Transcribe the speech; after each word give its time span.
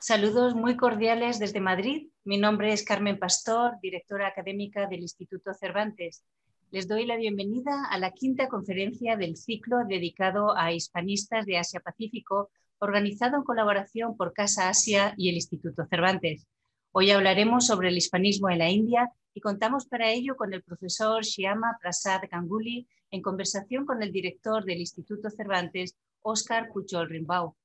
Saludos 0.00 0.54
muy 0.54 0.76
cordiales 0.76 1.40
desde 1.40 1.58
Madrid. 1.58 2.08
Mi 2.22 2.38
nombre 2.38 2.72
es 2.72 2.84
Carmen 2.84 3.18
Pastor, 3.18 3.80
directora 3.82 4.28
académica 4.28 4.86
del 4.86 5.00
Instituto 5.00 5.52
Cervantes. 5.54 6.22
Les 6.70 6.86
doy 6.86 7.04
la 7.04 7.16
bienvenida 7.16 7.84
a 7.90 7.98
la 7.98 8.12
quinta 8.12 8.46
conferencia 8.46 9.16
del 9.16 9.36
ciclo 9.36 9.78
dedicado 9.88 10.56
a 10.56 10.72
hispanistas 10.72 11.46
de 11.46 11.58
Asia-Pacífico, 11.58 12.48
organizado 12.78 13.38
en 13.38 13.42
colaboración 13.42 14.16
por 14.16 14.32
Casa 14.32 14.68
Asia 14.68 15.14
y 15.16 15.30
el 15.30 15.34
Instituto 15.34 15.84
Cervantes. 15.90 16.46
Hoy 16.92 17.10
hablaremos 17.10 17.66
sobre 17.66 17.88
el 17.88 17.96
hispanismo 17.96 18.48
en 18.50 18.58
la 18.58 18.70
India 18.70 19.10
y 19.34 19.40
contamos 19.40 19.86
para 19.86 20.12
ello 20.12 20.36
con 20.36 20.54
el 20.54 20.62
profesor 20.62 21.24
Shyama 21.24 21.76
Prasad 21.82 22.20
Ganguly 22.30 22.86
en 23.10 23.20
conversación 23.20 23.84
con 23.84 24.00
el 24.00 24.12
director 24.12 24.64
del 24.64 24.78
Instituto 24.78 25.28
Cervantes, 25.28 25.96
Oscar 26.22 26.68
Pujol 26.72 27.08
Rimbau. 27.08 27.56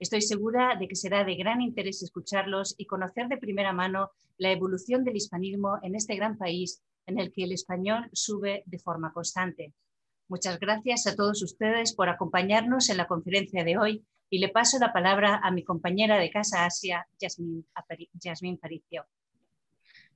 Estoy 0.00 0.22
segura 0.22 0.76
de 0.80 0.88
que 0.88 0.96
será 0.96 1.24
de 1.24 1.34
gran 1.34 1.60
interés 1.60 2.02
escucharlos 2.02 2.74
y 2.78 2.86
conocer 2.86 3.28
de 3.28 3.36
primera 3.36 3.74
mano 3.74 4.12
la 4.38 4.50
evolución 4.50 5.04
del 5.04 5.16
hispanismo 5.16 5.78
en 5.82 5.94
este 5.94 6.16
gran 6.16 6.38
país 6.38 6.82
en 7.04 7.20
el 7.20 7.30
que 7.30 7.44
el 7.44 7.52
español 7.52 8.08
sube 8.14 8.62
de 8.64 8.78
forma 8.78 9.12
constante. 9.12 9.74
Muchas 10.26 10.58
gracias 10.58 11.06
a 11.06 11.14
todos 11.14 11.42
ustedes 11.42 11.94
por 11.94 12.08
acompañarnos 12.08 12.88
en 12.88 12.96
la 12.96 13.06
conferencia 13.06 13.62
de 13.62 13.76
hoy 13.76 14.02
y 14.30 14.38
le 14.38 14.48
paso 14.48 14.78
la 14.78 14.90
palabra 14.90 15.38
a 15.42 15.50
mi 15.50 15.64
compañera 15.64 16.18
de 16.18 16.30
Casa 16.30 16.64
Asia, 16.64 17.06
Yasmín 17.20 18.56
Paricio. 18.58 19.04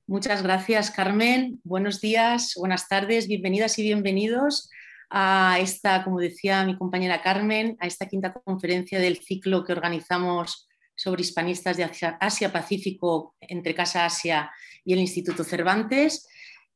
Muchas 0.07 0.41
gracias, 0.41 0.89
Carmen. 0.89 1.61
Buenos 1.63 2.01
días, 2.01 2.55
buenas 2.57 2.87
tardes, 2.87 3.27
bienvenidas 3.27 3.77
y 3.77 3.83
bienvenidos 3.83 4.71
a 5.17 5.59
esta, 5.61 6.03
como 6.03 6.19
decía 6.19 6.65
mi 6.65 6.77
compañera 6.77 7.21
Carmen, 7.21 7.77
a 7.79 7.87
esta 7.87 8.05
quinta 8.05 8.33
conferencia 8.33 8.99
del 8.99 9.19
ciclo 9.19 9.63
que 9.63 9.71
organizamos 9.71 10.67
sobre 10.93 11.21
hispanistas 11.21 11.77
de 11.77 11.89
Asia-Pacífico 12.19 13.33
entre 13.39 13.73
Casa 13.73 14.03
Asia 14.03 14.51
y 14.83 14.91
el 14.91 14.99
Instituto 14.99 15.45
Cervantes. 15.45 16.27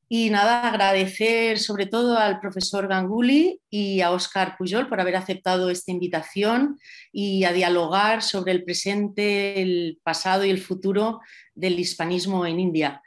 Y 0.07 0.29
nada, 0.29 0.69
agradecer 0.69 1.59
sobre 1.59 1.85
todo 1.85 2.17
al 2.17 2.39
profesor 2.39 2.87
Ganguly 2.87 3.59
y 3.69 3.99
a 3.99 4.11
Oscar 4.11 4.55
Pujol 4.57 4.87
por 4.87 5.01
haber 5.01 5.17
aceptado 5.17 5.69
esta 5.69 5.91
invitación 5.91 6.79
y 7.11 7.43
a 7.43 7.51
dialogar 7.51 8.23
sobre 8.23 8.53
el 8.53 8.63
presente, 8.63 9.61
el 9.61 9.99
pasado 10.01 10.45
y 10.45 10.49
el 10.49 10.61
futuro 10.61 11.19
del 11.55 11.77
hispanismo 11.77 12.45
en 12.45 12.61
India. 12.61 13.01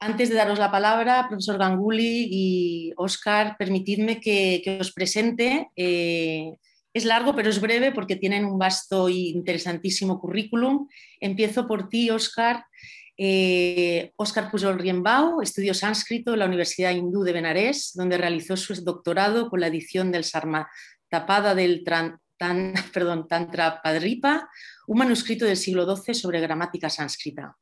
Antes 0.00 0.28
de 0.28 0.36
daros 0.36 0.60
la 0.60 0.70
palabra, 0.70 1.26
profesor 1.28 1.58
Ganguly 1.58 2.28
y 2.30 2.92
Oscar, 2.96 3.56
permitidme 3.58 4.20
que, 4.20 4.78
os 4.80 4.92
presente. 4.92 5.68
Eh, 5.74 6.52
es 6.94 7.04
largo, 7.04 7.34
pero 7.34 7.50
es 7.50 7.60
breve 7.60 7.92
porque 7.92 8.16
tienen 8.16 8.44
un 8.44 8.58
vasto 8.58 9.08
e 9.08 9.34
interesantísimo 9.34 10.20
currículum. 10.20 10.88
Empiezo 11.20 11.66
por 11.66 11.88
ti, 11.88 12.10
Oscar. 12.10 12.64
Eh, 13.16 14.12
Oscar 14.14 14.48
Pujol 14.50 14.78
Riembau 14.78 15.42
estudió 15.42 15.74
sánscrito 15.74 16.32
en 16.32 16.38
la 16.38 16.46
Universidad 16.46 16.92
Hindú 16.92 17.24
de 17.24 17.32
Benarés, 17.32 17.90
donde 17.94 18.16
realizó 18.16 18.56
su 18.56 18.74
doctorado 18.84 19.50
con 19.50 19.58
la 19.58 19.66
edición 19.66 20.12
del 20.12 20.22
Sarma 20.22 20.70
Tapada 21.08 21.56
del 21.56 21.82
Tantra 22.38 23.82
Padripa, 23.82 24.48
un 24.86 24.98
manuscrito 24.98 25.44
del 25.44 25.56
siglo 25.56 25.96
XII 25.96 26.14
sobre 26.14 26.40
gramática 26.40 26.88
sánscrita. 26.88 27.56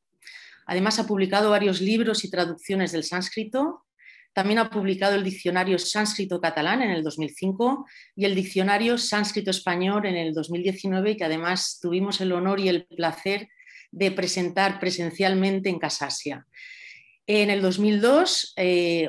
Además, 0.67 0.99
ha 0.99 1.07
publicado 1.07 1.51
varios 1.51 1.81
libros 1.81 2.25
y 2.25 2.31
traducciones 2.31 2.93
del 2.93 3.05
sánscrito. 3.05 3.85
También 4.33 4.59
ha 4.59 4.69
publicado 4.69 5.15
el 5.15 5.25
diccionario 5.25 5.79
sánscrito-catalán 5.79 6.83
en 6.83 6.91
el 6.91 7.03
2005 7.03 7.87
y 8.17 8.25
el 8.27 8.35
diccionario 8.35 8.99
sánscrito-español 8.99 10.05
en 10.07 10.17
el 10.17 10.35
2019, 10.35 11.17
que 11.17 11.25
además 11.25 11.79
tuvimos 11.81 12.21
el 12.21 12.33
honor 12.33 12.61
y 12.61 12.69
el 12.69 12.85
placer 12.85 13.49
de 13.93 14.11
presentar 14.11 14.79
presencialmente 14.79 15.71
en 15.71 15.79
Casa 15.79 16.07
Asia. 16.07 16.47
En 17.27 17.51
el 17.51 17.63
2002, 17.63 18.55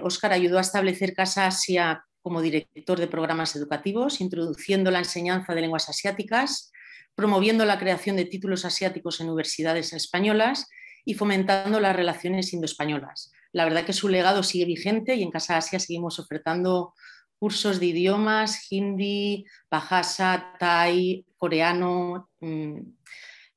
Óscar 0.01 0.31
eh, 0.31 0.35
ayudó 0.35 0.59
a 0.59 0.61
establecer 0.61 1.13
Casa 1.13 1.47
Asia 1.47 2.03
como 2.21 2.41
director 2.41 2.99
de 2.99 3.07
programas 3.07 3.55
educativos, 3.55 4.21
introduciendo 4.21 4.91
la 4.91 4.99
enseñanza 4.99 5.53
de 5.53 5.61
lenguas 5.61 5.89
asiáticas, 5.89 6.71
promoviendo 7.15 7.65
la 7.65 7.79
creación 7.79 8.15
de 8.15 8.25
títulos 8.25 8.65
asiáticos 8.65 9.19
en 9.19 9.27
universidades 9.27 9.93
españolas 9.93 10.67
y 11.07 11.13
fomentando 11.13 11.79
las 11.79 11.95
relaciones 11.95 12.51
indo-españolas. 12.51 13.31
La 13.53 13.63
verdad 13.63 13.85
que 13.85 13.93
su 13.93 14.09
legado 14.09 14.43
sigue 14.43 14.65
vigente 14.65 15.15
y 15.15 15.23
en 15.23 15.31
Casa 15.31 15.55
Asia 15.55 15.79
seguimos 15.79 16.19
ofertando 16.19 16.93
cursos 17.39 17.79
de 17.79 17.85
idiomas, 17.85 18.69
hindi, 18.69 19.45
bahasa, 19.71 20.53
thai, 20.59 21.25
coreano 21.37 22.29
mm, 22.41 22.79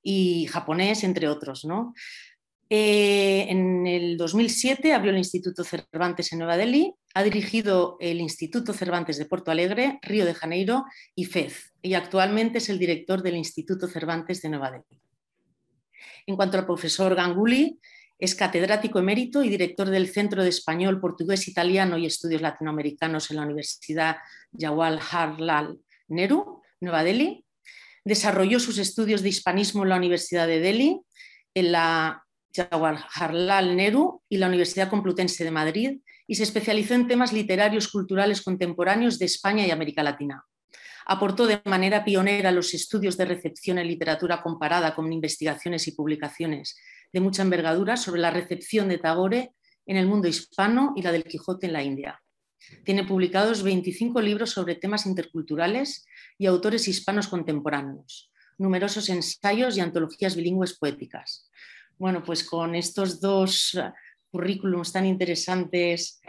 y 0.00 0.46
japonés, 0.46 1.02
entre 1.02 1.26
otros. 1.26 1.66
Eh, 2.68 3.46
en 3.48 3.84
el 3.84 4.16
2007 4.16 4.92
abrió 4.92 5.10
el 5.10 5.18
Instituto 5.18 5.64
Cervantes 5.64 6.30
en 6.30 6.38
Nueva 6.38 6.56
Delhi, 6.56 6.94
ha 7.14 7.24
dirigido 7.24 7.96
el 7.98 8.20
Instituto 8.20 8.72
Cervantes 8.72 9.18
de 9.18 9.26
Porto 9.26 9.50
Alegre, 9.50 9.98
Río 10.02 10.24
de 10.24 10.34
Janeiro 10.34 10.84
y 11.16 11.24
FEZ, 11.24 11.72
y 11.82 11.94
actualmente 11.94 12.58
es 12.58 12.68
el 12.68 12.78
director 12.78 13.24
del 13.24 13.34
Instituto 13.34 13.88
Cervantes 13.88 14.40
de 14.40 14.50
Nueva 14.50 14.70
Delhi. 14.70 15.00
En 16.26 16.36
cuanto 16.36 16.58
al 16.58 16.66
profesor 16.66 17.14
Ganguly, 17.14 17.78
es 18.18 18.34
catedrático 18.34 18.98
emérito 18.98 19.42
y 19.42 19.48
director 19.48 19.88
del 19.88 20.08
Centro 20.08 20.42
de 20.42 20.50
Español, 20.50 21.00
Portugués, 21.00 21.48
Italiano 21.48 21.96
y 21.96 22.06
Estudios 22.06 22.42
Latinoamericanos 22.42 23.30
en 23.30 23.38
la 23.38 23.44
Universidad 23.44 24.16
Jawaharlal 24.52 25.78
Nehru, 26.08 26.62
Nueva 26.80 27.02
Delhi. 27.02 27.44
Desarrolló 28.04 28.60
sus 28.60 28.78
estudios 28.78 29.22
de 29.22 29.30
hispanismo 29.30 29.82
en 29.82 29.88
la 29.88 29.96
Universidad 29.96 30.46
de 30.46 30.60
Delhi, 30.60 31.00
en 31.54 31.72
la 31.72 32.24
Jawaharlal 32.54 33.76
Nehru 33.76 34.22
y 34.28 34.36
la 34.36 34.48
Universidad 34.48 34.90
Complutense 34.90 35.44
de 35.44 35.50
Madrid 35.50 36.00
y 36.26 36.34
se 36.34 36.42
especializó 36.42 36.94
en 36.94 37.08
temas 37.08 37.32
literarios 37.32 37.88
culturales 37.88 38.42
contemporáneos 38.42 39.18
de 39.18 39.26
España 39.26 39.66
y 39.66 39.70
América 39.70 40.02
Latina. 40.02 40.44
Aportó 41.12 41.48
de 41.48 41.60
manera 41.64 42.04
pionera 42.04 42.52
los 42.52 42.72
estudios 42.72 43.16
de 43.16 43.24
recepción 43.24 43.78
en 43.78 43.88
literatura 43.88 44.42
comparada 44.42 44.94
con 44.94 45.12
investigaciones 45.12 45.88
y 45.88 45.92
publicaciones 45.96 46.76
de 47.12 47.18
mucha 47.18 47.42
envergadura 47.42 47.96
sobre 47.96 48.20
la 48.20 48.30
recepción 48.30 48.88
de 48.88 48.98
Tagore 48.98 49.50
en 49.86 49.96
el 49.96 50.06
mundo 50.06 50.28
hispano 50.28 50.92
y 50.94 51.02
la 51.02 51.10
del 51.10 51.24
Quijote 51.24 51.66
en 51.66 51.72
la 51.72 51.82
India. 51.82 52.22
Tiene 52.84 53.02
publicados 53.02 53.64
25 53.64 54.20
libros 54.20 54.50
sobre 54.50 54.76
temas 54.76 55.04
interculturales 55.04 56.06
y 56.38 56.46
autores 56.46 56.86
hispanos 56.86 57.26
contemporáneos, 57.26 58.30
numerosos 58.56 59.08
ensayos 59.08 59.76
y 59.76 59.80
antologías 59.80 60.36
bilingües 60.36 60.78
poéticas. 60.78 61.50
Bueno, 61.98 62.22
pues 62.22 62.44
con 62.44 62.76
estos 62.76 63.20
dos 63.20 63.76
currículums 64.30 64.92
tan 64.92 65.06
interesantes 65.06 66.20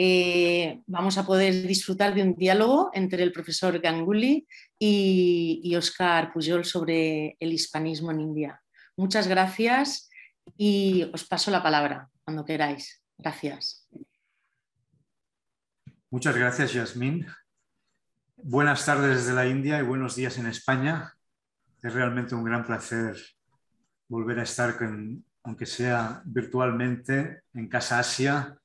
eh, 0.00 0.80
vamos 0.86 1.18
a 1.18 1.26
poder 1.26 1.66
disfrutar 1.66 2.14
de 2.14 2.22
un 2.22 2.36
diálogo 2.36 2.88
entre 2.94 3.20
el 3.24 3.32
profesor 3.32 3.80
Ganguly 3.80 4.46
y, 4.78 5.74
Oscar 5.74 6.32
Pujol 6.32 6.64
sobre 6.64 7.36
el 7.40 7.52
hispanismo 7.52 8.12
en 8.12 8.20
India. 8.20 8.62
Muchas 8.96 9.26
gracias 9.26 10.08
y 10.56 11.10
os 11.12 11.24
paso 11.26 11.50
la 11.50 11.64
palabra 11.64 12.08
cuando 12.22 12.44
queráis. 12.44 13.02
Gracias. 13.18 13.88
Muchas 16.10 16.36
gracias, 16.36 16.72
Yasmín. 16.74 17.26
Buenas 18.36 18.86
tardes 18.86 19.16
desde 19.16 19.34
la 19.34 19.48
India 19.48 19.80
y 19.80 19.82
buenos 19.82 20.14
días 20.14 20.38
en 20.38 20.46
España. 20.46 21.12
Es 21.82 21.92
realmente 21.92 22.36
un 22.36 22.44
gran 22.44 22.64
placer 22.64 23.16
volver 24.06 24.38
a 24.38 24.44
estar, 24.44 24.76
aunque 25.42 25.66
sea 25.66 26.22
virtualmente, 26.24 27.42
en 27.52 27.68
Casa 27.68 27.98
Asia 27.98 28.56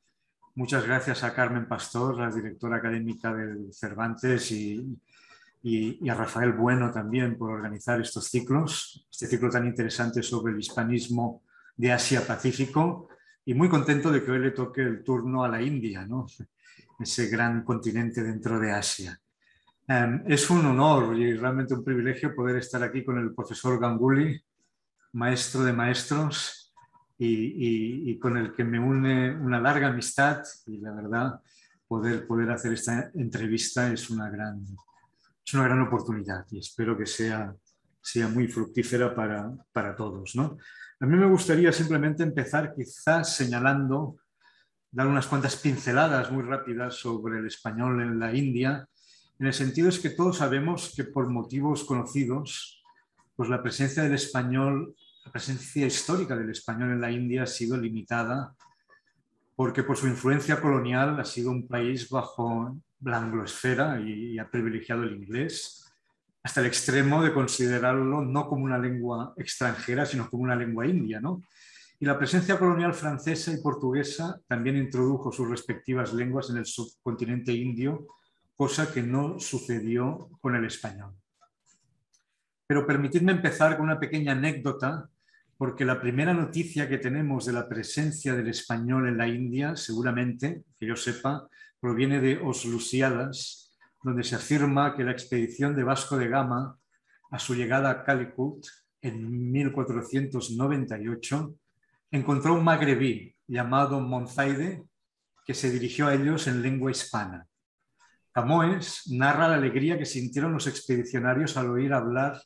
Muchas 0.55 0.85
gracias 0.85 1.23
a 1.23 1.33
Carmen 1.33 1.67
Pastor, 1.67 2.15
la 2.15 2.29
directora 2.29 2.77
académica 2.77 3.33
del 3.33 3.73
Cervantes, 3.73 4.51
y, 4.51 6.07
a 6.07 6.13
Rafael 6.13 6.51
Bueno 6.51 6.91
también 6.91 7.37
por 7.37 7.49
organizar 7.49 7.99
estos 7.99 8.27
ciclos, 8.27 9.07
este 9.09 9.25
ciclo 9.25 9.49
tan 9.49 9.65
interesante 9.65 10.21
sobre 10.21 10.53
el 10.53 10.59
hispanismo 10.59 11.41
de 11.75 11.91
Asia-Pacífico. 11.91 13.09
Y 13.45 13.55
muy 13.55 13.67
contento 13.67 14.11
de 14.11 14.23
que 14.23 14.29
hoy 14.29 14.39
le 14.39 14.51
toque 14.51 14.81
el 14.81 15.03
turno 15.03 15.43
a 15.43 15.49
la 15.49 15.59
India, 15.59 16.05
¿no? 16.05 16.27
ese 16.99 17.27
gran 17.29 17.63
continente 17.63 18.21
dentro 18.21 18.59
de 18.59 18.71
Asia. 18.73 19.19
Em, 19.87 20.23
es 20.27 20.49
un 20.51 20.63
honor 20.67 21.17
y 21.17 21.33
realmente 21.33 21.73
un 21.73 21.83
privilegio 21.83 22.35
poder 22.35 22.57
estar 22.57 22.83
aquí 22.83 23.03
con 23.03 23.17
el 23.17 23.33
profesor 23.33 23.79
Ganguly, 23.79 24.39
maestro 25.13 25.63
de 25.63 25.73
maestros, 25.73 26.62
y, 27.25 28.19
con 28.19 28.37
el 28.37 28.53
que 28.53 28.63
me 28.63 28.79
une 28.79 29.35
una 29.35 29.59
larga 29.59 29.87
amistad 29.87 30.43
y 30.67 30.77
la 30.77 30.91
verdad 30.91 31.41
poder, 31.87 32.25
poder 32.27 32.51
hacer 32.51 32.73
esta 32.73 33.11
entrevista 33.13 33.91
es 33.91 34.09
una 34.09 34.29
gran, 34.29 34.63
es 35.45 35.53
una 35.53 35.63
gran 35.65 35.81
oportunidad 35.81 36.45
y 36.51 36.59
espero 36.59 36.97
que 36.97 37.05
sea, 37.05 37.53
sea 38.01 38.27
muy 38.27 38.47
fructífera 38.47 39.13
para, 39.13 39.51
para 39.71 39.95
todos. 39.95 40.35
¿no? 40.35 40.57
A 40.99 41.05
mí 41.05 41.17
me 41.17 41.27
gustaría 41.27 41.71
simplemente 41.71 42.23
empezar 42.23 42.73
quizás 42.75 43.35
señalando, 43.35 44.17
dar 44.91 45.07
unas 45.07 45.27
cuantas 45.27 45.55
pinceladas 45.55 46.31
muy 46.31 46.43
rápidas 46.43 46.95
sobre 46.95 47.39
el 47.39 47.47
español 47.47 48.01
en 48.01 48.19
la 48.19 48.33
India, 48.33 48.87
en 49.39 49.47
el 49.47 49.53
sentido 49.53 49.89
es 49.89 49.99
que 49.99 50.11
todos 50.11 50.37
sabemos 50.37 50.93
que 50.95 51.03
por 51.03 51.29
motivos 51.29 51.83
conocidos, 51.83 52.81
pues 53.35 53.49
la 53.49 53.61
presencia 53.61 54.03
del 54.03 54.13
español 54.13 54.95
la 55.25 55.31
presencia 55.31 55.85
histórica 55.85 56.35
del 56.35 56.49
español 56.49 56.91
en 56.91 57.01
la 57.01 57.11
India 57.11 57.43
ha 57.43 57.47
sido 57.47 57.77
limitada 57.77 58.53
porque 59.55 59.83
por 59.83 59.97
su 59.97 60.07
influencia 60.07 60.59
colonial 60.59 61.19
ha 61.19 61.25
sido 61.25 61.51
un 61.51 61.67
país 61.67 62.09
bajo 62.09 62.77
la 63.01 63.17
angloesfera 63.17 63.99
y, 64.01 64.37
ha 64.39 64.49
privilegiado 64.49 65.03
el 65.03 65.15
inglés 65.15 65.85
hasta 66.41 66.59
el 66.59 66.67
extremo 66.67 67.23
de 67.23 67.33
considerarlo 67.33 68.21
no 68.21 68.47
como 68.49 68.65
una 68.65 68.77
lengua 68.77 69.33
extranjera, 69.37 70.05
sino 70.05 70.29
como 70.29 70.43
una 70.43 70.55
lengua 70.55 70.85
india. 70.85 71.21
¿no? 71.21 71.41
Y 71.99 72.05
la 72.05 72.17
presencia 72.17 72.59
colonial 72.59 72.93
francesa 72.93 73.53
y 73.53 73.61
portuguesa 73.61 74.41
también 74.47 74.75
introdujo 74.75 75.31
sus 75.31 75.49
respectivas 75.49 76.13
lenguas 76.13 76.49
en 76.49 76.57
el 76.57 76.65
subcontinente 76.65 77.53
indio, 77.53 78.07
cosa 78.55 78.91
que 78.91 79.01
no 79.01 79.39
sucedió 79.39 80.29
con 80.41 80.55
el 80.55 80.65
español. 80.65 81.13
Pero 82.67 82.85
permitidme 82.85 83.31
empezar 83.31 83.77
con 83.77 83.85
una 83.85 83.99
pequeña 83.99 84.33
anécdota 84.33 85.09
porque 85.63 85.85
la 85.85 86.01
primera 86.01 86.33
noticia 86.33 86.89
que 86.89 86.97
tenemos 86.97 87.45
de 87.45 87.53
la 87.53 87.69
presencia 87.69 88.35
del 88.35 88.49
español 88.49 89.07
en 89.07 89.17
la 89.17 89.29
India, 89.29 89.77
seguramente, 89.77 90.65
que 90.77 90.85
yo 90.85 90.97
sepa, 90.97 91.47
proviene 91.79 92.19
de 92.19 92.37
Os 92.37 92.65
Lusiadas, 92.65 93.73
donde 94.03 94.25
se 94.25 94.35
afirma 94.35 94.93
que 94.93 95.05
la 95.05 95.13
expedición 95.13 95.73
de 95.73 95.85
Vasco 95.85 96.17
de 96.17 96.27
Gama 96.27 96.77
a 97.31 97.39
su 97.39 97.55
llegada 97.55 97.89
a 97.89 98.03
Calicut 98.03 98.65
en 98.99 99.53
1498 99.53 101.55
encontró 102.11 102.55
un 102.55 102.65
magrebí 102.65 103.33
llamado 103.47 104.01
Monzaide 104.01 104.83
que 105.45 105.53
se 105.53 105.71
dirigió 105.71 106.07
a 106.07 106.13
ellos 106.13 106.45
en 106.47 106.61
lengua 106.61 106.91
hispana. 106.91 107.47
Camoes 108.33 109.03
narra 109.11 109.47
la 109.47 109.55
alegría 109.55 109.97
que 109.97 110.05
sintieron 110.05 110.51
los 110.51 110.67
expedicionarios 110.67 111.55
al 111.55 111.69
oír 111.69 111.93
hablar 111.93 112.37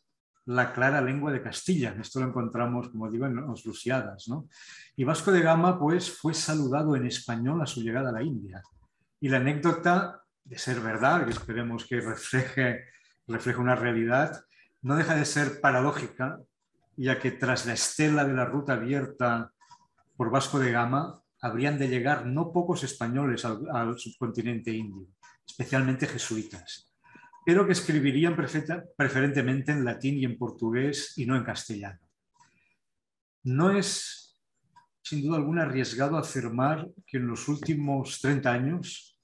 la 0.48 0.72
clara 0.72 1.02
lengua 1.02 1.32
de 1.32 1.42
Castilla. 1.42 1.96
Esto 2.00 2.22
lo 2.22 2.28
encontramos, 2.28 2.90
como 2.90 3.12
digo, 3.12 3.26
en 3.26 3.36
los 3.36 3.66
Lusiadas. 3.66 4.28
¿no? 4.30 4.48
Y 4.96 5.04
Vasco 5.04 5.32
de 5.32 5.42
Gama 5.42 5.78
pues, 5.78 6.10
fue 6.10 6.34
saludado 6.34 6.96
en 6.96 7.06
español 7.06 7.62
a 7.62 7.66
su 7.66 7.82
llegada 7.82 8.10
a 8.10 8.14
la 8.14 8.24
India. 8.24 8.62
Y 9.20 9.30
la 9.30 9.38
anécdota, 9.38 10.22
de 10.44 10.58
ser 10.58 10.80
verdad, 10.80 11.26
que 11.26 11.32
esperemos 11.32 11.86
que 11.86 12.00
refleje, 12.00 12.86
refleje 13.28 13.60
una 13.60 13.76
realidad, 13.76 14.42
no 14.82 14.96
deja 14.96 15.16
de 15.16 15.26
ser 15.26 15.60
paradójica, 15.60 16.40
ya 16.96 17.20
que 17.20 17.32
tras 17.32 17.66
la 17.66 17.74
estela 17.74 18.24
de 18.24 18.34
la 18.34 18.46
ruta 18.46 18.74
abierta 18.74 19.52
por 20.16 20.32
Vasco 20.32 20.60
de 20.60 20.72
Gama, 20.72 21.22
habrían 21.42 21.78
de 21.78 21.90
llegar 21.90 22.26
no 22.26 22.54
pocos 22.54 22.84
españoles 22.84 23.44
al 23.46 24.00
subcontinente 24.00 24.72
indio, 24.72 25.08
especialmente 25.46 26.08
jesuitas 26.08 26.88
pero 27.48 27.66
que 27.66 27.72
escribirían 27.72 28.36
preferentemente 28.36 29.72
en 29.72 29.86
latín 29.86 30.18
y 30.18 30.26
en 30.26 30.38
portugués 30.38 31.14
y 31.16 31.26
no 31.26 31.38
en 31.38 31.46
castellano. 31.46 32.02
No 33.44 33.72
es, 33.72 34.38
sin 35.02 35.24
duda 35.24 35.38
alguna, 35.38 35.62
arriesgado 35.62 36.18
afirmar 36.18 36.90
que 37.06 37.16
en 37.16 37.28
los 37.28 37.48
últimos 37.48 38.20
30 38.20 38.52
años 38.52 39.18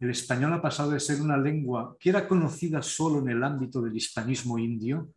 el 0.00 0.08
español 0.08 0.54
ha 0.54 0.62
pasado 0.62 0.92
de 0.92 1.00
ser 1.00 1.20
una 1.20 1.36
lengua 1.36 1.98
que 2.00 2.08
era 2.08 2.26
conocida 2.26 2.80
solo 2.80 3.18
en 3.18 3.28
el 3.28 3.44
ámbito 3.44 3.82
del 3.82 3.94
hispanismo 3.94 4.58
indio 4.58 5.10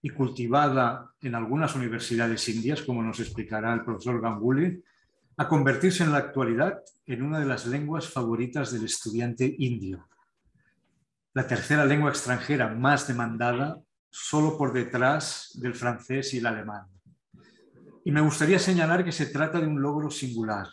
y 0.00 0.08
cultivada 0.08 1.10
en 1.20 1.34
algunas 1.34 1.76
universidades 1.76 2.48
indias, 2.48 2.80
como 2.80 3.02
nos 3.02 3.20
explicará 3.20 3.74
el 3.74 3.84
profesor 3.84 4.22
Ganguly, 4.22 4.82
a 5.36 5.46
convertirse 5.46 6.02
en 6.02 6.12
la 6.12 6.18
actualidad 6.18 6.80
en 7.04 7.22
una 7.22 7.40
de 7.40 7.44
las 7.44 7.66
lenguas 7.66 8.08
favoritas 8.08 8.72
del 8.72 8.86
estudiante 8.86 9.54
indio 9.58 10.08
la 11.36 11.46
tercera 11.46 11.84
lengua 11.84 12.08
extranjera 12.08 12.74
más 12.74 13.06
demandada, 13.06 13.78
solo 14.08 14.56
por 14.56 14.72
detrás 14.72 15.50
del 15.60 15.74
francés 15.74 16.32
y 16.32 16.38
el 16.38 16.46
alemán. 16.46 16.86
Y 18.06 18.10
me 18.10 18.22
gustaría 18.22 18.58
señalar 18.58 19.04
que 19.04 19.12
se 19.12 19.26
trata 19.26 19.60
de 19.60 19.66
un 19.66 19.82
logro 19.82 20.10
singular, 20.10 20.66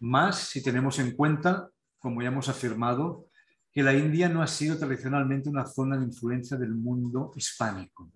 más 0.00 0.38
si 0.38 0.62
tenemos 0.62 0.98
en 1.00 1.14
cuenta, 1.14 1.68
como 1.98 2.22
ya 2.22 2.28
hemos 2.28 2.48
afirmado, 2.48 3.26
que 3.70 3.82
la 3.82 3.92
India 3.92 4.26
no 4.30 4.40
ha 4.40 4.46
sido 4.46 4.78
tradicionalmente 4.78 5.50
una 5.50 5.66
zona 5.66 5.98
de 5.98 6.06
influencia 6.06 6.56
del 6.56 6.74
mundo 6.74 7.32
hispánico. 7.36 8.10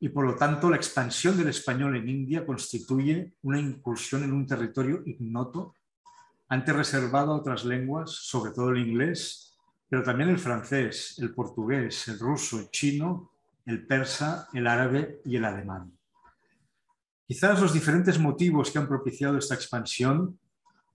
Y 0.00 0.08
por 0.08 0.26
lo 0.26 0.34
tanto, 0.34 0.70
la 0.70 0.76
expansión 0.76 1.36
del 1.36 1.50
español 1.50 1.94
en 1.94 2.08
India 2.08 2.44
constituye 2.44 3.34
una 3.42 3.60
incursión 3.60 4.24
en 4.24 4.32
un 4.32 4.44
territorio 4.44 5.04
ignoto, 5.06 5.76
antes 6.48 6.74
reservado 6.74 7.30
a 7.30 7.36
otras 7.36 7.64
lenguas, 7.64 8.10
sobre 8.10 8.50
todo 8.50 8.70
el 8.70 8.88
inglés, 8.88 9.53
pero 9.94 10.02
también 10.02 10.30
el 10.30 10.40
francés, 10.40 11.14
el 11.20 11.32
portugués, 11.32 12.08
el 12.08 12.18
ruso, 12.18 12.58
el 12.58 12.68
chino, 12.72 13.30
el 13.64 13.86
persa, 13.86 14.48
el 14.52 14.66
árabe 14.66 15.20
y 15.24 15.36
el 15.36 15.44
alemán. 15.44 15.96
Quizás 17.28 17.60
los 17.60 17.72
diferentes 17.72 18.18
motivos 18.18 18.72
que 18.72 18.78
han 18.80 18.88
propiciado 18.88 19.38
esta 19.38 19.54
expansión 19.54 20.36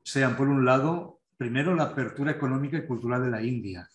sean, 0.03 0.35
por 0.35 0.49
un 0.49 0.65
lado, 0.65 1.21
primero 1.37 1.73
la 1.75 1.83
apertura 1.83 2.31
económica 2.31 2.75
y 2.75 2.85
cultural 2.85 3.23
de 3.23 3.31
la 3.31 3.41
India 3.41 3.87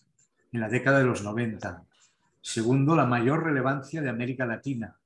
en 0.51 0.59
la 0.59 0.69
década 0.69 0.97
de 0.97 1.05
los 1.05 1.23
90. 1.23 1.83
Segundo, 2.41 2.95
la 2.95 3.05
mayor 3.05 3.43
relevancia 3.43 4.01
de 4.01 4.09
América 4.09 4.47
Latina. 4.47 4.97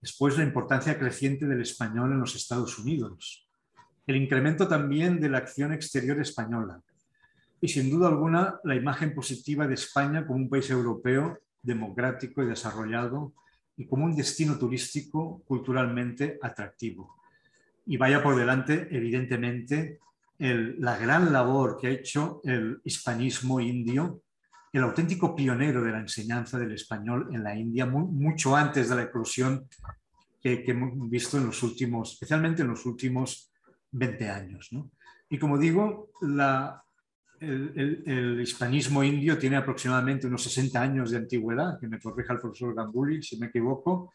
Después, 0.00 0.38
la 0.38 0.44
importancia 0.44 0.98
creciente 0.98 1.44
del 1.44 1.60
español 1.60 2.12
en 2.12 2.20
los 2.20 2.34
Estados 2.34 2.78
Unidos. 2.78 3.46
El 4.06 4.16
incremento 4.16 4.66
también 4.66 5.20
de 5.20 5.28
la 5.28 5.36
acción 5.36 5.74
exterior 5.74 6.18
española 6.18 6.80
y 7.60 7.68
sin 7.68 7.90
duda 7.90 8.08
alguna 8.08 8.60
la 8.64 8.74
imagen 8.74 9.14
positiva 9.14 9.66
de 9.66 9.74
España 9.74 10.26
como 10.26 10.40
un 10.40 10.48
país 10.48 10.68
europeo 10.70 11.38
democrático 11.62 12.42
y 12.42 12.46
desarrollado 12.46 13.32
y 13.76 13.86
como 13.86 14.04
un 14.04 14.16
destino 14.16 14.58
turístico 14.58 15.42
culturalmente 15.46 16.38
atractivo. 16.40 17.16
Y 17.86 17.96
vaya 17.96 18.22
por 18.22 18.36
delante, 18.36 18.88
evidentemente, 18.90 20.00
la 20.38 20.98
gran 20.98 21.32
labor 21.32 21.78
que 21.80 21.86
ha 21.86 21.90
hecho 21.90 22.40
el 22.44 22.80
hispanismo 22.84 23.60
indio, 23.60 24.22
el 24.72 24.82
auténtico 24.82 25.34
pionero 25.34 25.82
de 25.82 25.92
la 25.92 26.00
enseñanza 26.00 26.58
del 26.58 26.72
español 26.72 27.28
en 27.32 27.42
la 27.42 27.56
India, 27.56 27.86
mucho 27.86 28.54
antes 28.54 28.88
de 28.88 28.96
la 28.96 29.02
eclosión 29.04 29.68
que, 30.40 30.64
hemos 30.66 31.10
visto 31.10 31.38
en 31.38 31.46
los 31.46 31.62
últimos, 31.62 32.12
especialmente 32.12 32.62
en 32.62 32.68
los 32.68 32.84
últimos 32.86 33.50
20 33.92 34.30
años. 34.30 34.70
Y 35.28 35.38
como 35.38 35.58
digo, 35.58 36.10
la, 36.20 36.84
el, 37.40 38.40
hispanismo 38.40 39.02
indio 39.02 39.38
tiene 39.38 39.56
aproximadamente 39.56 40.26
unos 40.26 40.42
60 40.42 40.80
años 40.80 41.10
de 41.10 41.18
antigüedad, 41.18 41.78
que 41.78 41.88
me 41.88 42.00
corrija 42.00 42.34
el 42.34 42.40
profesor 42.40 42.74
Ganguly 42.74 43.22
si 43.22 43.38
me 43.38 43.46
equivoco, 43.46 44.12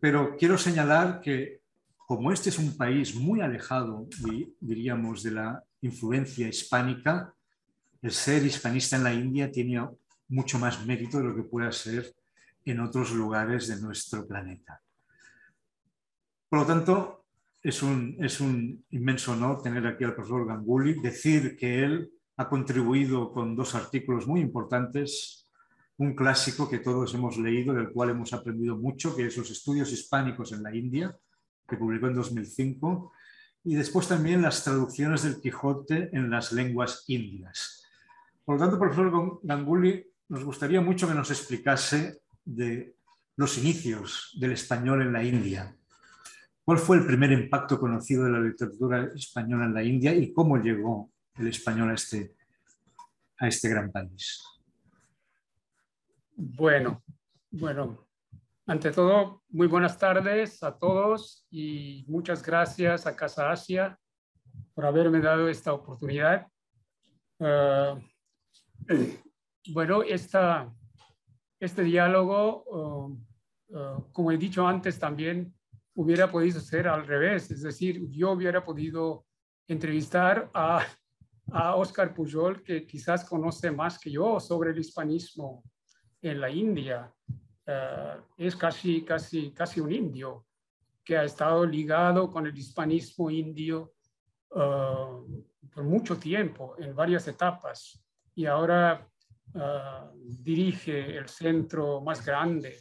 pero 0.00 0.36
quiero 0.36 0.56
señalar 0.58 1.20
que 1.20 1.60
como 1.96 2.32
este 2.32 2.48
es 2.48 2.58
un 2.58 2.76
país 2.76 3.14
muy 3.14 3.40
alejado, 3.40 4.06
diríamos, 4.60 5.22
de 5.22 5.32
la 5.32 5.62
influencia 5.82 6.48
hispánica, 6.48 7.34
el 8.00 8.12
ser 8.12 8.46
hispanista 8.46 8.96
en 8.96 9.04
la 9.04 9.12
India 9.12 9.50
tiene 9.50 9.86
mucho 10.28 10.58
más 10.58 10.86
mérito 10.86 11.18
de 11.18 11.24
lo 11.24 11.36
que 11.36 11.42
pueda 11.42 11.70
ser 11.70 12.14
en 12.64 12.80
otros 12.80 13.12
lugares 13.12 13.68
de 13.68 13.80
nuestro 13.80 14.26
planeta. 14.26 14.80
Por 16.48 16.60
lo 16.60 16.66
tanto, 16.66 17.24
es 17.62 17.82
un, 17.82 18.16
es 18.20 18.40
un 18.40 18.84
inmenso 18.90 19.32
honor 19.32 19.62
tener 19.62 19.86
aquí 19.86 20.04
al 20.04 20.14
profesor 20.14 20.46
Ganguly, 20.46 21.00
decir 21.00 21.56
que 21.56 21.82
él 21.82 22.10
ha 22.38 22.48
contribuido 22.48 23.32
con 23.32 23.56
dos 23.56 23.74
artículos 23.74 24.26
muy 24.26 24.40
importantes, 24.40 25.48
un 25.96 26.14
clásico 26.14 26.70
que 26.70 26.78
todos 26.78 27.12
hemos 27.14 27.36
leído, 27.36 27.74
del 27.74 27.90
cual 27.90 28.10
hemos 28.10 28.32
aprendido 28.32 28.76
mucho, 28.76 29.14
que 29.14 29.26
es 29.26 29.36
Los 29.36 29.50
estudios 29.50 29.92
hispánicos 29.92 30.52
en 30.52 30.62
la 30.62 30.74
India, 30.74 31.16
que 31.66 31.76
publicó 31.76 32.06
en 32.06 32.14
2005, 32.14 33.12
y 33.64 33.74
después 33.74 34.06
también 34.06 34.40
las 34.40 34.62
traducciones 34.62 35.24
del 35.24 35.40
Quijote 35.40 36.10
en 36.12 36.30
las 36.30 36.52
lenguas 36.52 37.04
indias. 37.08 37.84
Por 38.44 38.54
lo 38.54 38.60
tanto, 38.60 38.78
profesor 38.78 39.40
Ganguly, 39.42 40.06
nos 40.28 40.44
gustaría 40.44 40.80
mucho 40.80 41.08
que 41.08 41.14
nos 41.14 41.30
explicase 41.30 42.20
de 42.44 42.94
los 43.34 43.58
inicios 43.58 44.36
del 44.40 44.52
español 44.52 45.02
en 45.02 45.12
la 45.12 45.24
India. 45.24 45.74
¿Cuál 46.64 46.78
fue 46.78 46.98
el 46.98 47.06
primer 47.06 47.32
impacto 47.32 47.80
conocido 47.80 48.24
de 48.24 48.30
la 48.30 48.40
literatura 48.40 49.10
española 49.12 49.64
en 49.64 49.74
la 49.74 49.82
India 49.82 50.14
y 50.14 50.32
cómo 50.32 50.56
llegó 50.58 51.10
el 51.38 51.48
español 51.48 51.90
a 51.90 51.94
este, 51.94 52.34
a 53.38 53.48
este 53.48 53.68
gran 53.68 53.90
país? 53.90 54.42
Bueno, 56.36 57.02
bueno, 57.50 58.06
ante 58.66 58.90
todo, 58.92 59.42
muy 59.48 59.66
buenas 59.66 59.98
tardes 59.98 60.62
a 60.62 60.76
todos 60.76 61.46
y 61.50 62.04
muchas 62.08 62.42
gracias 62.42 63.06
a 63.06 63.16
Casa 63.16 63.50
Asia 63.50 63.98
por 64.74 64.86
haberme 64.86 65.20
dado 65.20 65.48
esta 65.48 65.72
oportunidad. 65.72 66.46
Ah, 67.40 67.98
bueno, 69.72 70.02
esta, 70.02 70.72
este 71.58 71.82
diálogo, 71.82 73.16
ah, 73.74 73.76
ah, 73.76 74.04
como 74.12 74.30
he 74.30 74.36
dicho 74.36 74.66
antes 74.66 74.98
también, 74.98 75.54
hubiera 75.94 76.30
podido 76.30 76.60
ser 76.60 76.86
al 76.86 77.06
revés, 77.06 77.50
es 77.50 77.62
decir, 77.62 78.08
yo 78.10 78.32
hubiera 78.32 78.64
podido 78.64 79.26
entrevistar 79.66 80.50
a 80.54 80.86
a 81.52 81.76
Oscar 81.76 82.14
Pujol, 82.14 82.62
que 82.62 82.86
quizás 82.86 83.24
conoce 83.24 83.70
más 83.70 83.98
que 83.98 84.10
yo 84.10 84.38
sobre 84.40 84.70
el 84.70 84.78
hispanismo 84.78 85.64
en 86.20 86.40
la 86.40 86.50
India. 86.50 87.12
es 88.36 88.56
casi, 88.56 89.02
casi, 89.02 89.52
casi 89.52 89.80
un 89.80 89.92
indio 89.92 90.46
que 91.04 91.16
ha 91.16 91.24
estado 91.24 91.64
ligado 91.64 92.30
con 92.30 92.46
el 92.46 92.56
hispanismo 92.56 93.30
indio 93.30 93.92
por 94.48 95.84
mucho 95.84 96.16
tiempo, 96.16 96.74
en 96.78 96.94
varias 96.94 97.28
etapas, 97.28 98.02
y 98.34 98.46
ahora 98.46 99.06
dirige 100.12 101.16
el 101.16 101.28
centro 101.28 102.00
más 102.00 102.24
grande, 102.24 102.78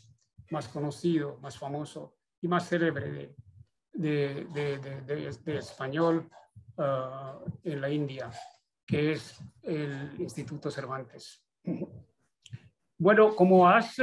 más 0.52 0.68
conocido, 0.68 1.38
más 1.42 1.58
famoso 1.58 2.16
y 2.42 2.48
más 2.48 2.68
célebre 2.68 3.36
de, 3.94 5.28
español 5.46 6.30
en 7.64 7.82
la 7.82 7.90
India, 7.90 8.32
que 8.88 9.12
es 9.12 9.40
el 9.62 10.16
Instituto 10.18 10.72
Cervantes. 10.72 11.44
Bueno, 12.98 13.36
como 13.36 13.68
has, 13.70 13.98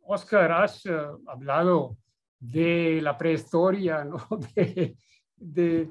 Oscar, 0.00 0.50
has 0.52 0.82
hablado 1.26 1.98
de 2.40 3.00
la 3.02 3.16
prehistoria, 3.16 4.04
¿no? 4.10 4.26
de, 5.36 5.90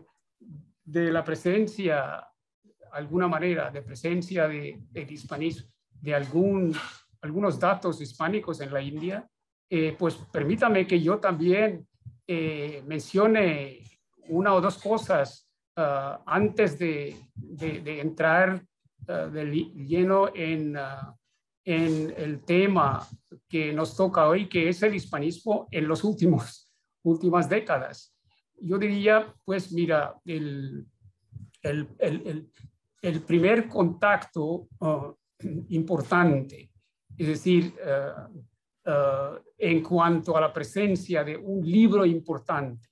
de, 0.83 1.11
la 1.11 1.23
presencia, 1.23 2.27
alguna 2.91 3.27
manera, 3.27 3.69
de 3.69 3.81
presencia 3.81 4.47
de, 4.47 4.79
del 4.91 5.11
hispanismo, 5.11 5.69
de 6.01 6.15
algún, 6.15 6.75
algunos 7.21 7.59
datos 7.59 8.01
hispánicos 8.01 8.59
en 8.61 8.73
la 8.73 8.81
India, 8.81 9.27
eh, 9.69 9.95
pues 9.97 10.15
permítame 10.31 10.85
que 10.85 11.01
yo 11.01 11.19
también 11.19 11.87
eh, 12.27 12.83
mencione 12.85 13.79
una 14.27 14.53
o 14.53 14.61
dos 14.61 14.77
cosas 14.77 15.44
ah, 15.75 16.21
antes 16.25 16.77
de, 16.77 17.15
de, 17.35 17.99
entrar 17.99 18.63
uh, 19.07 19.29
de 19.29 19.45
lleno 19.75 20.29
en, 20.33 20.77
ah, 20.77 21.15
en 21.63 22.13
el 22.17 22.43
tema 22.43 23.07
que 23.47 23.73
nos 23.73 23.95
toca 23.95 24.27
hoy, 24.27 24.47
que 24.47 24.69
es 24.69 24.81
el 24.83 24.95
hispanismo 24.95 25.67
en 25.71 25.87
últimos 26.03 26.71
últimas 27.03 27.47
décadas. 27.47 28.15
Yo 28.59 28.77
diría, 28.77 29.33
pues 29.43 29.71
mira, 29.71 30.15
el, 30.25 30.85
el, 31.61 31.87
el, 31.99 32.49
el 33.01 33.21
primer 33.21 33.67
contacto 33.67 34.67
uh, 34.79 35.13
importante, 35.69 36.71
es 37.17 37.27
decir, 37.27 37.75
uh, 37.85 38.89
uh, 38.89 39.39
en 39.57 39.83
cuanto 39.83 40.35
a 40.35 40.41
la 40.41 40.51
presencia 40.51 41.23
de 41.23 41.37
un 41.37 41.63
libro 41.69 42.05
importante 42.05 42.89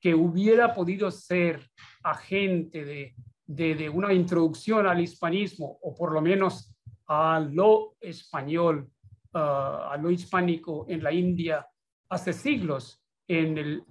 que 0.00 0.14
hubiera 0.14 0.74
podido 0.74 1.10
ser 1.10 1.60
agente 2.02 2.84
de, 2.84 3.14
de, 3.46 3.88
una 3.88 4.12
introducción 4.12 4.86
al 4.86 5.00
hispanismo, 5.00 5.78
o 5.82 5.94
por 5.94 6.12
lo 6.12 6.20
menos 6.20 6.74
a 7.06 7.40
lo 7.40 7.96
español, 8.00 8.88
a 9.32 9.96
lo 10.00 10.10
hispánico 10.10 10.86
en 10.88 11.02
la 11.02 11.12
India 11.12 11.66
hace 12.08 12.32
siglos, 12.32 13.02
en 13.26 13.58
el, 13.58 13.82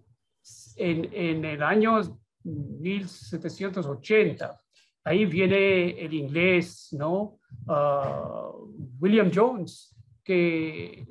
en, 0.77 1.09
en 1.13 1.45
el 1.45 1.63
año 1.63 1.99
1780. 2.43 4.59
Ahí 5.03 5.25
viene 5.25 5.99
el 5.99 6.13
inglés, 6.13 6.89
¿no? 6.91 7.39
Ah, 7.67 8.51
William 8.99 9.31
Jones, 9.33 9.95
que 10.23 11.07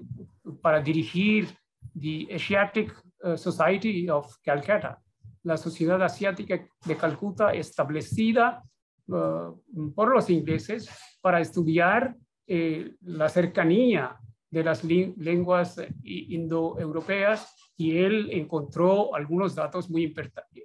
para 0.63 0.81
dirigir 0.81 1.49
the 1.95 2.29
Asiatic 2.33 2.93
uh, 3.25 3.37
Society 3.37 4.09
of 4.09 4.37
Calcutta, 4.45 4.99
la 5.43 5.57
Sociedad 5.57 6.03
Asiática 6.03 6.67
de 6.85 6.97
Calcuta 6.97 7.53
establecida 7.53 8.63
uh, 9.09 9.93
por 9.95 10.15
los 10.15 10.29
ingleses 10.31 10.89
para 11.21 11.41
estudiar 11.41 12.17
eh, 12.47 12.95
la 13.03 13.29
cercanía 13.29 14.19
de 14.51 14.65
las 14.65 14.83
lenguas 14.83 15.81
indoeuropeas 16.03 17.55
y 17.77 17.97
él 17.99 18.29
encontró 18.33 19.15
algunos 19.15 19.55
datos 19.55 19.89
muy 19.89 20.13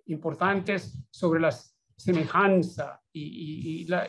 importantes 0.07 0.99
sobre 1.11 1.39
la 1.39 1.55
semejanza 1.95 2.99
y, 3.13 3.85
la, 3.85 4.07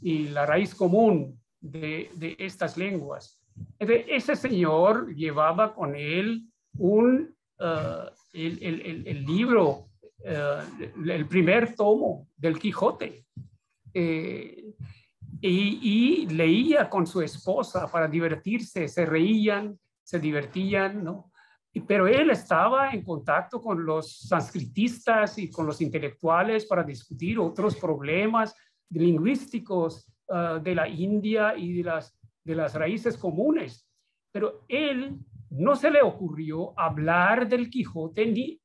y 0.00 0.28
la, 0.28 0.46
raíz 0.46 0.74
común 0.74 1.38
de, 1.60 2.10
de, 2.14 2.36
estas 2.38 2.76
lenguas. 2.78 3.44
Ese 3.78 4.36
señor 4.36 5.14
llevaba 5.14 5.74
con 5.74 5.94
él 5.94 6.46
un, 6.78 7.36
uh, 7.58 8.08
el, 8.32 8.62
el, 8.62 9.06
el, 9.06 9.24
libro, 9.24 9.89
el 10.24 11.26
primer 11.26 11.74
tomo 11.74 12.28
del 12.36 12.58
Quijote. 12.58 13.26
Eh, 13.92 14.74
y, 15.42 16.26
leía 16.26 16.88
con 16.88 17.06
su 17.06 17.22
esposa 17.22 17.90
para 17.90 18.06
divertirse, 18.06 18.88
se 18.88 19.06
reían, 19.06 19.78
se 20.02 20.18
divertían, 20.18 21.02
¿no? 21.02 21.32
Pero 21.86 22.06
él 22.06 22.30
estaba 22.30 22.90
en 22.90 23.02
contacto 23.02 23.60
con 23.60 23.84
los 23.84 24.20
sanscritistas 24.20 25.38
y 25.38 25.50
con 25.50 25.66
los 25.66 25.80
intelectuales 25.80 26.66
para 26.66 26.82
discutir 26.82 27.38
otros 27.38 27.76
problemas 27.76 28.54
lingüísticos 28.90 30.12
ah, 30.28 30.60
de 30.62 30.74
la 30.74 30.88
India 30.88 31.54
y 31.56 31.74
de 31.74 31.84
las, 31.84 32.18
de 32.44 32.54
las 32.56 32.74
raíces 32.74 33.16
comunes. 33.16 33.88
Pero 34.32 34.64
él 34.68 35.16
no 35.50 35.76
se 35.76 35.90
le 35.90 36.02
ocurrió 36.02 36.78
hablar 36.78 37.48
del 37.48 37.70
Quijote 37.70 38.26
ni 38.26 38.60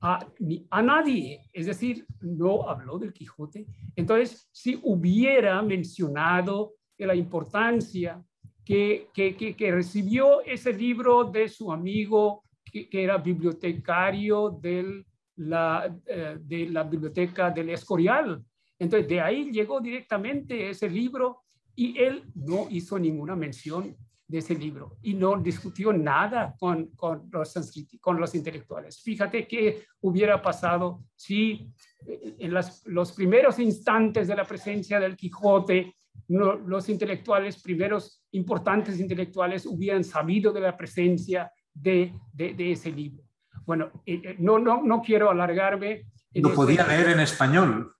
a, 0.00 0.26
a, 0.70 0.82
nadie, 0.82 1.40
es 1.52 1.66
decir, 1.66 2.06
no 2.20 2.68
habló 2.68 2.98
del 2.98 3.12
Quijote. 3.12 3.66
Entonces, 3.94 4.48
si 4.52 4.78
hubiera 4.82 5.60
mencionado 5.62 6.74
la 6.98 7.14
importancia 7.14 8.22
que, 8.64 9.08
que, 9.14 9.36
que, 9.36 9.70
recibió 9.70 10.42
ese 10.42 10.72
libro 10.72 11.24
de 11.24 11.48
su 11.48 11.72
amigo 11.72 12.42
que, 12.64 12.88
era 12.90 13.18
bibliotecario 13.18 14.50
del, 14.60 15.06
la, 15.36 15.94
eh, 16.06 16.36
de 16.40 16.68
la 16.70 16.82
biblioteca 16.82 17.50
del 17.50 17.70
Escorial. 17.70 18.42
Entonces, 18.78 19.08
de 19.08 19.20
ahí 19.20 19.50
llegó 19.50 19.80
directamente 19.80 20.68
ese 20.68 20.90
libro 20.90 21.44
y 21.74 21.98
él 21.98 22.24
no 22.34 22.66
hizo 22.70 22.98
ninguna 22.98 23.36
mención 23.36 23.96
de 24.28 24.38
ese 24.38 24.54
libro 24.54 24.98
y 25.02 25.14
no 25.14 25.36
discutió 25.36 25.92
nada 25.92 26.54
con, 26.58 26.88
con, 26.96 27.28
los, 27.30 27.54
con 28.00 28.20
los 28.20 28.34
intelectuales. 28.34 29.00
Fíjate 29.00 29.46
qué 29.46 29.84
hubiera 30.00 30.42
pasado 30.42 31.04
si 31.14 31.70
eh, 32.06 32.36
en 32.38 32.52
las, 32.52 32.84
los 32.86 33.12
primeros 33.12 33.58
instantes 33.58 34.26
de 34.26 34.36
la 34.36 34.44
presencia 34.44 34.98
del 34.98 35.16
Quijote 35.16 35.94
los 36.28 36.88
intelectuales, 36.88 37.62
primeros 37.62 38.24
importantes 38.32 38.98
intelectuales, 38.98 39.66
hubieran 39.66 40.02
sabido 40.02 40.52
de 40.52 40.60
la 40.60 40.76
presencia 40.76 41.52
de, 41.72 42.14
de, 42.32 42.72
ese 42.72 42.90
libro. 42.90 43.22
Bueno, 43.64 43.90
eh, 44.06 44.20
eh, 44.24 44.36
no, 44.38 44.58
no, 44.58 44.82
no 44.82 45.02
quiero 45.02 45.30
alargarme. 45.30 46.06
Lo 46.32 46.54
podía 46.54 46.86
leer 46.86 47.10
en 47.10 47.20
español. 47.20 47.94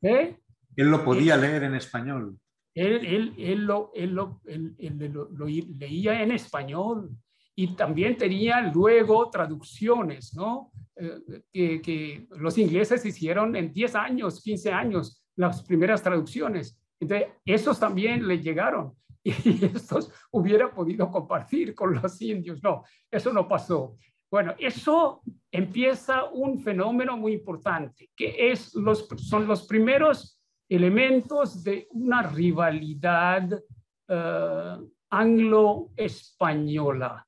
¿Eh? 0.00 0.38
Él 0.76 0.90
lo 0.90 1.04
podía 1.04 1.36
leer 1.36 1.64
en 1.64 1.74
español 1.74 2.38
él, 2.76 3.34
él, 3.38 3.64
lo, 3.64 3.90
él, 3.94 4.12
lo, 4.12 4.38
lo, 4.44 5.46
leía 5.46 6.22
en 6.22 6.32
español 6.32 7.10
y 7.54 7.74
también 7.74 8.18
tenía 8.18 8.60
luego 8.60 9.30
traducciones, 9.30 10.34
¿no? 10.34 10.70
Eh, 10.94 11.42
que, 11.50 11.80
que, 11.80 12.26
los 12.36 12.58
ingleses 12.58 13.04
hicieron 13.06 13.56
en 13.56 13.72
10 13.72 13.94
años, 13.94 14.42
15 14.42 14.72
años, 14.72 15.24
las 15.36 15.62
primeras 15.62 16.02
traducciones. 16.02 16.78
Entonces, 17.00 17.28
esos 17.46 17.80
también 17.80 18.28
le 18.28 18.40
llegaron 18.40 18.92
y 19.24 19.64
estos 19.64 20.12
hubiera 20.30 20.70
podido 20.70 21.10
compartir 21.10 21.74
con 21.74 21.94
los 21.94 22.20
indios. 22.20 22.62
No, 22.62 22.84
eso 23.10 23.32
no 23.32 23.48
pasó. 23.48 23.96
Bueno, 24.30 24.54
eso 24.58 25.22
empieza 25.50 26.24
un 26.24 26.58
fenómeno 26.58 27.16
muy 27.16 27.32
importante, 27.32 28.10
que 28.14 28.50
es 28.50 28.74
los, 28.74 29.08
son 29.16 29.46
los 29.46 29.66
primeros 29.66 30.35
elementos 30.68 31.62
de 31.62 31.86
una 31.92 32.22
rivalidad 32.22 33.62
uh, 34.08 34.90
anglo-española. 35.10 37.26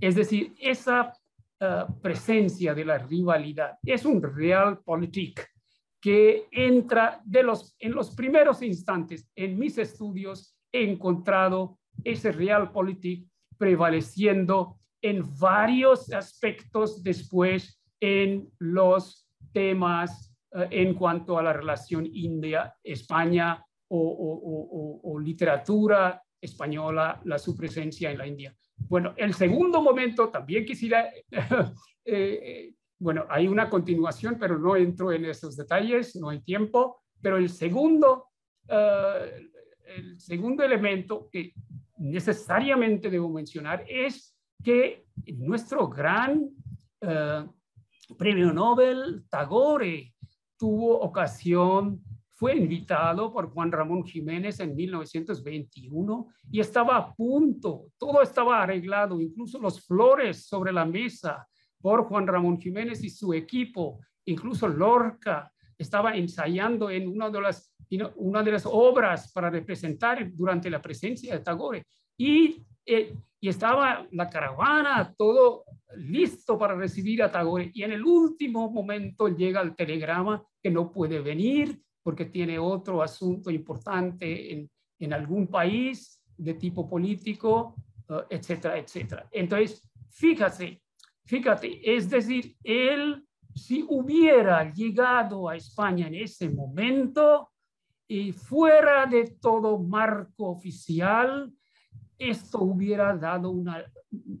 Es 0.00 0.14
decir, 0.14 0.54
esa 0.58 1.12
uh, 1.60 2.00
presencia 2.00 2.74
de 2.74 2.84
la 2.84 2.98
rivalidad 2.98 3.78
es 3.84 4.04
un 4.04 4.22
realpolitik 4.22 5.46
que 6.00 6.46
entra 6.50 7.20
de 7.24 7.42
los, 7.42 7.74
en 7.78 7.92
los 7.92 8.14
primeros 8.14 8.62
instantes 8.62 9.28
en 9.34 9.58
mis 9.58 9.78
estudios 9.78 10.56
he 10.72 10.88
encontrado 10.88 11.78
ese 12.04 12.30
realpolitik 12.30 13.26
prevaleciendo 13.56 14.78
en 15.02 15.24
varios 15.38 16.12
aspectos 16.12 17.02
después 17.02 17.82
en 18.00 18.48
los 18.58 19.28
temas 19.52 20.26
eh, 20.26 20.27
en 20.52 20.94
cuanto 20.94 21.38
a 21.38 21.42
la 21.42 21.52
relación 21.52 22.06
India-España 22.06 23.64
o, 23.88 25.18
literatura 25.22 26.22
española, 26.40 27.20
la 27.24 27.38
su 27.38 27.56
presencia 27.56 28.10
en 28.10 28.18
la 28.18 28.26
India. 28.26 28.54
Bueno, 28.76 29.14
el 29.16 29.34
segundo 29.34 29.82
momento 29.82 30.28
también 30.28 30.64
quisiera, 30.64 31.08
eh, 31.30 31.74
eh, 32.04 32.74
bueno, 32.98 33.26
hay 33.28 33.48
una 33.48 33.68
continuación, 33.68 34.36
pero 34.38 34.58
no 34.58 34.76
entro 34.76 35.12
en 35.12 35.24
esos 35.24 35.56
detalles, 35.56 36.16
no 36.16 36.30
hay 36.30 36.40
tiempo, 36.40 37.02
pero 37.20 37.36
el 37.36 37.48
segundo, 37.48 38.28
el 38.68 40.20
segundo 40.20 40.62
elemento 40.62 41.28
que 41.30 41.52
necesariamente 41.98 43.10
debo 43.10 43.28
mencionar 43.28 43.84
es 43.88 44.36
que 44.62 45.06
nuestro 45.36 45.88
gran 45.88 46.48
eh, 47.00 47.46
premio 48.16 48.52
Nobel 48.52 49.24
Tagore 49.28 50.14
tuvo 50.58 51.00
ocasión, 51.00 52.02
fue 52.38 52.56
invitado 52.56 53.32
por 53.32 53.50
Juan 53.50 53.72
Ramón 53.72 54.04
Jiménez 54.04 54.60
en 54.60 54.74
1921 54.76 56.28
y 56.52 56.60
estaba 56.60 56.96
a 56.96 57.14
punto, 57.14 57.86
todo 57.98 58.22
estaba 58.22 58.62
arreglado, 58.62 59.20
incluso 59.20 59.58
los 59.58 59.84
flores 59.84 60.46
sobre 60.46 60.72
la 60.72 60.84
mesa 60.84 61.48
por 61.80 62.04
Juan 62.04 62.26
Ramón 62.26 62.60
Jiménez 62.60 63.02
y 63.02 63.10
su 63.10 63.34
equipo, 63.34 64.00
incluso 64.24 64.68
Lorca 64.68 65.50
estaba 65.76 66.16
ensayando 66.16 66.90
en 66.90 67.08
una 67.08 67.30
de 67.30 67.40
las, 67.40 67.74
una 68.16 68.42
de 68.42 68.52
las 68.52 68.66
obras 68.66 69.32
para 69.32 69.50
representar 69.50 70.30
durante 70.32 70.70
la 70.70 70.82
presencia 70.82 71.34
de 71.34 71.40
Tagore. 71.40 71.86
Y, 72.16 72.64
eh, 72.84 73.14
y 73.40 73.48
estaba 73.48 74.06
la 74.10 74.28
caravana, 74.28 75.14
todo 75.16 75.64
listo 75.96 76.58
para 76.58 76.74
recibir 76.74 77.22
a 77.22 77.30
Tagore. 77.30 77.70
Y 77.74 77.82
en 77.82 77.92
el 77.92 78.04
último 78.04 78.70
momento 78.70 79.28
llega 79.28 79.60
el 79.60 79.74
telegrama 79.76 80.44
que 80.62 80.70
no 80.70 80.92
puede 80.92 81.20
venir 81.20 81.80
porque 82.02 82.26
tiene 82.26 82.58
otro 82.58 83.02
asunto 83.02 83.50
importante 83.50 84.52
en, 84.52 84.70
en 84.98 85.12
algún 85.12 85.46
país 85.46 86.22
de 86.36 86.54
tipo 86.54 86.88
político, 86.88 87.74
uh, 88.08 88.22
etcétera, 88.30 88.78
etcétera. 88.78 89.28
Entonces, 89.30 89.90
fíjate, 90.10 90.80
fíjate, 91.24 91.96
es 91.96 92.08
decir, 92.08 92.56
él 92.62 93.28
si 93.58 93.84
hubiera 93.88 94.72
llegado 94.72 95.48
a 95.48 95.56
España 95.56 96.06
en 96.06 96.14
ese 96.14 96.48
momento 96.48 97.50
y 98.06 98.32
fuera 98.32 99.04
de 99.06 99.36
todo 99.40 99.78
marco 99.78 100.50
oficial, 100.50 101.52
esto 102.16 102.62
hubiera 102.62 103.16
dado 103.16 103.50
un 103.50 103.68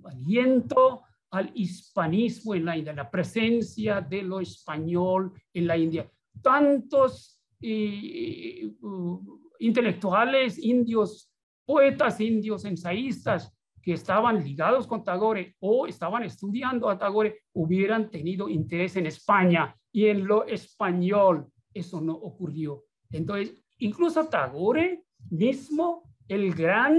aliento 0.04 1.02
al 1.30 1.50
hispanismo 1.54 2.54
en 2.54 2.64
la 2.64 2.76
India, 2.76 2.92
la 2.92 3.10
presencia 3.10 4.00
de 4.00 4.22
lo 4.22 4.40
español 4.40 5.32
en 5.52 5.66
la 5.66 5.76
India. 5.76 6.10
Tantos 6.42 7.40
uh, 7.60 9.40
intelectuales 9.58 10.58
indios, 10.58 11.30
poetas 11.66 12.20
indios, 12.20 12.64
ensayistas, 12.64 13.54
que 13.82 13.94
estaban 13.94 14.44
ligados 14.44 14.86
con 14.86 15.02
Tagore 15.02 15.56
o 15.60 15.86
estaban 15.86 16.22
estudiando 16.22 16.90
a 16.90 16.98
Tagore 16.98 17.42
hubieran 17.54 18.10
tenido 18.10 18.48
interés 18.48 18.96
en 18.96 19.06
España 19.06 19.74
y 19.92 20.06
en 20.06 20.26
lo 20.26 20.44
español. 20.46 21.46
Eso 21.72 22.00
no 22.00 22.12
ocurrió. 22.12 22.84
Entonces, 23.10 23.54
incluso 23.78 24.26
Tagore 24.26 25.04
mismo, 25.30 26.02
el 26.26 26.54
gran 26.54 26.98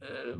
eh, 0.00 0.36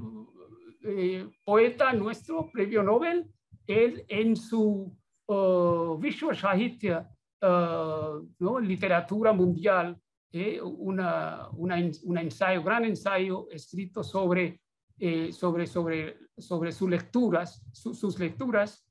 eh, 0.87 1.29
poeta 1.45 1.93
nuestro, 1.93 2.51
premio 2.51 2.83
Nobel, 2.83 3.27
él 3.67 4.05
en 4.09 4.37
su 4.37 4.97
uh, 5.27 5.99
Vishwa 5.99 6.35
Sahitya, 6.35 7.09
¿no? 7.43 8.59
literatura 8.61 9.33
mundial, 9.33 10.01
eh, 10.33 10.61
una, 10.61 11.49
un 11.53 12.19
ensayo, 12.19 12.63
gran 12.63 12.85
ensayo 12.85 13.49
escrito 13.51 14.03
sobre 14.03 14.61
eh, 14.99 15.31
sobre, 15.31 15.67
sobre, 15.67 16.17
sobre 16.39 16.73
sus 16.73 16.89
lecturas, 16.89 17.63
sus 17.73 18.19
lecturas, 18.19 18.83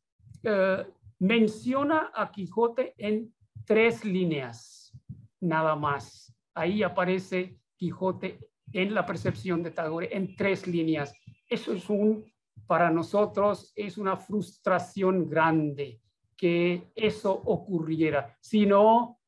menciona 1.17 2.11
a 2.13 2.29
Quijote 2.31 2.93
en 2.99 3.33
tres 3.65 4.05
líneas, 4.05 4.93
nada 5.41 5.75
más. 5.75 6.31
Ahí 6.53 6.83
aparece 6.83 7.57
Quijote 7.75 8.39
en 8.71 8.93
la 8.93 9.05
percepción 9.05 9.63
de 9.63 9.71
Tagore 9.71 10.15
en 10.15 10.35
tres 10.35 10.67
líneas. 10.67 11.13
Eso 11.47 11.73
es 11.73 11.89
un, 11.89 12.25
para 12.67 12.89
nosotros, 12.89 13.71
es 13.75 13.97
una 13.97 14.17
frustración 14.17 15.29
grande 15.29 16.01
que 16.35 16.91
eso 16.95 17.31
ocurriera. 17.31 18.35
Si 18.41 18.65
no, 18.65 19.20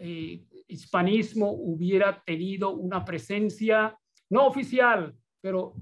eh, 0.00 0.44
hispanismo 0.68 1.50
hubiera 1.50 2.22
tenido 2.24 2.74
una 2.74 3.04
presencia 3.04 3.96
no 4.30 4.46
oficial, 4.46 5.14
pero 5.40 5.74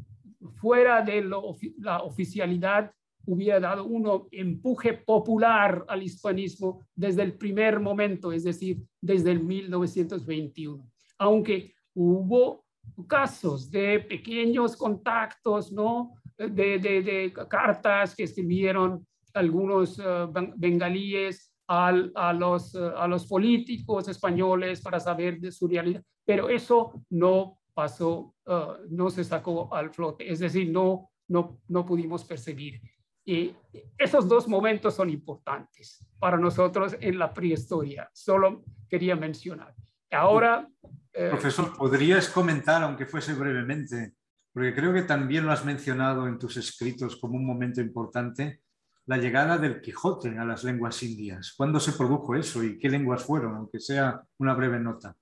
fuera 0.54 1.02
de 1.02 1.22
la 1.22 2.02
oficialidad 2.02 2.92
hubiera 3.26 3.58
dado 3.58 3.84
un 3.84 4.28
empuje 4.30 4.94
popular 4.94 5.84
al 5.88 6.02
hispanismo 6.02 6.86
desde 6.94 7.22
el 7.22 7.36
primer 7.36 7.80
momento, 7.80 8.30
es 8.32 8.44
decir, 8.44 8.82
desde 9.00 9.32
el 9.32 9.42
1921. 9.42 10.88
Aunque 11.18 11.74
hubo 11.94 12.65
casos 13.08 13.70
de 13.70 14.00
pequeños 14.00 14.76
contactos, 14.76 15.72
¿no? 15.72 16.14
De, 16.36 17.32
cartas 17.48 18.14
que 18.14 18.24
escribieron 18.24 19.06
algunos 19.34 19.98
uh, 19.98 20.30
bengalíes 20.56 21.52
a, 21.68 21.92
los, 22.32 22.74
uh, 22.74 22.96
a 22.96 23.08
los 23.08 23.26
políticos 23.26 24.08
españoles 24.08 24.80
para 24.80 25.00
saber 25.00 25.40
de 25.40 25.50
su 25.50 25.66
realidad, 25.66 26.02
pero 26.24 26.48
eso 26.48 27.02
no 27.10 27.58
pasó, 27.74 28.34
uh, 28.46 28.86
no 28.88 29.10
se 29.10 29.24
sacó 29.24 29.74
al 29.74 29.90
flote, 29.90 30.30
es 30.30 30.38
decir, 30.38 30.70
no, 30.70 31.10
no, 31.28 31.60
no 31.68 31.84
pudimos 31.84 32.24
percibir. 32.24 32.80
Y 33.24 33.52
esos 33.98 34.28
dos 34.28 34.46
momentos 34.46 34.94
son 34.94 35.10
importantes 35.10 36.06
para 36.18 36.36
nosotros 36.36 36.96
en 37.00 37.18
la 37.18 37.34
prehistoria, 37.34 38.08
solo 38.12 38.64
quería 38.88 39.16
mencionar. 39.16 39.74
Ahora... 40.10 40.68
Eh, 41.16 41.30
Profesor, 41.30 41.74
¿podrías 41.74 42.28
comentar, 42.28 42.82
aunque 42.82 43.06
fuese 43.06 43.32
brevemente, 43.32 44.12
porque 44.52 44.74
creo 44.74 44.92
que 44.92 45.02
también 45.02 45.46
lo 45.46 45.52
has 45.52 45.64
mencionado 45.64 46.26
en 46.28 46.38
tus 46.38 46.58
escritos 46.58 47.16
como 47.16 47.36
un 47.36 47.46
momento 47.46 47.80
importante, 47.80 48.60
la 49.06 49.16
llegada 49.16 49.56
del 49.56 49.80
Quijote 49.80 50.36
a 50.38 50.44
las 50.44 50.62
lenguas 50.64 51.02
indias. 51.02 51.54
¿Cuándo 51.56 51.80
se 51.80 51.92
produjo 51.92 52.34
eso 52.34 52.62
y 52.62 52.78
qué 52.78 52.90
lenguas 52.90 53.24
fueron, 53.24 53.54
aunque 53.54 53.80
sea 53.80 54.20
una 54.38 54.52
breve 54.52 54.78
nota? 54.78 55.16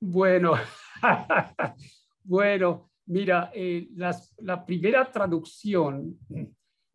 Bueno, 0.00 0.54
bueno, 2.24 2.90
mira, 3.06 3.50
eh, 3.54 3.88
la 4.38 4.66
primera 4.66 5.10
traducción 5.10 6.18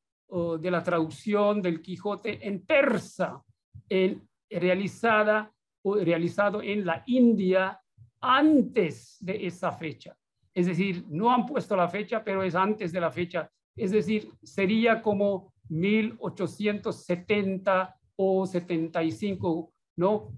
de 0.60 0.72
la 0.72 0.82
traducción 0.82 1.62
del 1.62 1.82
Quijote 1.82 2.48
en 2.48 2.66
persa, 2.66 3.44
en, 3.90 4.26
realizada 4.52 5.52
o 5.84 5.96
realizado 5.96 6.62
en 6.62 6.86
la 6.86 7.02
India 7.08 7.82
antes 8.20 9.18
de 9.20 9.48
esa 9.48 9.72
fecha. 9.72 10.16
Es 10.54 10.68
decir, 10.68 11.06
no 11.10 11.32
han 11.32 11.46
puesto 11.46 11.76
la 11.76 11.88
fecha, 11.88 12.24
pero 12.24 12.44
es 12.44 12.54
antes 12.56 12.92
de 12.92 13.02
la 13.02 13.10
fecha. 13.10 13.50
Es 13.76 13.90
decir, 13.92 14.32
sería 14.44 15.02
como 15.02 15.52
1870 15.70 17.96
o 18.18 18.46
75, 18.46 19.74
¿no? 19.98 20.38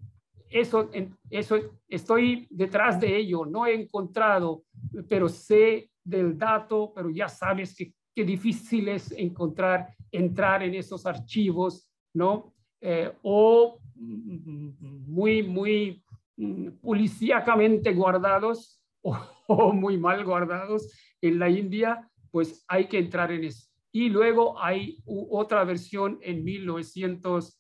Eso, 0.49 0.89
eso 1.30 1.58
estoy 1.88 2.47
detrás 2.49 2.99
de 2.99 3.15
ello, 3.17 3.45
no 3.45 3.65
he 3.65 3.73
encontrado, 3.73 4.65
pero 5.10 5.28
sé 5.28 5.89
del 6.04 6.38
dato, 6.38 6.93
pero 6.93 7.10
ya 7.10 7.28
sabes 7.28 7.76
que 7.76 7.91
qué 8.13 8.23
difícil 8.23 8.88
es 8.89 9.12
encontrar, 9.13 9.95
entrar 10.12 10.62
en 10.62 10.76
esos 10.76 11.08
archivos, 11.08 11.89
¿no? 12.13 12.54
Eh, 12.80 13.12
o 13.23 13.80
muy, 14.04 15.44
muy 15.44 16.04
mm, 16.38 16.80
policíacamente 16.82 17.94
guardados 17.94 18.82
o, 19.48 19.74
muy 19.74 19.98
mal 19.98 20.24
guardados 20.24 20.92
en 21.22 21.39
la 21.39 21.50
India, 21.50 22.10
pues 22.32 22.63
hay 22.68 22.88
que 22.88 23.00
entrar 23.00 23.32
en 23.32 23.44
eso. 23.46 23.68
Y 23.92 24.10
luego 24.10 24.60
hay 24.60 24.98
otra 25.06 25.63
versión 25.63 26.18
en 26.22 26.44
1900 26.44 27.60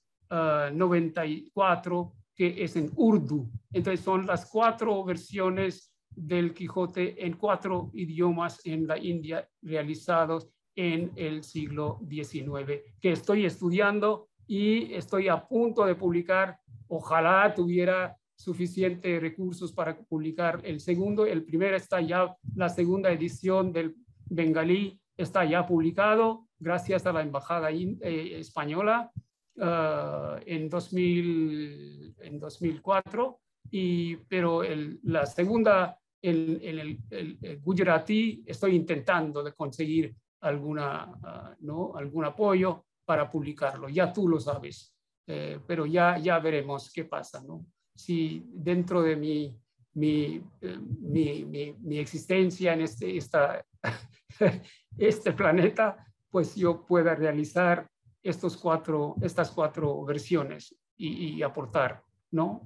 94, 0.73 2.13
que 2.35 2.63
es 2.63 2.75
en 2.75 2.91
Urdu. 2.95 3.49
Entonces 3.71 4.03
son 4.03 4.25
las 4.25 4.49
cuatro 4.49 5.03
versiones 5.03 5.93
del 6.09 6.53
Quijote 6.53 7.25
en 7.25 7.33
cuatro 7.33 7.91
idiomas 7.93 8.65
en 8.65 8.87
la 8.87 8.97
India 8.97 9.47
realizados 9.61 10.49
en 10.75 11.11
el 11.15 11.43
siglo 11.43 11.99
XIX, 12.09 12.81
que 12.99 13.11
estoy 13.11 13.45
estudiando 13.45 14.29
y 14.47 14.93
estoy 14.93 15.27
a 15.27 15.45
punto 15.47 15.85
de 15.85 15.95
publicar. 15.95 16.59
Ojalá 16.87 17.53
tuviera 17.53 18.15
suficientes 18.35 19.21
recursos 19.21 19.71
para 19.71 19.97
publicar 19.97 20.61
el 20.63 20.79
segundo. 20.79 21.25
El 21.25 21.43
primero 21.43 21.75
está 21.75 22.01
ya, 22.01 22.35
la 22.55 22.69
segunda 22.69 23.11
edición 23.11 23.71
del 23.71 23.95
bengalí 24.25 24.99
está 25.15 25.45
ya 25.45 25.65
publicado 25.65 26.47
gracias 26.59 27.05
a 27.05 27.13
la 27.13 27.21
Embajada 27.21 27.71
eh, 27.71 28.39
Española 28.39 29.11
ah, 29.59 30.39
en, 30.45 30.69
2000, 30.69 32.15
en 32.19 32.39
2004. 32.39 33.39
Y, 33.71 34.17
pero 34.27 34.63
el, 34.63 34.99
la 35.03 35.25
segunda, 35.25 35.97
en, 36.21 36.59
el, 36.61 36.99
el, 37.09 37.59
Gujarati, 37.61 38.43
estoy 38.45 38.75
intentando 38.75 39.41
de 39.41 39.53
conseguir 39.53 40.15
alguna, 40.41 41.13
ah, 41.23 41.55
¿no? 41.61 41.95
algún 41.95 42.25
apoyo 42.25 42.85
para 43.05 43.29
publicarlo. 43.29 43.89
Ya 43.89 44.11
tú 44.11 44.27
lo 44.27 44.39
sabes, 44.39 44.95
eh, 45.27 45.59
pero 45.67 45.85
ya, 45.85 46.17
ya 46.17 46.39
veremos 46.39 46.91
qué 46.93 47.05
pasa. 47.05 47.43
¿no? 47.43 47.65
Si 47.95 48.45
dentro 48.47 49.01
de 49.01 49.15
mi, 49.15 49.59
mi, 49.93 50.43
eh, 50.61 50.79
mi, 50.99 51.45
mi, 51.45 51.73
mi 51.79 51.99
existencia 51.99 52.73
en 52.73 52.81
este, 52.81 53.17
esta, 53.17 53.65
este 54.97 55.33
planeta, 55.33 56.05
pues 56.29 56.55
yo 56.55 56.85
pueda 56.85 57.15
realizar 57.15 57.87
estos 58.21 58.57
cuatro, 58.57 59.15
estas 59.21 59.51
cuatro 59.51 60.03
versiones 60.05 60.75
y, 60.97 61.35
y 61.35 61.43
aportar, 61.43 62.03
¿no? 62.31 62.61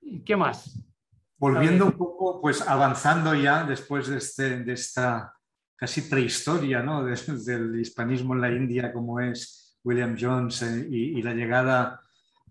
¿Y 0.00 0.20
qué 0.20 0.36
más? 0.36 0.78
Volviendo 1.38 1.86
un 1.86 1.92
poco, 1.92 2.40
pues 2.40 2.60
avanzando 2.66 3.34
ya 3.34 3.64
después 3.64 4.08
de, 4.08 4.18
este, 4.18 4.60
de 4.64 4.72
esta 4.72 5.34
casi 5.76 6.02
prehistoria 6.02 6.82
¿no? 6.82 7.04
del 7.44 7.80
hispanismo 7.80 8.34
en 8.34 8.40
la 8.40 8.50
India, 8.50 8.92
como 8.92 9.20
es 9.20 9.67
William 9.88 10.16
Jones 10.20 10.62
eh, 10.62 10.86
y, 10.90 11.22
la 11.22 11.32
llegada 11.32 12.00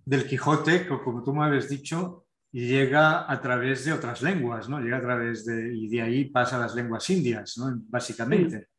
del 0.03 0.27
Quijote, 0.27 0.87
como 0.87 1.23
tú 1.23 1.35
me 1.35 1.45
habías 1.45 1.69
dicho, 1.69 2.25
llega 2.51 3.31
a 3.31 3.39
través 3.39 3.85
de 3.85 3.93
otras 3.93 4.23
lenguas, 4.23 4.67
¿no? 4.67 4.79
Llega 4.79 4.97
a 4.97 5.01
través 5.01 5.45
de, 5.45 5.75
y 5.75 5.87
de 5.87 6.01
ahí 6.01 6.25
pasa 6.25 6.55
a 6.55 6.61
las 6.61 6.73
lenguas 6.73 7.07
indias, 7.11 7.57
¿no? 7.57 7.79
Básicamente. 7.89 8.69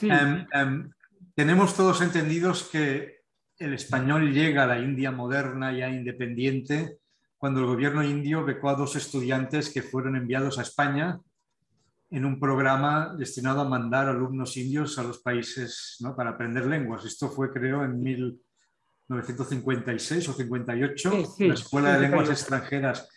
Em, 0.00 0.46
em, 0.52 0.90
tenemos 1.34 1.76
todos 1.76 2.00
entendidos 2.00 2.68
que 2.72 3.20
el 3.58 3.74
español 3.74 4.32
llega 4.32 4.64
a 4.64 4.66
la 4.66 4.78
India 4.78 5.12
moderna, 5.12 5.70
ya 5.72 5.90
independiente, 5.90 6.98
cuando 7.36 7.60
el 7.60 7.66
gobierno 7.66 8.02
indio 8.02 8.44
becó 8.44 8.70
a 8.70 8.74
dos 8.74 8.96
estudiantes 8.96 9.68
que 9.68 9.82
fueron 9.82 10.16
enviados 10.16 10.58
a 10.58 10.62
España 10.62 11.20
en 12.12 12.24
un 12.26 12.38
programa 12.38 13.14
destinado 13.16 13.62
a 13.62 13.68
mandar 13.68 14.06
alumnos 14.06 14.54
indios 14.58 14.98
a 14.98 15.02
los 15.02 15.20
países 15.20 15.96
¿no? 16.00 16.14
para 16.14 16.28
aprender 16.30 16.66
lenguas. 16.66 17.06
Esto 17.06 17.30
fue, 17.30 17.50
creo, 17.50 17.82
en 17.84 18.02
1956 18.02 20.28
o 20.28 20.34
58, 20.34 21.12
la 21.38 21.54
Escuela 21.54 21.94
de 21.94 22.00
Lenguas 22.00 22.28
Extranjeras. 22.28 23.08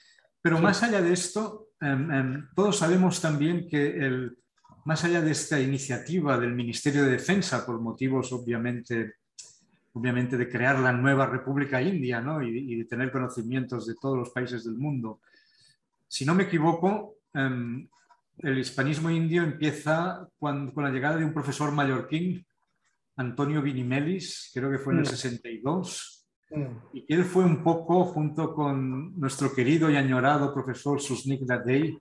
Pero 0.41 0.61
más 0.61 0.81
allá 0.81 1.01
de 1.01 1.11
esto, 1.11 1.71
em, 1.81 2.09
em, 2.09 2.47
todos 2.55 2.77
sabemos 2.77 3.19
también 3.19 3.67
que 3.67 3.97
el, 3.97 4.37
más 4.85 5.03
allá 5.03 5.21
de 5.21 5.31
esta 5.31 5.59
iniciativa 5.59 6.37
del 6.37 6.55
Ministerio 6.55 7.03
de 7.03 7.11
Defensa, 7.11 7.65
por 7.65 7.81
motivos 7.81 8.31
obviamente, 8.31 9.15
obviamente 9.91 10.37
de 10.37 10.47
crear 10.47 10.79
la 10.79 10.93
nueva 10.93 11.25
República 11.25 11.81
India 11.81 12.21
¿no? 12.21 12.41
y, 12.41 12.77
de 12.77 12.85
tener 12.85 13.11
conocimientos 13.11 13.87
de 13.87 13.95
todos 13.99 14.17
los 14.17 14.29
países 14.29 14.63
del 14.63 14.77
mundo, 14.77 15.19
si 16.07 16.23
no 16.23 16.33
me 16.33 16.43
equivoco, 16.43 17.15
em, 17.33 17.89
el 18.39 18.59
hispanismo 18.59 19.09
indio 19.09 19.43
empieza 19.43 20.27
con 20.37 20.71
la 20.75 20.89
llegada 20.89 21.17
de 21.17 21.25
un 21.25 21.33
profesor 21.33 21.71
mallorquín, 21.71 22.45
Antonio 23.17 23.61
Vinimelis, 23.61 24.51
creo 24.53 24.69
que 24.69 24.77
fue 24.77 24.93
en 24.93 24.99
el 24.99 25.05
62, 25.05 26.27
mm. 26.51 26.59
mm. 26.59 26.81
y 26.93 27.05
que 27.05 27.13
él 27.13 27.23
fue 27.23 27.45
un 27.45 27.63
poco, 27.63 28.05
junto 28.05 28.53
con 28.53 29.17
nuestro 29.17 29.53
querido 29.53 29.89
y 29.89 29.95
añorado 29.95 30.53
profesor 30.53 31.01
Susnik 31.01 31.41
Dadey, 31.41 31.97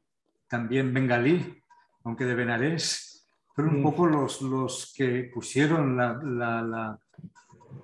también 0.49 0.93
bengalí, 0.93 1.63
aunque 2.05 2.25
de 2.25 2.35
Benarés, 2.35 3.29
fueron 3.55 3.77
un 3.77 3.81
mm. 3.81 3.85
poco 3.85 4.07
los, 4.07 4.43
los 4.43 4.93
que 4.95 5.31
pusieron 5.33 5.97
la, 5.97 6.21
la, 6.23 6.99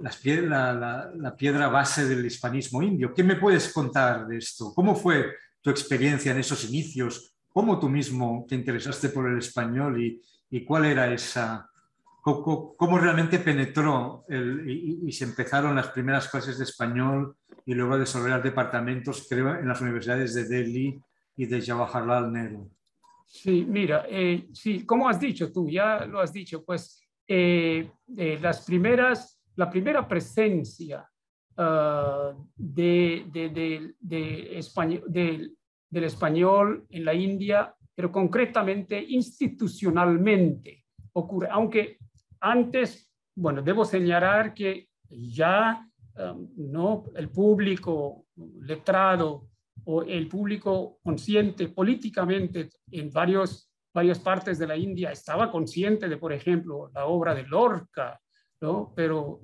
la, 0.01 1.37
piedra 1.37 1.69
base 1.69 2.07
del 2.07 2.27
hispanismo 2.27 2.83
indio. 2.83 3.15
¿Qué 3.15 3.23
me 3.23 3.37
puedes 3.37 3.73
contar 3.73 4.27
de 4.27 4.39
esto? 4.39 4.73
¿Cómo 4.75 4.97
fue 4.97 5.33
tu 5.61 5.71
experiencia 5.71 6.33
en 6.33 6.39
esos 6.39 6.69
inicios? 6.69 7.37
¿Cómo 7.61 7.79
tú 7.79 7.90
mismo 7.90 8.46
te 8.49 8.55
interesaste 8.55 9.11
por 9.11 9.31
el 9.31 9.37
español 9.37 10.03
y, 10.03 10.18
y 10.49 10.64
cuál 10.64 10.87
era 10.87 11.12
esa, 11.12 11.68
cómo, 12.23 12.75
cómo 12.75 12.99
realmente 12.99 13.38
penetró 13.38 14.25
el, 14.31 14.66
y, 14.66 15.01
y, 15.07 15.12
se 15.12 15.25
empezaron 15.25 15.77
las 15.77 15.88
primeras 15.88 16.27
clases 16.31 16.57
de 16.57 16.64
español 16.64 17.37
y 17.66 17.75
luego 17.75 17.92
a 17.92 17.99
desarrollar 17.99 18.42
departamentos, 18.42 19.27
creo, 19.29 19.57
en 19.57 19.68
las 19.68 19.79
universidades 19.83 20.35
de 20.35 20.44
Delhi 20.44 21.03
y 21.37 21.44
de 21.44 21.61
Jawaharlal 21.61 22.33
Nehru? 22.33 22.70
Sí, 23.27 23.66
mira, 23.68 24.07
eh, 24.09 24.49
sí, 24.55 24.87
como 24.87 25.07
has 25.07 25.20
dicho 25.20 25.53
tú, 25.53 25.68
ya 25.68 26.07
lo 26.07 26.20
has 26.20 26.33
dicho, 26.33 26.64
pues 26.64 27.07
eh, 27.29 27.90
eh, 28.16 28.38
las 28.40 28.64
primeras, 28.64 29.38
la 29.57 29.68
primera 29.68 30.09
presencia 30.09 31.07
uh, 31.59 32.42
de, 32.57 33.27
de, 33.31 33.49
de, 33.51 33.94
de 34.01 34.59
español, 34.59 35.05
del 35.09 35.59
español 35.92 36.87
en 36.90 37.05
la 37.05 37.14
India, 37.14 37.74
pero 37.94 38.12
concretamente 38.12 39.03
institucionalmente 39.09 40.85
ocurre, 41.12 41.48
aunque 41.50 41.98
antes, 42.40 43.12
bueno, 43.35 43.62
debo 43.62 43.85
señalar 43.85 44.55
que 44.55 44.88
ya 45.09 45.87
um, 46.16 46.48
no 46.57 47.05
el 47.16 47.29
público 47.29 48.26
letrado 48.61 49.48
o 49.85 50.03
el 50.03 50.29
público 50.29 50.98
consciente 51.03 51.68
políticamente 51.68 52.70
en 52.90 53.11
varios, 53.11 53.70
varias 53.92 54.18
partes 54.18 54.59
de 54.59 54.66
la 54.66 54.76
India 54.76 55.11
estaba 55.11 55.50
consciente 55.50 56.09
de, 56.09 56.16
por 56.16 56.33
ejemplo, 56.33 56.90
la 56.94 57.07
obra 57.07 57.35
de 57.35 57.44
Lorca, 57.44 58.20
¿no? 58.61 58.92
pero 58.94 59.40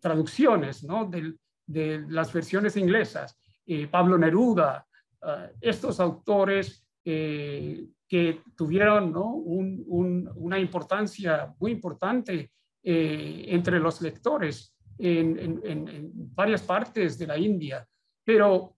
traducciones 0.00 0.84
¿no? 0.84 1.06
de, 1.06 1.34
de 1.66 2.04
las 2.08 2.32
versiones 2.32 2.76
inglesas, 2.76 3.38
eh, 3.66 3.86
Pablo 3.86 4.18
Neruda, 4.18 4.86
Ah, 5.22 5.50
estos 5.60 6.00
autores 6.00 6.86
eh, 7.04 7.86
que 8.08 8.40
tuvieron 8.56 9.12
¿no? 9.12 9.34
una 9.34 10.58
importancia 10.58 11.54
muy 11.58 11.72
importante 11.72 12.50
eh, 12.82 13.44
entre 13.48 13.78
los 13.78 14.00
lectores 14.00 14.74
en, 14.98 16.10
varias 16.34 16.62
partes 16.62 17.18
de 17.18 17.26
la 17.26 17.38
India. 17.38 17.86
Pero, 18.24 18.76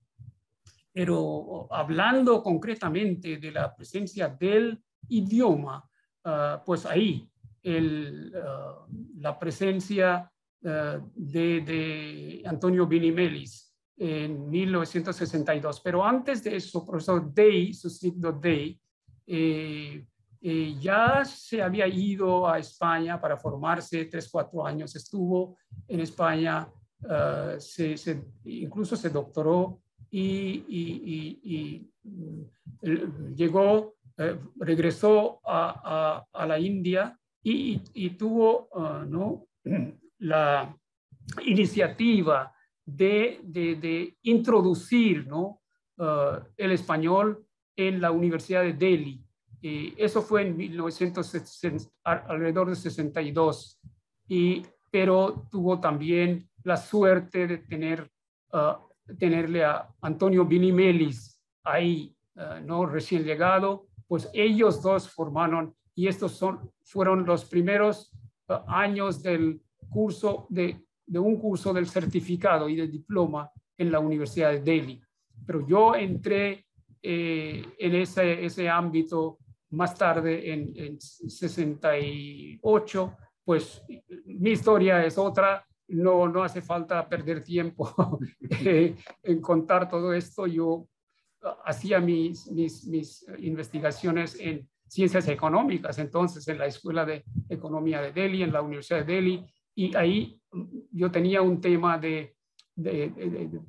pero 0.93 1.69
hablando 1.71 2.43
concretamente 2.43 3.39
de 3.39 3.53
la 3.53 3.75
presencia 3.75 4.29
del 4.29 4.79
idioma, 5.09 5.89
ah, 6.25 6.63
pues 6.67 6.87
ahí 6.87 7.27
el, 7.63 8.33
ah, 8.37 8.85
la 9.19 9.39
presencia 9.39 10.29
de, 10.61 11.61
de, 11.61 12.43
Antonio 12.47 12.87
Binimelis 12.87 13.72
en 13.97 14.49
1962. 14.49 15.81
Pero 15.81 16.05
antes 16.05 16.43
de 16.43 16.57
eso, 16.57 16.85
profesor 16.85 17.33
Day, 17.33 17.73
su 17.73 17.91
signo 17.91 18.33
Day, 18.33 18.79
eh, 19.27 20.05
eh, 20.41 20.75
ya 20.81 21.25
se 21.25 21.63
había 21.63 21.87
ido 21.87 22.49
a 22.49 22.59
España 22.59 23.21
para 23.21 23.37
formarse, 23.37 24.07
tres, 24.07 24.29
cuatro 24.31 24.67
años 24.67 24.97
estuvo 24.97 25.57
en 25.87 26.01
España, 26.01 26.69
uh, 27.03 27.61
se, 27.61 27.95
incluso 28.45 28.97
se 28.97 29.11
doctoró 29.11 29.81
y, 30.11 30.65
y 30.69 31.93
llegó, 33.37 33.95
eh, 34.19 34.39
regresó 34.57 35.41
a, 35.45 36.27
a, 36.33 36.47
la 36.47 36.59
India 36.59 37.19
y, 37.43 38.11
tuvo 38.11 38.69
uh, 38.73 39.05
¿no? 39.07 39.47
la 40.19 40.77
iniciativa 41.45 42.53
de, 42.85 43.41
de, 43.45 44.17
introducir 44.23 45.27
¿no? 45.27 45.61
Uh, 45.97 46.43
el 46.57 46.73
español 46.73 47.45
en 47.77 48.01
la 48.01 48.11
Universidad 48.11 48.63
de 48.63 48.73
Delhi. 48.73 49.25
eso 49.63 50.23
fue 50.23 50.43
en 50.43 50.57
1960, 50.57 51.91
alrededor 52.05 52.69
de 52.69 52.77
62, 52.77 53.81
y, 54.29 54.63
pero 54.91 55.47
tuvo 55.51 55.81
también 55.81 56.49
la 56.65 56.77
suerte 56.77 57.47
de 57.47 57.59
tener, 57.59 58.11
uh, 58.53 59.15
tenerle 59.19 59.65
a 59.65 59.89
Antonio 60.01 60.45
Binimelis 60.45 61.41
ahí, 61.65 62.15
uh, 62.37 62.65
¿no? 62.65 62.87
recién 62.87 63.25
llegado, 63.25 63.87
pues 64.09 64.29
ellos 64.33 64.83
dos 64.83 65.09
formaron, 65.09 65.75
y 65.95 66.09
estos 66.09 66.33
son, 66.33 66.73
fueron 66.85 67.25
los 67.25 67.45
primeros 67.45 68.11
años 68.67 69.23
del 69.23 69.63
curso 69.89 70.47
de 70.49 70.85
de 71.07 71.19
un 71.19 71.37
curso 71.37 71.73
del 71.73 71.87
certificado 71.87 72.69
y 72.69 72.77
del 72.77 72.91
diploma 72.91 73.51
en 73.77 73.91
la 73.91 73.99
Universidad 73.99 74.53
de 74.53 74.61
Delhi. 74.61 75.03
Pero 75.47 75.67
yo 75.67 75.95
entré 75.95 76.67
eh, 77.03 77.65
en 77.79 77.95
ese, 77.95 78.45
ese 78.45 78.69
ámbito 78.69 79.39
más 79.71 79.97
tarde, 79.97 80.53
en, 80.53 80.73
en 80.77 81.01
68, 81.01 83.17
pues 83.45 83.83
mi 84.27 84.51
historia 84.51 85.05
es 85.05 85.19
otra, 85.19 85.67
no, 85.89 86.29
no 86.29 86.43
hace 86.43 86.63
falta 86.63 87.09
perder 87.09 87.43
tiempo 87.43 88.19
eh, 88.65 88.95
en 89.23 89.41
contar 89.41 89.89
todo 89.89 90.13
esto. 90.13 90.47
Yo 90.47 90.87
hacía 91.65 92.01
mis, 92.01 92.51
mis, 92.51 92.87
mis 92.87 93.27
investigaciones 93.39 94.39
en 94.39 94.69
ciencias 94.87 95.27
económicas, 95.29 95.99
entonces 95.99 96.47
en 96.49 96.59
la 96.59 96.67
Escuela 96.67 97.05
de 97.05 97.25
Economía 97.49 98.01
de 98.01 98.13
Delhi, 98.13 98.43
en 98.43 98.53
la 98.53 98.63
Universidad 98.63 99.05
de 99.05 99.15
Delhi, 99.15 99.47
y 99.75 99.95
ahí 99.97 100.41
yo 100.91 101.11
tenía 101.11 101.43
un 101.43 101.61
tema 101.61 101.99
de, 101.99 102.37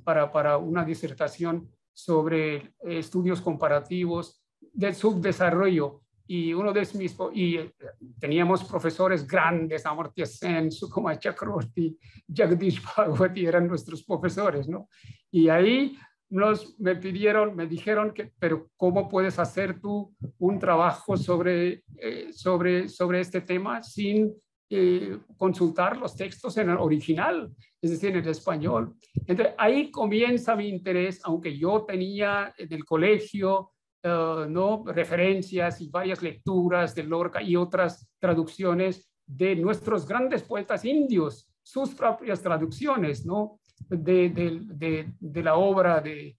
para, 0.03 0.31
para 0.31 0.57
una 0.57 0.83
disertación 0.83 1.69
sobre 1.93 2.73
estudios 2.81 3.41
comparativos 3.41 4.43
del 4.73 4.95
subdesarrollo 4.95 6.03
y 6.25 6.53
uno 6.53 6.71
de 6.71 6.87
mis 6.95 7.15
y 7.33 7.57
eh, 7.57 7.73
teníamos 8.19 8.63
profesores 8.63 9.27
grandes 9.27 9.85
Amartya 9.85 10.25
Sen, 10.25 10.71
Sukhumar 10.71 11.19
Chakraborty, 11.19 11.97
Jagdish 12.27 12.81
Bhagwati 12.81 13.45
eran 13.45 13.67
nuestros 13.67 14.03
profesores, 14.03 14.67
¿no? 14.67 14.87
Y 15.31 15.49
ahí 15.49 15.97
nos 16.29 16.79
me 16.79 16.95
pidieron, 16.95 17.55
me 17.55 17.67
dijeron 17.67 18.13
que, 18.13 18.31
pero 18.39 18.69
¿cómo 18.77 19.07
puedes 19.09 19.37
hacer 19.37 19.79
tú 19.79 20.15
un 20.39 20.57
trabajo 20.57 21.17
sobre, 21.17 21.83
eh, 21.97 22.31
sobre, 22.31 22.87
sobre 22.87 23.19
este 23.19 23.41
tema 23.41 23.83
sin 23.83 24.33
eh, 24.75 25.19
consultar 25.37 25.97
los 25.97 26.15
textos 26.15 26.57
en 26.57 26.71
el 26.71 26.77
original, 26.77 27.53
es 27.79 27.91
decir, 27.91 28.09
en 28.09 28.23
el 28.23 28.29
español? 28.29 28.95
Entonces 29.27 29.53
ahí 29.55 29.91
comienza 29.91 30.55
mi 30.55 30.67
interés, 30.67 31.21
aunque 31.23 31.55
yo 31.55 31.83
tenía 31.83 32.51
en 32.57 32.73
el 32.73 32.83
colegio 32.83 33.69
eh, 34.01 34.45
¿no? 34.49 34.83
referencias 34.87 35.79
y 35.79 35.89
varias 35.89 36.23
lecturas 36.23 36.95
de 36.95 37.03
Lorca 37.03 37.39
y 37.39 37.55
otras 37.55 38.09
traducciones 38.17 39.13
de 39.27 39.55
nuestros 39.55 40.07
grandes 40.07 40.41
poetas 40.41 40.83
indios, 40.85 41.47
sus 41.61 41.93
propias 41.93 42.41
traducciones 42.41 43.27
¿no? 43.27 43.59
de, 43.87 44.29
de, 44.29 45.13
de, 45.19 45.43
la 45.43 45.55
obra 45.55 46.01
de, 46.01 46.35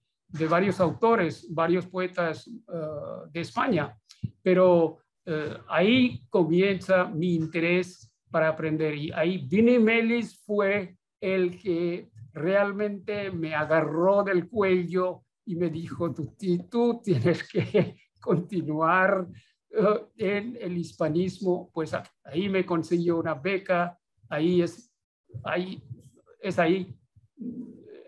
varios 0.49 0.81
autores, 0.81 1.47
varios 1.53 1.87
poetas 1.87 2.47
eh, 2.47 2.51
de 3.31 3.39
España. 3.39 3.97
Pero 4.43 4.99
ahí 5.67 6.21
comienza 6.29 7.05
mi 7.05 7.33
interés 7.33 8.14
para 8.29 8.49
aprender. 8.49 8.95
Y 8.95 9.11
ahí 9.11 9.47
Vinnie 9.47 9.79
Melis 9.79 10.43
fue 10.45 10.97
el 11.19 11.59
que 11.59 12.09
realmente 12.33 13.31
me 13.31 13.55
agarró 13.55 14.23
del 14.23 14.47
cuello 14.49 15.23
y 15.45 15.55
me 15.55 15.69
dijo, 15.69 16.13
tú, 16.13 16.35
tú 16.69 17.01
tienes 17.03 17.47
que 17.47 17.95
continuar 18.19 19.27
eh, 19.69 20.05
en 20.17 20.57
el 20.59 20.77
hispanismo, 20.77 21.69
pues 21.73 21.93
ahí 22.23 22.49
me 22.49 22.65
consiguió 22.65 23.17
una 23.17 23.35
beca, 23.35 23.97
ahí 24.29 24.61
es, 24.61 24.91
ahí, 25.43 25.81
es 26.41 26.59
ahí 26.59 26.93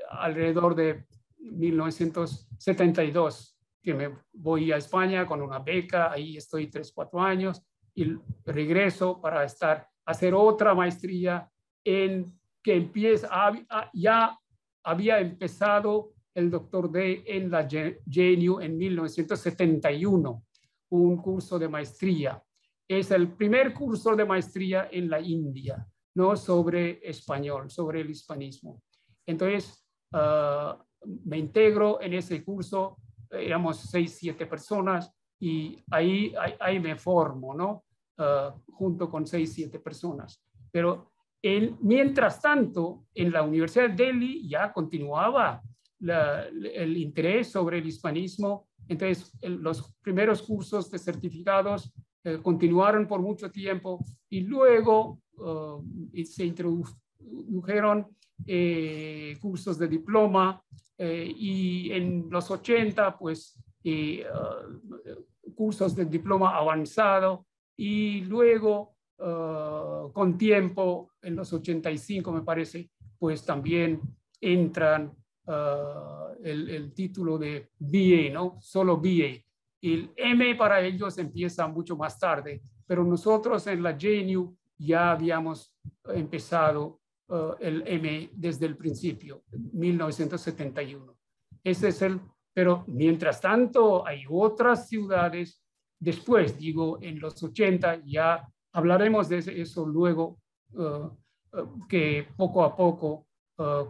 alrededor 0.09 0.75
de 0.75 1.05
1972 1.37 3.53
que 3.81 3.93
me 3.93 4.17
voy 4.33 4.71
a 4.71 4.77
España 4.77 5.25
con 5.25 5.41
una 5.41 5.59
beca, 5.59 6.11
ahí 6.11 6.35
estoy 6.35 6.67
tres, 6.67 6.91
cuatro 6.91 7.21
años 7.21 7.63
y 7.95 8.17
regreso 8.45 9.21
para 9.21 9.45
estar, 9.45 9.87
hacer 10.07 10.33
otra 10.33 10.73
maestría 10.73 11.49
en 11.83 12.33
que 12.63 12.75
empieza, 12.75 13.29
ya 13.93 14.37
había 14.83 15.19
empezado 15.19 16.13
el 16.33 16.49
doctor 16.49 16.91
D 16.91 17.23
en 17.25 17.51
la 17.51 17.67
JNU 17.67 18.59
en 18.59 18.77
1971, 18.77 20.43
un 20.89 21.17
curso 21.17 21.59
de 21.59 21.67
maestría. 21.67 22.41
Es 22.87 23.11
el 23.11 23.33
primer 23.33 23.73
curso 23.73 24.15
de 24.15 24.25
maestría 24.25 24.87
en 24.91 25.09
la 25.09 25.19
India, 25.19 25.85
¿no? 26.15 26.35
Sobre 26.35 26.99
español, 27.07 27.69
sobre 27.69 28.01
el 28.01 28.09
hispanismo. 28.09 28.81
Entonces, 29.25 29.85
ah, 30.13 30.77
me 31.25 31.37
integro 31.37 32.01
en 32.01 32.13
ese 32.13 32.43
curso, 32.43 32.97
éramos 33.29 33.77
seis, 33.77 34.15
siete 34.17 34.45
personas, 34.45 35.13
y 35.39 35.83
ahí, 35.91 36.33
ahí, 36.59 36.79
me 36.79 36.95
formo, 36.95 37.53
¿no? 37.53 37.83
Ah, 38.17 38.55
junto 38.71 39.09
con 39.09 39.27
seis, 39.27 39.53
siete 39.53 39.79
personas. 39.79 40.43
Pero 40.71 41.11
el, 41.41 41.75
mientras 41.81 42.41
tanto, 42.41 43.05
en 43.13 43.31
la 43.31 43.43
Universidad 43.43 43.91
de 43.91 44.05
Delhi 44.05 44.49
ya 44.49 44.73
continuaba 44.73 45.61
el 45.99 46.97
interés 46.97 47.51
sobre 47.51 47.77
el 47.77 47.87
hispanismo. 47.87 48.67
Entonces, 48.87 49.31
los 49.41 49.93
primeros 50.01 50.41
cursos 50.41 50.89
de 50.89 50.97
certificados 50.97 51.93
eh, 52.23 52.39
continuaron 52.41 53.07
por 53.07 53.21
mucho 53.21 53.51
tiempo 53.51 54.03
y 54.29 54.41
luego 54.41 55.19
uh, 55.37 55.83
se 56.23 56.45
introdujeron 56.45 58.07
eh, 58.45 59.37
cursos 59.39 59.77
de 59.77 59.87
diploma 59.87 60.61
eh, 60.97 61.31
y 61.35 61.91
en 61.91 62.27
los 62.29 62.49
80, 62.49 63.17
pues, 63.17 63.59
uh, 63.85 65.53
cursos 65.55 65.95
de 65.95 66.05
diploma 66.05 66.55
avanzado 66.55 67.46
y 67.77 68.21
luego, 68.21 68.95
uh, 69.19 70.11
con 70.11 70.37
tiempo, 70.37 71.11
en 71.21 71.35
los 71.35 71.53
85, 71.53 72.31
me 72.31 72.41
parece, 72.41 72.89
pues 73.17 73.45
también 73.45 74.01
entran 74.41 75.15
Ah, 75.49 76.33
el, 76.43 76.91
título 76.93 77.37
de 77.37 77.69
BA, 77.79 78.33
¿no? 78.33 78.57
Solo 78.59 78.97
BA. 78.97 79.41
El 79.81 80.11
M 80.17 80.55
para 80.55 80.81
ellos 80.81 81.17
empieza 81.17 81.65
mucho 81.67 81.95
más 81.95 82.19
tarde, 82.19 82.61
pero 82.85 83.05
nosotros 83.05 83.65
en 83.67 83.81
la 83.81 83.97
JNU 83.97 84.57
ya 84.77 85.11
habíamos 85.11 85.73
empezado 86.13 86.99
ah, 87.29 87.55
el 87.61 87.81
M 87.87 88.29
desde 88.33 88.65
el 88.65 88.75
principio, 88.75 89.43
1971. 89.71 91.15
Ese 91.63 91.87
es 91.87 92.01
el, 92.01 92.19
pero 92.53 92.83
mientras 92.87 93.39
tanto 93.39 94.05
hay 94.05 94.25
otras 94.29 94.89
ciudades, 94.89 95.63
después 95.99 96.57
digo, 96.57 96.99
en 97.01 97.19
los 97.19 97.41
80 97.41 98.01
ya 98.05 98.47
hablaremos 98.73 99.29
de 99.29 99.39
eso 99.61 99.85
luego, 99.85 100.39
ah, 100.77 101.11
que 101.89 102.27
poco 102.35 102.63
a 102.63 102.75
poco 102.75 103.25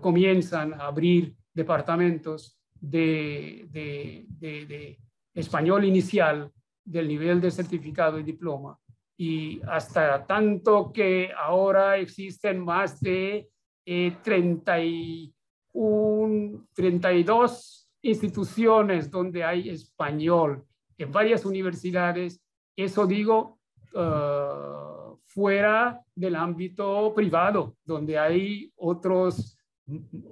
comienzan 0.02 0.74
a 0.74 0.88
abrir 0.88 1.36
departamentos 1.54 2.58
de, 2.80 3.68
de, 3.70 4.98
español 5.34 5.84
inicial 5.86 6.52
del 6.84 7.08
nivel 7.08 7.40
de 7.42 7.50
certificado 7.52 8.20
y 8.20 8.24
diploma. 8.24 8.78
Y 9.18 9.62
hasta 9.68 10.26
tanto 10.26 10.92
que 10.94 11.32
ahora 11.38 11.98
existen 11.98 12.64
más 12.64 13.00
de 13.02 13.50
eh, 13.86 14.16
31, 14.24 16.68
32 16.74 17.90
instituciones 18.04 19.10
donde 19.10 19.44
hay 19.44 19.70
español 19.70 20.64
en 20.98 21.12
varias 21.12 21.46
universidades. 21.46 22.42
Eso 22.76 23.06
digo 23.06 23.60
uh, 23.94 25.18
fuera 25.26 26.02
del 26.16 26.36
ámbito 26.36 27.14
privado, 27.14 27.76
donde 27.86 28.18
hay 28.18 28.72
otros 28.76 29.58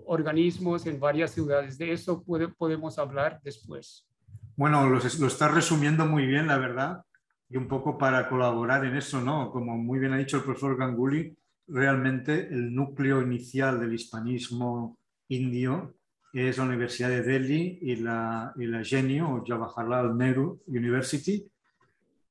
organismos 0.06 0.86
en 0.86 1.00
varias 1.00 1.32
ciudades. 1.32 1.78
De 1.78 1.92
eso 1.92 2.24
puede, 2.24 2.48
podemos 2.50 2.98
hablar 3.00 3.40
después. 3.44 4.08
Bueno, 4.56 4.90
lo, 4.90 5.00
lo 5.00 5.28
estás 5.28 5.54
resumiendo 5.54 6.06
muy 6.06 6.26
bien, 6.26 6.48
la 6.48 6.58
verdad, 6.58 7.04
y 7.50 7.58
un 7.58 7.68
poco 7.68 7.98
para 7.98 8.28
colaborar 8.30 8.86
en 8.86 8.96
eso, 8.96 9.22
¿no? 9.22 9.52
Como 9.52 9.78
muy 9.78 10.00
bien 10.00 10.14
ha 10.14 10.18
dicho 10.18 10.38
el 10.38 10.44
profesor 10.44 10.78
Ganguly, 10.78 11.38
realmente 11.68 12.48
el 12.48 12.74
núcleo 12.74 13.22
inicial 13.22 13.80
del 13.80 13.94
hispanismo 13.94 14.98
indio 15.28 15.96
es 16.36 16.58
la 16.58 16.66
Universidad 16.66 17.10
de 17.10 17.22
Delhi 17.22 17.80
y 17.82 17.96
la, 17.96 18.54
y 18.58 18.66
la 18.66 18.84
GENIO, 18.84 19.30
o 19.30 19.44
Jawaharlal 19.46 20.18
Nehru 20.18 20.62
University. 20.68 21.50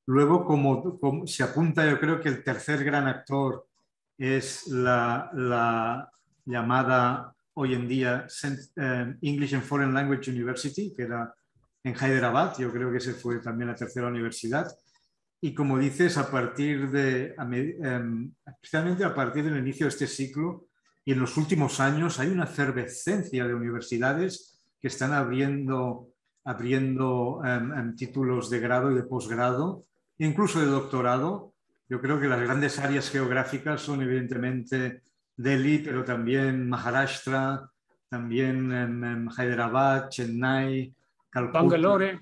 Luego, 0.06 0.44
como, 0.44 0.98
como, 0.98 1.26
se 1.26 1.42
apunta, 1.42 1.88
yo 1.88 1.98
creo 1.98 2.20
que 2.20 2.28
el 2.28 2.44
tercer 2.44 2.84
gran 2.84 3.06
actor 3.06 3.66
es 4.18 4.66
la, 4.66 5.30
la, 5.32 6.10
llamada 6.44 7.34
hoy 7.54 7.72
en 7.72 7.88
día 7.88 8.26
eh, 8.76 9.14
English 9.22 9.54
and 9.54 9.64
Foreign 9.64 9.94
Language 9.94 10.30
University, 10.30 10.92
que 10.94 11.04
era 11.04 11.34
en 11.82 11.94
Hyderabad, 11.94 12.56
yo 12.58 12.70
creo 12.72 12.90
que 12.90 12.98
ese 12.98 13.14
fue 13.14 13.38
también 13.40 13.68
la 13.68 13.74
tercera 13.74 14.08
universidad. 14.08 14.66
Y 15.40 15.54
como 15.54 15.78
dices, 15.78 16.16
a 16.16 16.30
partir 16.30 16.90
de, 16.90 17.34
em, 17.36 18.32
especialmente 18.46 19.04
a 19.04 19.14
partir 19.14 19.44
del 19.44 19.58
inicio 19.58 19.86
de 19.86 19.90
este 19.90 20.06
ciclo 20.06 20.66
y 21.04 21.12
en 21.12 21.20
los 21.20 21.36
últimos 21.36 21.80
años, 21.80 22.18
hay 22.18 22.28
una 22.28 22.44
efervescencia 22.44 23.46
de 23.46 23.54
universidades 23.54 24.58
que 24.80 24.88
están 24.88 25.12
abriendo, 25.12 26.08
abriendo 26.44 27.42
em, 27.44 27.94
títulos 27.94 28.48
de 28.48 28.60
grado 28.60 28.90
y 28.90 28.94
de 28.94 29.02
posgrado, 29.02 29.84
incluso 30.18 30.60
de 30.60 30.66
doctorado. 30.66 31.52
Yo 31.88 32.00
creo 32.00 32.18
que 32.18 32.28
las 32.28 32.40
grandes 32.40 32.78
áreas 32.78 33.10
geográficas 33.10 33.82
son 33.82 34.00
evidentemente 34.00 35.02
Delhi, 35.36 35.78
pero 35.78 36.04
también 36.04 36.68
Maharashtra, 36.68 37.70
también 38.08 38.72
en, 38.72 39.28
Hyderabad, 39.28 40.08
Chennai, 40.08 40.94
Calcuta, 41.28 41.60
Bangalore. 41.60 42.20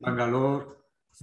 Bangalore. 0.00 0.66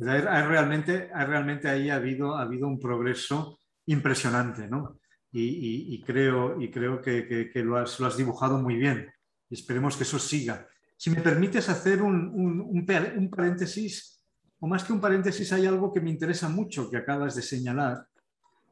Hay, 0.07 0.21
realmente, 0.21 1.09
hay 1.13 1.25
realmente 1.25 1.67
ahí 1.67 1.89
ha 1.89 1.95
habido, 1.95 2.37
ha 2.37 2.43
habido 2.43 2.67
un 2.67 2.79
progreso 2.79 3.59
impresionante, 3.87 4.69
¿no? 4.69 5.00
Y, 5.33 6.01
creo, 6.03 6.61
y 6.61 6.69
creo 6.69 7.01
que, 7.01 7.51
lo, 7.63 7.77
has, 7.77 7.99
lo, 7.99 8.07
has, 8.07 8.17
dibujado 8.17 8.57
muy 8.57 8.75
bien. 8.75 9.09
Esperemos 9.49 9.95
que 9.95 10.03
eso 10.03 10.19
siga. 10.19 10.67
Si 10.97 11.09
me 11.09 11.21
permites 11.21 11.69
hacer 11.69 12.01
un, 12.01 12.29
un, 12.61 13.29
paréntesis, 13.29 14.21
o 14.59 14.67
más 14.67 14.83
que 14.83 14.93
un 14.93 14.99
paréntesis, 14.99 15.51
hay 15.53 15.65
algo 15.65 15.93
que 15.93 16.01
me 16.01 16.09
interesa 16.09 16.49
mucho 16.49 16.89
que 16.89 16.97
acabas 16.97 17.35
de 17.35 17.41
señalar, 17.41 18.05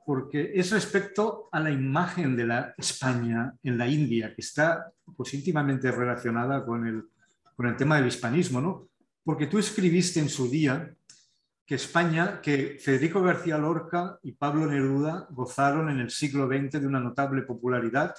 porque 0.05 0.51
es 0.53 0.71
respecto 0.71 1.47
a 1.51 1.59
la 1.59 1.71
imagen 1.71 2.35
de 2.35 2.45
la 2.45 2.73
España 2.77 3.53
en 3.63 3.77
la 3.77 3.87
India, 3.87 4.33
que 4.35 4.41
está 4.41 4.91
pues, 5.15 5.33
íntimamente 5.33 5.91
relacionada 5.91 6.65
con 6.65 6.85
el, 6.85 7.03
con 7.55 7.67
el 7.67 7.77
tema 7.77 7.97
del 7.97 8.07
hispanismo, 8.07 8.59
¿no? 8.59 8.89
Porque 9.23 9.47
tú 9.47 9.59
escribiste 9.59 10.19
en 10.19 10.29
su 10.29 10.49
día 10.49 10.93
que 11.69 11.75
España, 11.75 12.41
que 12.41 12.79
Federico 12.81 13.21
García 13.21 13.55
Lorca 13.59 14.17
y 14.23 14.31
Pablo 14.31 14.65
Neruda 14.65 15.27
gozaron 15.29 15.91
en 15.91 15.99
el 15.99 16.09
siglo 16.09 16.47
XX 16.47 16.81
de 16.81 16.87
una 16.87 16.99
notable 16.99 17.43
popularidad 17.43 18.15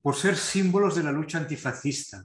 por 0.00 0.14
ser 0.14 0.36
símbolos 0.36 0.94
de 0.94 1.02
la 1.02 1.10
lucha 1.10 1.38
antifascista, 1.38 2.24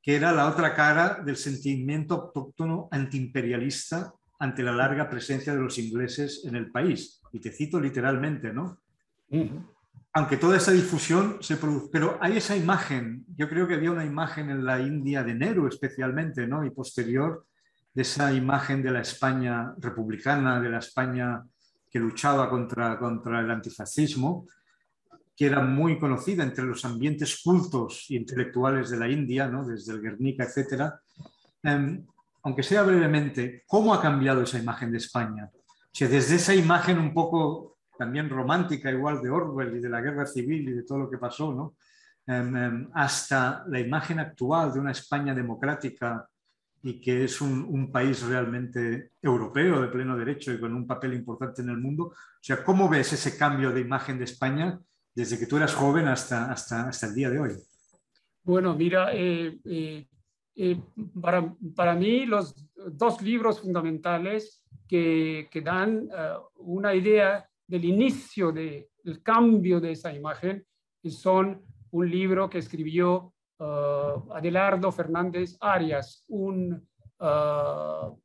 que 0.00 0.14
era 0.14 0.30
la 0.30 0.46
otra 0.48 0.72
cara 0.72 1.20
del 1.20 1.36
sentimiento 1.36 2.14
autóctono 2.14 2.86
antiimperialista 2.92 4.12
ante 4.38 4.62
la 4.62 4.70
larga 4.70 5.10
presencia 5.10 5.52
de 5.52 5.60
los 5.60 5.78
ingleses 5.78 6.44
en 6.44 6.54
el 6.54 6.70
país. 6.70 7.20
Y 7.32 7.40
te 7.40 7.50
cito 7.50 7.80
literalmente, 7.80 8.52
¿no? 8.52 8.78
Aunque 10.12 10.36
toda 10.36 10.58
esa 10.58 10.70
difusión 10.70 11.38
se 11.40 11.56
produce, 11.56 11.88
pero 11.90 12.18
hay 12.20 12.36
esa 12.36 12.56
imagen, 12.56 13.26
yo 13.36 13.48
creo 13.48 13.66
que 13.66 13.74
había 13.74 13.90
una 13.90 14.04
imagen 14.04 14.48
en 14.48 14.64
la 14.64 14.78
India 14.78 15.24
de 15.24 15.34
Nehru 15.34 15.66
especialmente, 15.66 16.46
¿no? 16.46 16.64
Y 16.64 16.70
posterior, 16.70 17.44
de 17.96 18.02
esa 18.02 18.30
imagen 18.30 18.82
de 18.82 18.90
la 18.90 19.00
España 19.00 19.72
republicana, 19.78 20.60
de 20.60 20.68
la 20.68 20.80
España 20.80 21.42
que 21.90 21.98
luchaba 21.98 22.50
contra, 22.50 22.98
contra 22.98 23.40
el 23.40 23.50
antifascismo, 23.50 24.46
que 25.34 25.46
era 25.46 25.62
muy 25.62 25.98
conocida 25.98 26.42
entre 26.42 26.66
los 26.66 26.84
ambientes 26.84 27.40
cultos 27.42 28.04
e 28.10 28.16
intelectuales 28.16 28.90
de 28.90 28.98
la 28.98 29.08
India, 29.08 29.48
¿no? 29.48 29.64
desde 29.64 29.94
el 29.94 30.02
Guernica, 30.02 30.44
etc. 30.44 30.92
Em, 31.62 32.04
aunque 32.42 32.62
sea 32.62 32.82
brevemente, 32.82 33.64
¿cómo 33.66 33.94
ha 33.94 34.02
cambiado 34.02 34.42
esa 34.42 34.58
imagen 34.58 34.92
de 34.92 34.98
España? 34.98 35.48
O 35.50 36.04
desde 36.06 36.36
esa 36.36 36.54
imagen 36.54 36.98
un 36.98 37.14
poco 37.14 37.78
también 37.96 38.28
romántica, 38.28 38.90
igual 38.90 39.22
de 39.22 39.30
Orwell 39.30 39.74
y 39.74 39.80
de 39.80 39.88
la 39.88 40.02
guerra 40.02 40.26
civil 40.26 40.68
y 40.68 40.72
de 40.72 40.82
todo 40.82 40.98
lo 40.98 41.10
que 41.10 41.16
pasó, 41.16 41.50
¿no? 41.54 41.76
Em, 42.26 42.56
em, 42.56 42.90
hasta 42.92 43.64
la 43.68 43.80
imagen 43.80 44.18
actual 44.18 44.70
de 44.74 44.80
una 44.80 44.90
España 44.90 45.34
democrática 45.34 46.28
y 46.86 47.00
que 47.00 47.24
es 47.24 47.40
un, 47.40 47.64
un, 47.68 47.90
país 47.90 48.22
realmente 48.22 49.10
europeo 49.20 49.80
de 49.80 49.88
pleno 49.88 50.16
derecho 50.16 50.52
y 50.52 50.60
con 50.60 50.72
un 50.72 50.86
papel 50.86 51.14
importante 51.14 51.60
en 51.60 51.70
el 51.70 51.78
mundo. 51.78 52.04
O 52.04 52.14
sea, 52.40 52.62
¿cómo 52.62 52.88
ves 52.88 53.12
ese 53.12 53.36
cambio 53.36 53.72
de 53.72 53.80
imagen 53.80 54.18
de 54.18 54.24
España 54.24 54.78
desde 55.12 55.36
que 55.36 55.46
tú 55.46 55.56
eras 55.56 55.74
joven 55.74 56.06
hasta, 56.06 56.52
hasta, 56.52 56.88
hasta 56.88 57.06
el 57.08 57.14
día 57.16 57.28
de 57.28 57.40
hoy? 57.40 57.50
Bueno, 58.44 58.76
mira, 58.76 59.12
eh, 59.12 59.58
eh, 59.64 60.06
eh, 60.54 60.80
para, 61.20 61.52
para, 61.74 61.96
mí 61.96 62.24
los 62.24 62.54
dos 62.92 63.20
libros 63.20 63.60
fundamentales 63.60 64.64
que, 64.86 65.48
que 65.50 65.62
dan 65.62 66.08
una 66.58 66.94
idea 66.94 67.48
del 67.66 67.84
inicio 67.84 68.52
del 68.52 69.22
cambio 69.24 69.80
de 69.80 69.90
esa 69.90 70.14
imagen 70.14 70.64
son 71.02 71.64
un 71.90 72.08
libro 72.08 72.48
que 72.48 72.58
escribió 72.58 73.34
Adelardo 73.58 74.92
Fernández 74.92 75.56
Arias, 75.60 76.24
un 76.28 76.86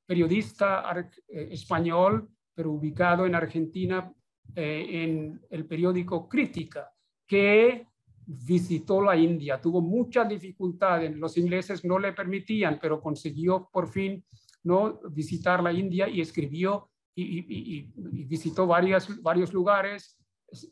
periodista 0.05 0.83
español, 1.29 2.29
pero 2.53 2.71
ubicado 2.71 3.25
en 3.25 3.35
Argentina 3.35 4.13
eh, 4.55 5.03
en 5.03 5.41
el 5.49 5.65
periódico 5.65 6.27
Crítica, 6.27 6.91
que 7.25 7.87
visitó 8.25 9.01
la 9.01 9.15
India, 9.15 9.61
tuvo 9.61 9.81
mucha 9.81 10.25
dificultad, 10.25 11.01
los 11.11 11.37
ingleses 11.37 11.85
no 11.85 11.97
le 11.97 12.11
permitían, 12.11 12.77
pero 12.81 12.99
consiguió 12.99 13.69
por 13.71 13.87
fin 13.87 14.23
¿no? 14.63 14.99
visitar 15.09 15.63
la 15.63 15.71
India 15.71 16.09
y 16.09 16.19
escribió 16.19 16.89
y, 17.15 17.87
visitó 18.25 18.67
varias, 18.67 19.21
varios 19.21 19.53
lugares, 19.53 20.17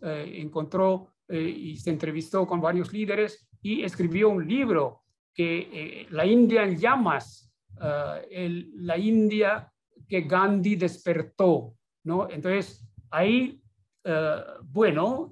eh, 0.01 0.33
encontró 0.35 1.13
eh, 1.27 1.41
y 1.41 1.77
se 1.77 1.91
entrevistó 1.91 2.45
con 2.45 2.59
varios 2.59 2.91
líderes 2.91 3.48
y 3.61 3.83
escribió 3.83 4.29
un 4.29 4.47
libro 4.47 5.03
que 5.33 6.07
La 6.11 6.25
India 6.25 6.63
en 6.63 6.77
llamas, 6.77 7.51
la 7.79 8.97
India 8.97 9.71
que 10.07 10.21
Gandhi 10.21 10.75
despertó, 10.75 11.75
¿no? 12.03 12.29
Entonces, 12.29 12.85
ahí 13.09 13.61
eh, 14.03 14.43
bueno, 14.63 15.31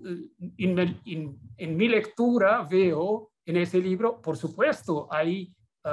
en, 0.57 1.77
mi 1.77 1.87
lectura 1.87 2.67
veo 2.69 3.31
en 3.43 3.57
ese 3.57 3.79
libro, 3.79 4.21
por 4.21 4.37
supuesto, 4.37 5.07
hay 5.09 5.51
eh, 5.83 5.89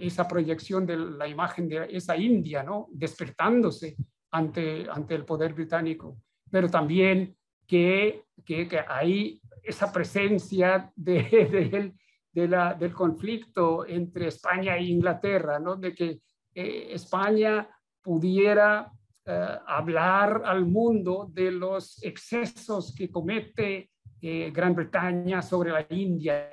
esa 0.00 0.26
proyección 0.26 0.86
de 0.86 0.96
la 0.96 1.28
imagen 1.28 1.68
de 1.68 1.88
esa 1.90 2.16
India, 2.16 2.62
¿no? 2.62 2.88
Despertándose 2.90 3.96
ante, 4.30 4.86
ante 4.88 5.14
el 5.14 5.26
poder 5.26 5.52
británico, 5.52 6.16
pero 6.50 6.70
también 6.70 7.36
que, 7.66 8.24
que, 8.46 8.68
hay 8.88 9.41
esa 9.62 9.92
presencia 9.92 10.90
de, 10.96 11.92
de, 12.32 12.48
la, 12.48 12.74
del 12.74 12.92
conflicto 12.92 13.86
entre 13.86 14.28
España 14.28 14.76
e 14.76 14.84
Inglaterra, 14.84 15.58
¿no? 15.58 15.76
De 15.76 15.94
que 15.94 16.20
eh, 16.54 16.88
España 16.90 17.68
pudiera 18.02 18.90
eh, 19.24 19.58
hablar 19.66 20.42
al 20.44 20.66
mundo 20.66 21.28
de 21.32 21.52
los 21.52 22.02
excesos 22.02 22.92
que 22.92 23.08
comete 23.08 23.90
eh, 24.20 24.50
Gran 24.52 24.74
Bretaña 24.74 25.40
sobre 25.42 25.70
la 25.70 25.86
India. 25.90 26.50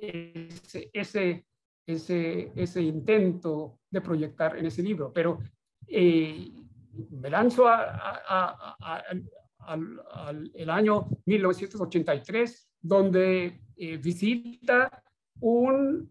Ese, 0.00 0.90
ese, 0.92 1.46
ese, 1.86 2.82
intento 2.82 3.78
de 3.90 4.00
proyectar 4.00 4.58
en 4.58 4.66
ese 4.66 4.82
libro. 4.82 5.12
Pero 5.12 5.38
eh, 5.86 6.50
me 7.10 7.30
lanzo 7.30 7.66
al 9.66 10.50
el 10.54 10.70
año 10.70 11.08
1983, 11.26 12.68
donde 12.80 13.60
visita 14.02 15.02
un 15.40 16.08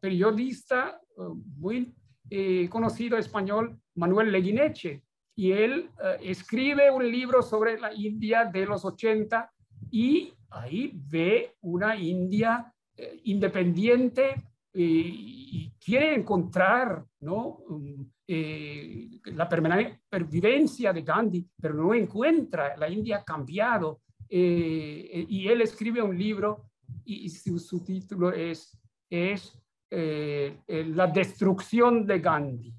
periodista 0.00 1.00
muy 1.56 1.94
conocido 2.70 3.18
español 3.18 3.78
Manuel 3.94 4.32
Leguineche, 4.32 5.02
y 5.34 5.52
él 5.52 5.90
eh, 6.02 6.18
escribe 6.22 6.90
un 6.90 7.10
libro 7.10 7.42
sobre 7.42 7.78
la 7.78 7.92
India 7.92 8.44
de 8.44 8.66
los 8.66 8.84
80 8.84 9.50
y 9.90 10.32
ahí 10.50 10.92
ve 10.94 11.56
una 11.62 11.96
India 11.96 12.72
eh, 12.96 13.20
independiente 13.24 14.30
eh, 14.30 14.42
y 14.74 15.70
quiere 15.78 16.14
encontrar 16.14 17.04
¿no? 17.20 17.58
Mm, 17.68 18.02
la 19.34 19.48
pervivencia 19.48 20.92
de 20.92 21.02
Gandhi, 21.02 21.46
pero 21.60 21.74
no 21.74 21.92
encuentra, 21.92 22.76
la 22.76 22.88
India 22.88 23.18
ha 23.18 23.24
cambiado. 23.24 24.00
y 24.28 25.46
él 25.48 25.60
escribe 25.60 26.00
un 26.00 26.16
libro 26.16 26.70
y, 27.04 27.28
su, 27.28 27.84
título 27.84 28.32
es, 28.32 28.78
es 29.10 29.52
La 29.90 31.06
destrucción 31.06 32.06
de 32.06 32.18
Gandhi 32.20 32.74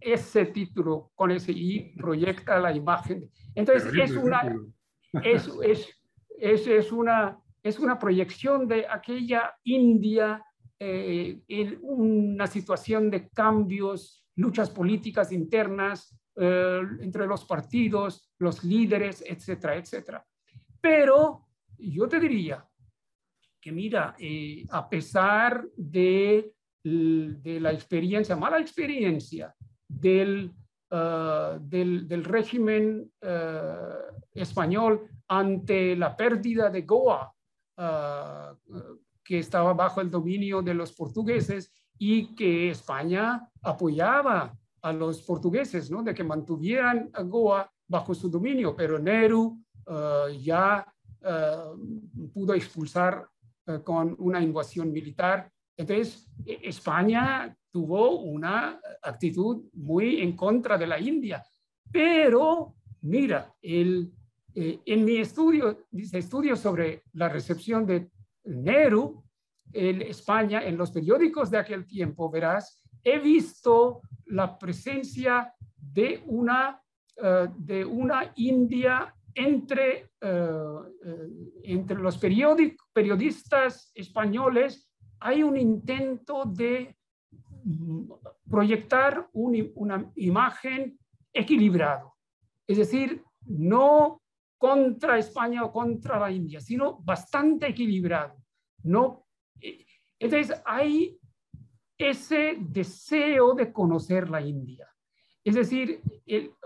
ese 0.00 0.46
título 0.46 1.12
con 1.14 1.30
ese 1.30 1.52
I 1.52 1.94
proyecta 1.96 2.58
la 2.58 2.72
imagen. 2.72 3.30
Entonces, 3.54 3.92
es 3.94 4.10
una, 4.12 4.56
es, 5.22 5.48
es, 6.38 6.66
es, 6.66 6.92
una, 6.92 7.38
es 7.66 7.80
una 7.80 7.98
proyección 7.98 8.68
de 8.68 8.86
aquella 8.88 9.52
India 9.64 10.40
eh, 10.78 11.40
en 11.48 11.78
una 11.82 12.46
situación 12.46 13.10
de 13.10 13.28
cambios, 13.30 14.24
luchas 14.36 14.70
políticas 14.70 15.32
internas 15.32 16.16
eh, 16.36 16.80
entre 17.00 17.26
los 17.26 17.44
partidos, 17.44 18.30
los 18.38 18.62
líderes, 18.62 19.24
etcétera, 19.26 19.74
etcétera. 19.74 20.24
Pero 20.80 21.48
yo 21.76 22.08
te 22.08 22.20
diría 22.20 22.64
que, 23.60 23.72
mira, 23.72 24.14
eh, 24.16 24.64
a 24.70 24.88
pesar 24.88 25.66
de, 25.76 26.52
de 26.84 27.60
la 27.60 27.72
experiencia, 27.72 28.36
mala 28.36 28.60
experiencia 28.60 29.52
del, 29.88 30.52
del, 30.88 32.24
régimen 32.24 33.10
español 34.32 35.08
ante 35.26 35.96
la 35.96 36.16
pérdida 36.16 36.70
de 36.70 36.82
Goa, 36.82 37.35
uh, 37.76 38.56
que 39.22 39.38
estaba 39.38 39.74
bajo 39.74 40.00
el 40.00 40.10
dominio 40.10 40.62
de 40.62 40.74
los 40.74 40.92
portugueses 40.92 41.72
y 41.98 42.34
que 42.34 42.70
España 42.70 43.48
apoyaba 43.62 44.56
a 44.82 44.92
los 44.92 45.22
portugueses, 45.22 45.90
¿no? 45.90 46.02
de 46.02 46.14
que 46.14 46.22
mantuvieran 46.22 47.10
a 47.12 47.22
Goa 47.22 47.70
bajo 47.88 48.14
su 48.14 48.28
dominio, 48.28 48.76
pero 48.76 48.98
Nehru 48.98 49.58
ya 50.40 50.86
pudo 52.32 52.54
expulsar 52.54 53.26
con 53.84 54.14
una 54.18 54.40
invasión 54.40 54.92
militar. 54.92 55.50
Entonces, 55.76 56.28
e, 56.44 56.60
España 56.62 57.56
tuvo 57.70 58.20
una 58.20 58.80
actitud 59.02 59.64
muy 59.74 60.22
en 60.22 60.36
contra 60.36 60.78
de 60.78 60.86
la 60.86 60.98
India. 60.98 61.44
Pero, 61.92 62.74
mira, 63.02 63.54
el, 63.60 64.12
eh, 64.56 64.80
en 64.86 65.04
mi 65.04 65.18
estudio, 65.18 65.86
dice 65.90 66.18
estudio 66.18 66.56
sobre 66.56 67.02
la 67.12 67.28
recepción 67.28 67.86
de 67.86 68.10
Nehru, 68.44 69.22
en 69.72 70.02
España, 70.02 70.64
en 70.64 70.76
los 70.76 70.90
periódicos 70.90 71.50
de 71.50 71.58
aquel 71.58 71.86
tiempo, 71.86 72.30
verás, 72.30 72.82
he 73.04 73.18
visto 73.18 74.00
la 74.26 74.58
presencia 74.58 75.52
de 75.76 76.22
una, 76.26 76.80
eh, 77.16 77.48
de 77.56 77.84
una 77.84 78.32
India 78.36 79.14
entre, 79.34 80.10
eh, 80.20 80.48
eh, 81.04 81.28
entre 81.64 81.98
los 81.98 82.18
periodistas 82.18 83.92
españoles. 83.94 84.90
Hay 85.20 85.42
un 85.42 85.56
intento 85.56 86.44
de 86.44 86.96
proyectar 88.48 89.28
una 89.32 90.10
imagen 90.14 90.98
equilibrado, 91.32 92.14
es 92.66 92.78
decir, 92.78 93.22
no 93.44 94.22
contra 94.58 95.18
España 95.18 95.64
o 95.64 95.72
contra 95.72 96.18
la 96.18 96.30
India, 96.30 96.60
sino 96.60 96.98
bastante 96.98 97.68
equilibrado. 97.68 98.36
No, 98.82 99.26
entonces 100.18 100.60
hay 100.64 101.18
ese 101.98 102.56
deseo 102.60 103.54
de 103.54 103.72
conocer 103.72 104.28
la 104.28 104.40
India. 104.40 104.88
Es 105.44 105.54
decir, 105.54 106.02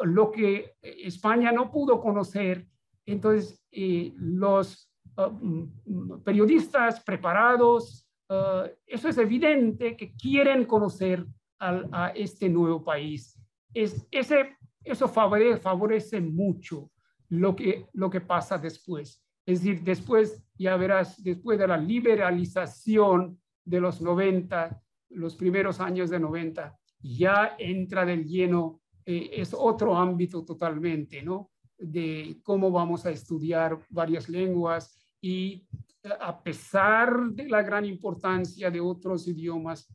lo 0.02 0.30
que 0.30 0.74
España 0.82 1.52
no 1.52 1.70
pudo 1.70 2.00
conocer, 2.00 2.66
entonces 3.04 3.62
eh, 3.70 4.12
los 4.16 4.90
ah, 5.16 5.28
mm, 5.28 6.22
periodistas 6.24 7.00
preparados, 7.02 8.08
ah, 8.28 8.66
eso 8.86 9.08
es 9.08 9.18
evidente 9.18 9.96
que 9.96 10.14
quieren 10.14 10.64
conocer 10.64 11.26
a 11.62 12.10
este 12.14 12.48
nuevo 12.48 12.82
país. 12.82 13.38
Es, 13.74 14.06
ese, 14.10 14.56
eso 14.82 15.06
favorece 15.06 16.18
mucho 16.18 16.90
lo 17.30 17.56
que, 17.56 17.86
lo 17.92 18.10
que 18.10 18.20
pasa 18.20 18.58
después. 18.58 19.24
Es 19.46 19.62
decir, 19.62 19.82
después, 19.82 20.44
ya 20.58 20.76
verás, 20.76 21.22
después 21.22 21.58
de 21.58 21.66
la 21.66 21.76
liberalización 21.76 23.40
de 23.64 23.80
los 23.80 24.00
90, 24.00 24.80
los 25.10 25.34
primeros 25.36 25.80
años 25.80 26.10
de 26.10 26.20
90, 26.20 26.76
ya 27.02 27.56
entra 27.58 28.04
del 28.04 28.26
lleno, 28.26 28.80
eh, 29.06 29.30
es 29.32 29.54
otro 29.56 29.96
ámbito 29.96 30.44
totalmente, 30.44 31.22
¿no? 31.22 31.50
De 31.78 32.40
cómo 32.42 32.70
vamos 32.70 33.06
a 33.06 33.10
estudiar 33.10 33.78
varias 33.88 34.28
lenguas 34.28 34.94
y 35.20 35.66
eh, 36.02 36.08
a 36.20 36.42
pesar 36.42 37.30
de 37.30 37.48
la 37.48 37.62
gran 37.62 37.84
importancia 37.84 38.70
de 38.70 38.80
otros 38.80 39.26
idiomas, 39.26 39.88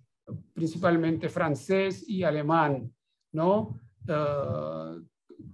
principalmente 0.54 1.30
francés 1.30 2.08
y 2.08 2.24
alemán, 2.24 2.92
¿no? 3.32 3.80
Uh, 4.08 5.04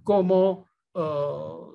como 0.02 0.66
uh, 0.94 1.72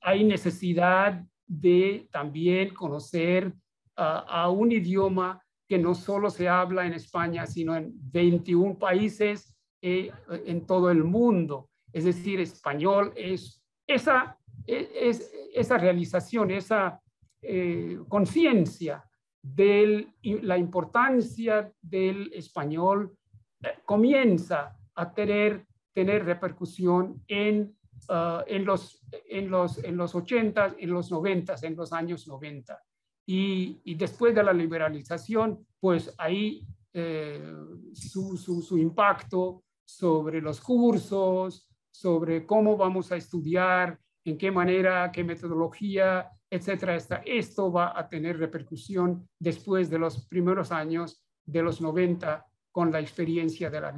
hay 0.00 0.24
necesidad 0.24 1.22
de 1.46 2.08
también 2.10 2.74
conocer 2.74 3.48
uh, 3.48 4.24
a 4.26 4.48
un 4.50 4.72
idioma 4.72 5.40
que 5.68 5.78
no 5.78 5.94
solo 5.94 6.30
se 6.30 6.48
habla 6.48 6.86
en 6.86 6.92
España, 6.92 7.46
sino 7.46 7.74
en 7.76 7.92
21 7.94 8.78
países 8.78 9.54
eh, 9.86 10.10
en 10.46 10.66
todo 10.66 10.90
el 10.90 11.04
mundo. 11.04 11.68
Es 11.92 12.04
decir, 12.04 12.40
español 12.40 13.12
es 13.16 13.62
esa, 13.86 14.38
es, 14.66 15.30
esa 15.54 15.78
realización, 15.78 16.50
esa 16.50 17.00
eh, 17.42 17.98
conciencia 18.08 19.04
de 19.42 20.08
la 20.22 20.56
importancia 20.56 21.70
del 21.82 22.32
español 22.32 23.14
eh, 23.62 23.68
comienza 23.84 24.74
a 24.94 25.12
tener, 25.12 25.66
tener 25.92 26.24
repercusión 26.24 27.22
en, 27.28 27.76
uh, 28.08 28.42
en, 28.46 28.64
los, 28.64 29.02
en, 29.28 29.50
los, 29.50 29.82
en 29.82 29.96
los 29.96 30.14
80, 30.14 30.76
en 30.78 30.90
los 30.90 31.10
90, 31.10 31.54
en 31.62 31.76
los 31.76 31.92
años 31.92 32.26
90. 32.26 32.80
Y, 33.26 33.94
después 33.94 34.34
de 34.34 34.42
la 34.42 34.52
liberalización, 34.52 35.66
pues 35.80 36.14
ahí 36.18 36.66
eh, 36.92 37.52
su, 37.94 38.36
su, 38.36 38.78
impacto 38.78 39.64
sobre 39.84 40.40
los 40.40 40.60
cursos, 40.60 41.68
sobre 41.90 42.44
cómo 42.44 42.76
vamos 42.76 43.10
a 43.12 43.16
estudiar, 43.16 43.98
en 44.24 44.36
qué 44.36 44.50
manera, 44.50 45.10
qué 45.10 45.24
metodología, 45.24 46.30
etcétera. 46.50 46.96
Esto 47.24 47.72
va 47.72 47.98
a 47.98 48.08
tener 48.08 48.38
repercusión 48.38 49.28
después 49.38 49.90
de 49.90 49.98
los 49.98 50.26
primeros 50.26 50.70
años 50.70 51.24
de 51.44 51.62
los 51.62 51.80
90 51.80 52.46
con 52.70 52.90
la 52.90 53.00
experiencia 53.00 53.70
de 53.70 53.80
la 53.80 53.92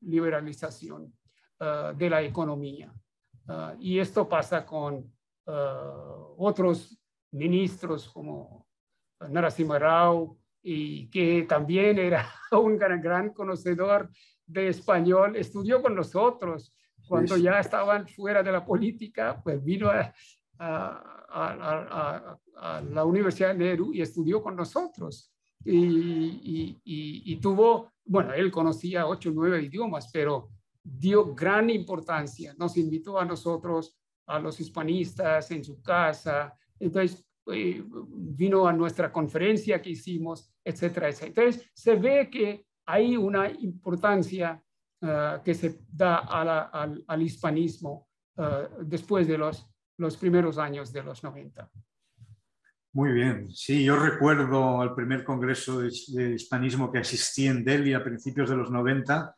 liberalización 0.00 1.12
de 1.96 2.10
la 2.10 2.22
economía. 2.22 2.92
Uh, 3.46 3.76
y 3.80 3.98
esto 3.98 4.28
pasa 4.28 4.64
con 4.64 4.94
uh, 5.46 6.34
otros 6.38 6.98
ministros 7.32 8.08
como 8.08 8.66
Narasimha 9.28 9.78
Rao, 9.78 10.38
y 10.62 11.08
que 11.10 11.42
también 11.42 11.98
era 11.98 12.28
un 12.52 12.78
gran, 12.78 13.00
gran 13.00 13.30
conocedor 13.30 14.10
de 14.46 14.68
español, 14.68 15.36
estudió 15.36 15.82
con 15.82 15.94
nosotros. 15.94 16.74
Cuando 17.08 17.36
ya 17.36 17.58
estaban 17.58 18.06
fuera 18.06 18.42
de 18.42 18.52
la 18.52 18.64
política, 18.64 19.40
pues 19.42 19.62
vino 19.62 19.90
a, 19.90 20.14
a, 20.58 22.38
a, 22.56 22.80
la 22.80 23.04
Universidad 23.04 23.48
de 23.48 23.54
Nehru 23.54 23.92
y 23.92 24.00
estudió 24.00 24.40
con 24.40 24.54
nosotros. 24.54 25.32
Y, 25.64 26.80
y, 26.84 27.22
y, 27.24 27.36
tuvo, 27.36 27.92
bueno, 28.04 28.32
él 28.32 28.50
conocía 28.52 29.06
ocho 29.06 29.30
o 29.30 29.32
nueve 29.32 29.62
idiomas, 29.62 30.10
pero 30.12 30.50
dio 30.82 31.34
gran 31.34 31.70
importancia. 31.70 32.54
Nos 32.58 32.76
invitó 32.76 33.18
a 33.18 33.24
nosotros, 33.24 33.98
a 34.26 34.38
los 34.38 34.58
hispanistas, 34.60 35.50
en 35.50 35.64
su 35.64 35.82
casa, 35.82 36.56
entonces, 36.82 37.24
eh, 37.46 37.82
vino 38.08 38.66
a 38.66 38.72
nuestra 38.72 39.12
conferencia 39.12 39.80
que 39.80 39.90
hicimos, 39.90 40.52
etcétera, 40.64 41.08
etcétera. 41.08 41.46
Entonces, 41.46 41.70
se 41.72 41.94
ve 41.94 42.28
que 42.28 42.66
hay 42.86 43.16
una 43.16 43.48
importancia 43.50 44.60
ah, 45.02 45.40
que 45.44 45.54
se 45.54 45.78
da 45.88 46.18
al, 46.18 47.22
hispanismo 47.22 48.08
ah, 48.36 48.68
después 48.80 49.28
de 49.28 49.38
los, 49.38 49.64
los 49.96 50.16
primeros 50.16 50.58
años 50.58 50.92
de 50.92 51.02
los 51.04 51.22
90. 51.22 51.70
Muy 52.94 53.12
bien, 53.12 53.50
sí, 53.50 53.84
yo 53.84 53.96
recuerdo 53.96 54.80
al 54.80 54.94
primer 54.94 55.24
congreso 55.24 55.80
de, 55.80 55.90
de, 56.08 56.34
hispanismo 56.34 56.92
que 56.92 56.98
asistí 56.98 57.46
en 57.46 57.64
Delhi 57.64 57.94
a 57.94 58.04
principios 58.04 58.50
de 58.50 58.56
los 58.56 58.70
90, 58.70 59.34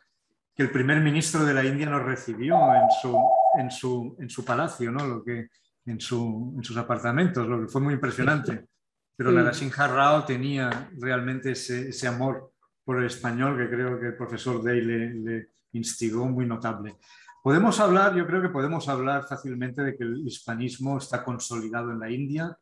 que 0.54 0.62
el 0.62 0.70
primer 0.70 1.00
ministro 1.00 1.44
de 1.44 1.54
la 1.54 1.64
India 1.64 1.86
nos 1.86 2.02
recibió 2.02 2.56
en 2.74 2.90
su, 3.02 3.18
en 3.58 3.70
su, 3.70 4.16
en 4.20 4.30
su 4.30 4.44
palacio, 4.44 4.92
¿no? 4.92 5.06
Lo 5.06 5.24
que 5.24 5.48
en, 5.86 6.00
sus 6.00 6.76
apartamentos, 6.76 7.46
lo 7.46 7.60
que 7.60 7.68
fue 7.68 7.80
muy 7.80 7.94
impresionante. 7.94 8.66
Pero 9.16 9.30
la 9.30 9.42
Narasimha 9.42 9.86
Rao 9.86 10.24
tenía 10.24 10.90
realmente 10.98 11.52
ese, 11.52 12.08
amor 12.08 12.52
por 12.84 12.98
el 12.98 13.06
español 13.06 13.56
que 13.56 13.68
creo 13.68 13.98
que 13.98 14.08
el 14.08 14.16
profesor 14.16 14.62
Day 14.62 14.80
le, 14.80 15.48
instigó 15.72 16.26
muy 16.26 16.46
notable. 16.46 16.96
Podemos 17.42 17.80
hablar, 17.80 18.14
yo 18.14 18.26
creo 18.26 18.40
que 18.40 18.48
podemos 18.48 18.88
hablar 18.88 19.26
fácilmente 19.28 19.82
de 19.82 19.96
que 19.96 20.04
el 20.04 20.26
hispanismo 20.26 20.98
está 20.98 21.24
consolidado 21.24 21.90
en 21.90 21.98
la 21.98 22.10
India. 22.10 22.56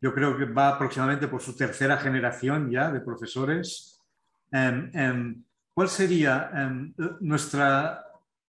Yo 0.00 0.12
creo 0.12 0.36
que 0.36 0.46
va 0.46 0.70
aproximadamente 0.70 1.28
por 1.28 1.40
su 1.40 1.56
tercera 1.56 1.96
generación 1.96 2.70
ya 2.70 2.90
de 2.90 3.00
profesores. 3.00 4.00
Em, 4.50 4.90
em, 4.94 5.44
¿Cuál 5.72 5.88
sería 5.88 6.50
em, 6.54 6.94
nuestra 7.20 8.04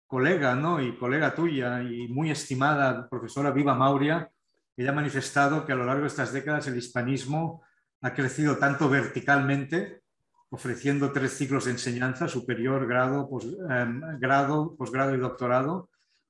colega 0.07 0.55
¿no? 0.55 0.82
y 0.82 0.95
colega 0.97 1.36
tuya 1.36 1.84
y 1.84 2.07
muy 2.07 2.32
estimada 2.32 3.07
profesora 3.09 3.51
Viva 3.51 3.76
Mauria, 3.76 4.30
ella 4.76 4.91
ha 4.91 4.95
manifestado 4.95 5.65
que 5.65 5.74
a 5.74 5.76
lo 5.76 5.86
largo 5.86 6.01
de 6.01 6.07
estas 6.07 6.32
décadas 6.32 6.68
el 6.68 6.78
hispanismo 6.78 7.63
ha 8.01 8.13
crecido 8.13 8.57
tanto 8.57 8.89
verticalmente, 8.89 10.01
ofreciendo 10.49 11.11
tres 11.11 11.34
ciclos 11.34 11.65
de 11.65 11.72
enseñanza, 11.72 12.28
superior, 12.28 12.88
grado, 12.88 13.28
em, 13.70 14.01
grado, 14.20 14.76
posgrado 14.78 15.13
y 15.15 15.18
doctorado, 15.18 15.89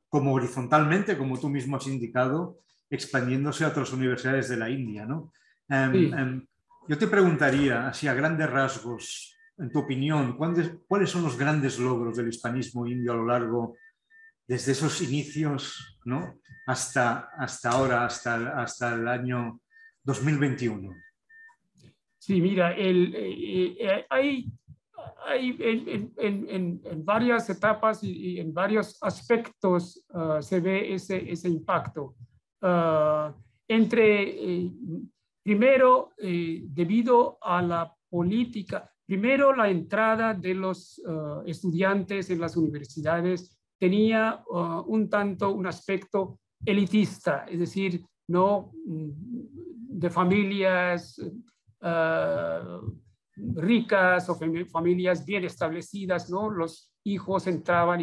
como 0.09 0.33
horizontalmente, 0.33 1.17
como 1.17 1.37
tú 1.37 1.49
mismo 1.49 1.77
has 1.77 1.87
indicado, 1.87 2.59
expandiéndose 2.89 3.65
a 3.65 3.67
otras 3.67 3.91
universidades 3.91 4.49
de 4.49 4.57
la 4.57 4.69
India. 4.69 5.05
¿no? 5.05 5.33
Em, 5.69 6.13
em, 6.13 6.47
yo 6.87 6.97
te 6.97 7.07
preguntaría, 7.07 7.89
así 7.89 8.07
a 8.07 8.13
grandes 8.13 8.49
rasgos, 8.49 9.36
en 9.57 9.71
tu 9.71 9.79
opinión, 9.79 10.37
¿cuáles, 10.37 11.09
son 11.09 11.23
los 11.23 11.37
grandes 11.37 11.79
logros 11.79 12.17
del 12.17 12.29
hispanismo 12.29 12.85
indio 12.85 13.13
a 13.13 13.15
lo 13.15 13.25
largo, 13.25 13.77
desde 14.47 14.71
esos 14.71 15.01
inicios 15.01 15.99
¿no? 16.05 16.39
hasta, 16.67 17.29
hasta 17.37 17.71
ahora, 17.71 18.05
hasta, 18.05 18.61
hasta 18.61 18.93
el 18.93 19.07
año 19.07 19.59
2021? 20.03 20.93
Sí, 22.19 22.41
mira, 22.41 22.73
el, 22.73 23.15
eh, 23.15 23.77
eh, 23.79 24.05
hay, 24.09 24.51
hay 25.25 25.57
en, 25.59 26.81
en, 26.83 27.05
varias 27.05 27.49
etapas 27.49 28.03
y, 28.03 28.39
en 28.39 28.53
varios 28.53 29.01
aspectos 29.01 30.05
ah, 30.13 30.39
se 30.41 30.59
ve 30.59 30.93
ese, 30.93 31.31
ese 31.31 31.47
impacto. 31.47 32.15
Uh, 32.61 33.31
entre, 33.67 34.63
eh, 34.65 34.71
primero, 35.43 36.11
debido 36.17 37.37
a 37.41 37.61
la 37.61 37.93
política, 38.09 38.91
Primero, 39.07 39.55
la 39.55 39.69
entrada 39.69 40.33
de 40.33 40.53
los 40.53 40.99
uh, 40.99 41.41
estudiantes 41.45 42.29
en 42.29 42.41
las 42.41 42.57
universidades 42.57 43.57
tenía 43.79 44.43
uh, 44.49 44.81
un 44.85 45.09
tanto 45.09 45.53
un 45.53 45.65
aspecto 45.65 46.39
elitista, 46.65 47.45
es 47.47 47.59
decir, 47.59 48.05
no 48.27 48.73
mm, 48.85 49.09
de 49.99 50.09
familias 50.09 51.21
ricas 53.35 54.29
o 54.29 54.37
familias 54.69 55.25
bien 55.25 55.45
establecidas, 55.45 56.29
¿no? 56.29 56.49
Los 56.49 56.91
hijos 57.03 57.45
entraban, 57.45 58.01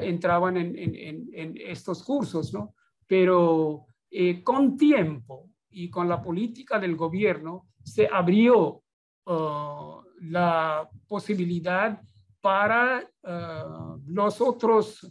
entraban 0.00 0.58
en, 0.58 0.76
en, 0.76 1.56
estos 1.56 2.04
cursos, 2.04 2.52
¿no? 2.52 2.74
Pero 3.06 3.86
con 4.44 4.76
tiempo 4.76 5.50
y 5.70 5.88
con 5.88 6.08
la 6.10 6.20
política 6.20 6.78
del 6.78 6.94
gobierno 6.94 7.68
se 7.82 8.06
abrió 8.06 8.82
la 10.30 10.88
posibilidad 11.08 12.00
para 12.40 13.08
los 14.06 14.40
otros 14.40 15.10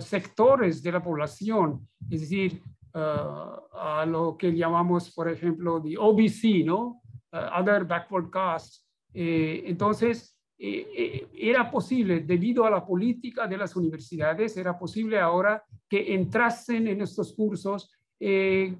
sectores 0.00 0.82
de 0.82 0.92
la 0.92 1.02
población, 1.02 1.88
es 2.08 2.20
decir, 2.20 2.62
a 2.92 4.04
lo 4.06 4.36
que 4.36 4.54
llamamos, 4.54 5.10
por 5.10 5.28
ejemplo, 5.28 5.80
de 5.80 5.96
OBC, 5.98 6.64
¿no? 6.64 7.02
Other 7.32 7.84
Backward 7.84 8.30
Casts. 8.30 8.86
Eh, 9.12 9.64
entonces, 9.66 10.36
eh, 10.58 11.28
era 11.34 11.70
posible, 11.70 12.20
debido 12.20 12.64
a 12.64 12.70
la 12.70 12.84
política 12.84 13.46
de 13.46 13.56
las 13.56 13.76
universidades, 13.76 14.56
era 14.56 14.78
posible 14.78 15.18
ahora 15.18 15.62
que 15.88 16.14
entrasen 16.14 16.88
en 16.88 17.00
estos 17.00 17.32
cursos 17.32 17.92
eh, 18.20 18.76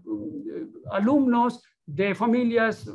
alumnos 0.91 1.62
de 1.87 2.14
familias 2.14 2.91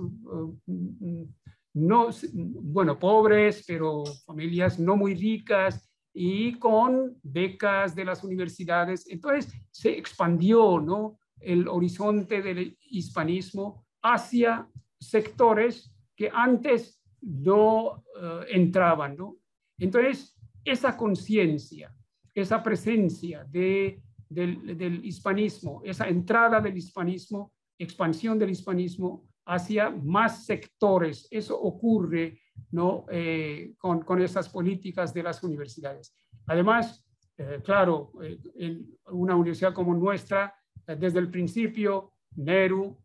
no, 1.74 2.10
bueno, 2.34 3.00
pobres, 3.00 3.64
pero 3.68 4.04
familias 4.26 4.80
no 4.80 4.96
muy 4.96 5.16
ricas 5.16 5.90
y 6.14 6.60
con 6.60 7.18
becas 7.24 7.96
de 7.96 8.06
las 8.06 8.24
universidades. 8.24 9.10
Entonces 9.10 9.52
se 9.72 9.98
expandió 9.98 10.80
¿no? 10.80 11.20
el 11.40 11.68
horizonte 11.68 12.42
del 12.42 12.78
hispanismo 12.82 13.86
hacia 14.04 14.68
sectores 15.00 15.96
que 16.16 16.30
antes 16.32 17.02
no 17.22 18.04
eh, 18.22 18.46
entraban. 18.50 19.18
¿no? 19.18 19.38
Entonces, 19.80 20.38
esa 20.64 20.96
conciencia, 20.96 21.94
esa 22.34 22.62
presencia 22.62 23.46
de, 23.50 24.02
del, 24.30 24.78
del 24.78 25.04
hispanismo, 25.04 25.82
esa 25.84 26.08
entrada 26.08 26.62
del 26.62 26.78
hispanismo, 26.78 27.52
expansión 27.80 28.38
del 28.38 28.52
hispanismo, 28.52 29.26
hacia 29.46 29.90
más 29.90 30.46
sectores. 30.46 31.28
Eso 31.32 31.60
ocurre 31.60 32.40
¿no? 32.72 33.06
Eh, 33.10 33.74
con, 33.78 34.02
con 34.02 34.22
esas 34.22 34.50
políticas 34.50 35.14
de 35.14 35.24
las 35.24 35.44
universidades. 35.44 36.16
Además, 36.48 37.06
eh, 37.38 37.62
claro, 37.64 38.12
eh, 38.22 38.40
en 38.56 38.98
una 39.12 39.36
universidad 39.36 39.74
como 39.74 39.94
nuestra, 39.94 40.54
desde 40.86 41.20
el 41.20 41.30
principio, 41.30 42.12
Nehru 42.36 42.98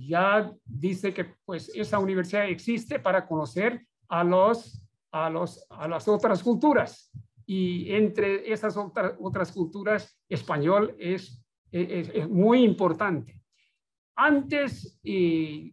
ya 0.00 0.52
dice 0.64 1.14
que 1.14 1.36
pues, 1.44 1.68
esa 1.68 2.00
universidad 2.00 2.48
existe 2.48 2.98
para 2.98 3.24
conocer 3.24 3.86
a, 4.08 4.24
los, 4.24 4.84
a, 5.12 5.30
los, 5.30 5.64
a 5.70 5.86
las 5.86 6.08
otras 6.08 6.42
culturas. 6.42 7.12
Y 7.46 7.92
entre 7.92 8.52
esas 8.52 8.76
otras, 8.76 9.14
otras 9.20 9.52
culturas, 9.52 10.18
español 10.28 10.96
es, 10.98 11.40
es, 11.70 12.10
es 12.12 12.28
muy 12.28 12.64
importante. 12.64 13.37
Antes, 14.20 14.98
¿qué, 15.04 15.72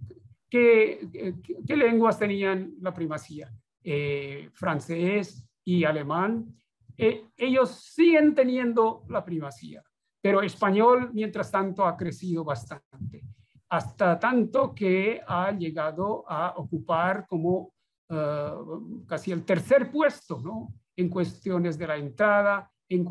qué, 0.52 1.76
lenguas 1.76 2.20
tenían 2.20 2.76
la 2.80 2.94
primacía? 2.94 3.52
Eh, 3.84 4.50
francés 4.54 5.44
y 5.64 5.84
alemán. 5.84 6.56
Eh, 6.96 7.26
ellos 7.36 7.72
siguen 7.72 8.36
teniendo 8.36 9.04
la 9.10 9.26
primacía, 9.26 9.84
pero 10.22 10.44
español, 10.44 11.10
mientras 11.12 11.50
tanto, 11.50 11.88
ha 11.88 11.98
crecido 11.98 12.44
bastante, 12.44 13.24
hasta 13.70 14.20
tanto 14.20 14.76
que 14.76 15.22
ha 15.28 15.52
llegado 15.52 16.24
a 16.28 16.54
ocupar 16.56 17.26
como 17.28 17.74
eh, 18.10 18.52
casi 19.08 19.32
el 19.32 19.44
tercer 19.44 19.90
puesto, 19.90 20.40
¿no? 20.40 20.72
En 20.96 21.10
cuestiones 21.10 21.80
de 21.80 21.88
la 21.88 21.98
entrada, 21.98 22.72
en 22.90 23.04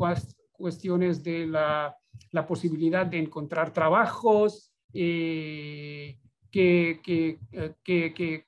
cuestiones 0.53 1.25
de 1.25 1.49
la, 1.49 1.97
la 2.31 2.47
posibilidad 2.47 3.05
de 3.05 3.19
encontrar 3.19 3.73
trabajos, 3.73 4.74
eh, 4.95 6.19
que, 6.51 7.01
que, 7.03 7.39
que, 7.83 8.47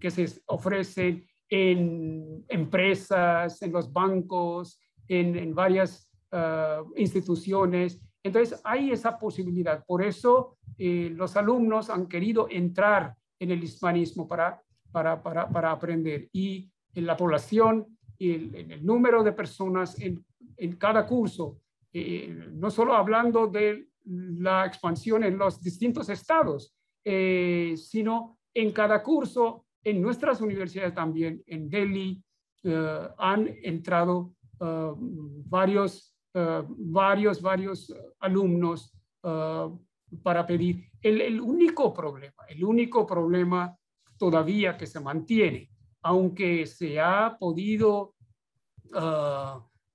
que, 0.00 0.10
se 0.10 0.42
ofrecen 0.46 1.24
en 1.48 2.44
empresas, 2.48 3.62
en 3.62 3.72
los 3.72 3.92
bancos, 3.92 4.80
en, 5.06 5.36
en 5.36 5.54
varias 5.54 6.10
ah, 6.32 6.82
instituciones. 6.96 8.00
Entonces, 8.24 8.60
hay 8.64 8.90
esa 8.90 9.16
posibilidad. 9.18 9.84
Por 9.86 10.02
eso, 10.02 10.56
eh, 10.78 11.12
los 11.14 11.36
alumnos 11.36 11.90
han 11.90 12.08
querido 12.08 12.48
entrar 12.50 13.14
en 13.38 13.52
el 13.52 13.62
hispanismo 13.62 14.26
para, 14.26 14.60
para, 14.90 15.22
para, 15.22 15.48
para 15.48 15.70
aprender. 15.70 16.28
Y 16.32 16.68
en 16.94 17.06
la 17.06 17.16
población, 17.16 17.86
el, 18.18 18.54
el 18.54 18.84
número 18.84 19.22
de 19.22 19.32
personas 19.32 20.00
en, 20.00 20.24
en 20.56 20.76
cada 20.76 21.06
curso, 21.06 21.60
eh, 21.92 22.48
no 22.52 22.70
solo 22.70 22.94
hablando 22.94 23.46
de 23.46 23.86
la 24.04 24.66
expansión 24.66 25.24
en 25.24 25.38
los 25.38 25.60
distintos 25.60 26.08
estados, 26.08 26.74
eh, 27.04 27.74
sino 27.76 28.38
en 28.52 28.72
cada 28.72 29.02
curso, 29.02 29.66
en 29.82 30.00
nuestras 30.00 30.40
universidades 30.40 30.94
también, 30.94 31.42
en 31.46 31.68
Delhi, 31.68 32.22
eh, 32.62 33.08
han 33.18 33.48
entrado 33.62 34.34
eh, 34.60 34.92
varios, 34.96 36.10
varios, 36.32 37.40
varios 37.40 37.94
alumnos 38.18 38.92
para 40.22 40.44
pedir. 40.44 40.90
El, 41.00 41.20
el, 41.20 41.40
único 41.40 41.94
problema, 41.94 42.42
el 42.48 42.64
único 42.64 43.06
problema 43.06 43.76
todavía 44.18 44.76
que 44.76 44.86
se 44.86 44.98
mantiene, 44.98 45.70
aunque 46.02 46.66
se 46.66 46.98
ha 46.98 47.36
podido 47.38 48.14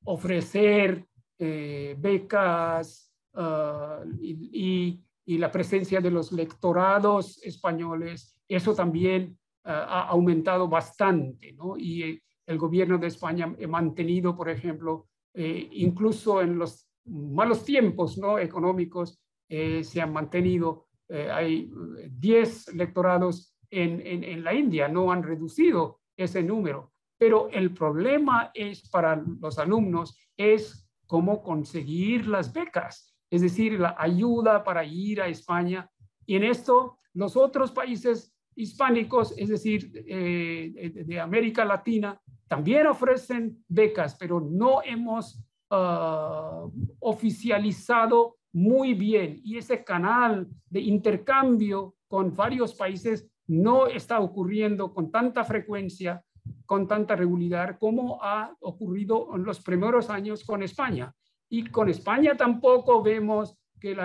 ofrecer 0.06 1.06
becas, 1.38 3.09
Ah, 3.42 4.04
y, 4.22 5.00
la 5.38 5.52
presencia 5.52 6.02
de 6.02 6.10
los 6.10 6.32
lectorados 6.32 7.40
españoles, 7.44 8.42
eso 8.48 8.74
también 8.74 9.38
ah, 9.64 9.86
ha 9.88 10.08
aumentado 10.10 10.68
bastante, 10.68 11.54
¿no? 11.54 11.78
Y 11.78 12.20
el 12.48 12.58
gobierno 12.58 12.98
de 12.98 13.08
España 13.08 13.46
ha 13.46 13.68
mantenido, 13.68 14.36
por 14.36 14.50
ejemplo, 14.50 15.08
eh, 15.34 15.70
incluso 15.72 16.42
en 16.42 16.58
los 16.58 16.86
malos 17.06 17.64
tiempos 17.64 18.18
¿no? 18.18 18.40
económicos, 18.40 19.22
eh, 19.48 19.84
se 19.84 20.02
han 20.02 20.12
mantenido, 20.12 20.88
eh, 21.08 21.30
hay 21.32 21.72
10 22.10 22.74
lectorados 22.74 23.56
en, 23.70 24.02
en, 24.06 24.24
en 24.24 24.44
la 24.44 24.54
India, 24.54 24.90
no 24.90 25.12
han 25.12 25.24
reducido 25.24 26.02
ese 26.18 26.44
número. 26.44 26.92
Pero 27.18 27.50
el 27.52 27.74
problema 27.74 28.52
es 28.54 28.90
para 28.90 29.24
los 29.40 29.60
alumnos 29.60 30.18
es 30.36 30.90
cómo 31.06 31.42
conseguir 31.42 32.28
las 32.28 32.52
becas 32.52 33.09
es 33.30 33.42
decir, 33.42 33.80
la 33.80 33.96
ayuda 33.98 34.64
para 34.64 34.84
ir 34.84 35.22
a 35.22 35.28
España. 35.28 35.90
Y 36.26 36.36
en 36.36 36.44
esto, 36.44 36.98
los 37.14 37.36
otros 37.38 37.72
países 37.72 38.34
hispánicos, 38.56 39.34
es 39.38 39.50
decir, 39.50 39.92
eh, 40.08 41.04
de, 41.06 41.20
América 41.20 41.64
Latina, 41.64 42.20
también 42.48 42.88
ofrecen 42.88 43.64
becas, 43.68 44.16
pero 44.16 44.42
no 44.42 44.82
hemos 44.84 45.42
ah, 45.70 46.66
oficializado 47.00 48.38
muy 48.52 48.94
bien. 48.94 49.40
Y 49.44 49.58
ese 49.58 49.84
canal 49.84 50.48
de 50.70 50.82
intercambio 50.82 51.96
con 52.08 52.36
varios 52.36 52.74
países 52.74 53.30
no 53.48 53.88
está 53.88 54.20
ocurriendo 54.20 54.94
con 54.94 55.12
tanta 55.12 55.44
frecuencia, 55.44 56.24
con 56.66 56.88
tanta 56.88 57.16
regularidad 57.16 57.78
como 57.80 58.22
ha 58.22 58.56
ocurrido 58.62 59.36
en 59.36 59.44
los 59.44 59.60
primeros 59.62 60.10
años 60.10 60.44
con 60.44 60.64
España. 60.64 61.14
Y 61.50 61.66
con 61.66 61.90
España 61.90 62.38
tampoco 62.38 63.02
vemos 63.02 63.58
que 63.80 63.98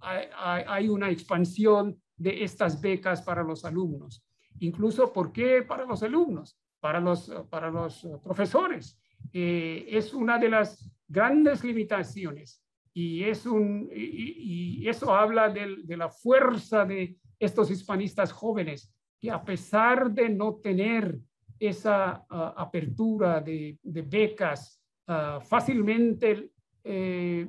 hay, 0.00 0.88
una 0.88 1.10
expansión 1.10 2.00
de 2.16 2.42
estas 2.42 2.80
becas 2.80 3.22
para 3.22 3.42
los 3.42 3.64
alumnos. 3.64 4.24
Incluso, 4.60 5.12
¿por 5.12 5.32
qué 5.32 5.62
para 5.62 5.84
los 5.84 6.02
alumnos? 6.02 6.58
Para 6.80 7.00
los, 7.00 7.30
para 7.50 7.70
los 7.70 8.06
profesores. 8.22 8.98
Eh, 9.32 9.86
es 9.88 10.14
una 10.14 10.38
de 10.38 10.48
las 10.48 10.90
grandes 11.06 11.64
limitaciones 11.64 12.62
y, 12.92 13.22
es 13.24 13.46
un, 13.46 13.88
y, 13.94 14.88
eso 14.88 15.14
habla 15.14 15.48
de, 15.48 15.96
la 15.96 16.08
fuerza 16.08 16.84
de 16.84 17.16
estos 17.38 17.70
hispanistas 17.70 18.32
jóvenes 18.32 18.92
que 19.20 19.30
a 19.30 19.44
pesar 19.44 20.10
de 20.10 20.28
no 20.28 20.56
tener 20.56 21.18
esa 21.58 22.24
ah, 22.28 22.54
apertura 22.56 23.40
de, 23.40 23.78
becas 23.82 24.80
uh, 25.08 25.40
fácilmente 25.40 26.50
eh, 26.90 27.46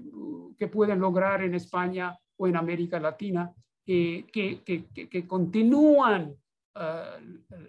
que 0.57 0.67
pueden 0.67 0.99
lograr 0.99 1.41
en 1.41 1.55
España 1.55 2.13
o 2.35 2.45
en 2.45 2.57
América 2.57 2.99
Latina, 2.99 3.49
que, 3.85 4.27
que, 4.33 4.61
que, 4.91 5.27
continúan 5.27 6.35
ah, 6.75 7.15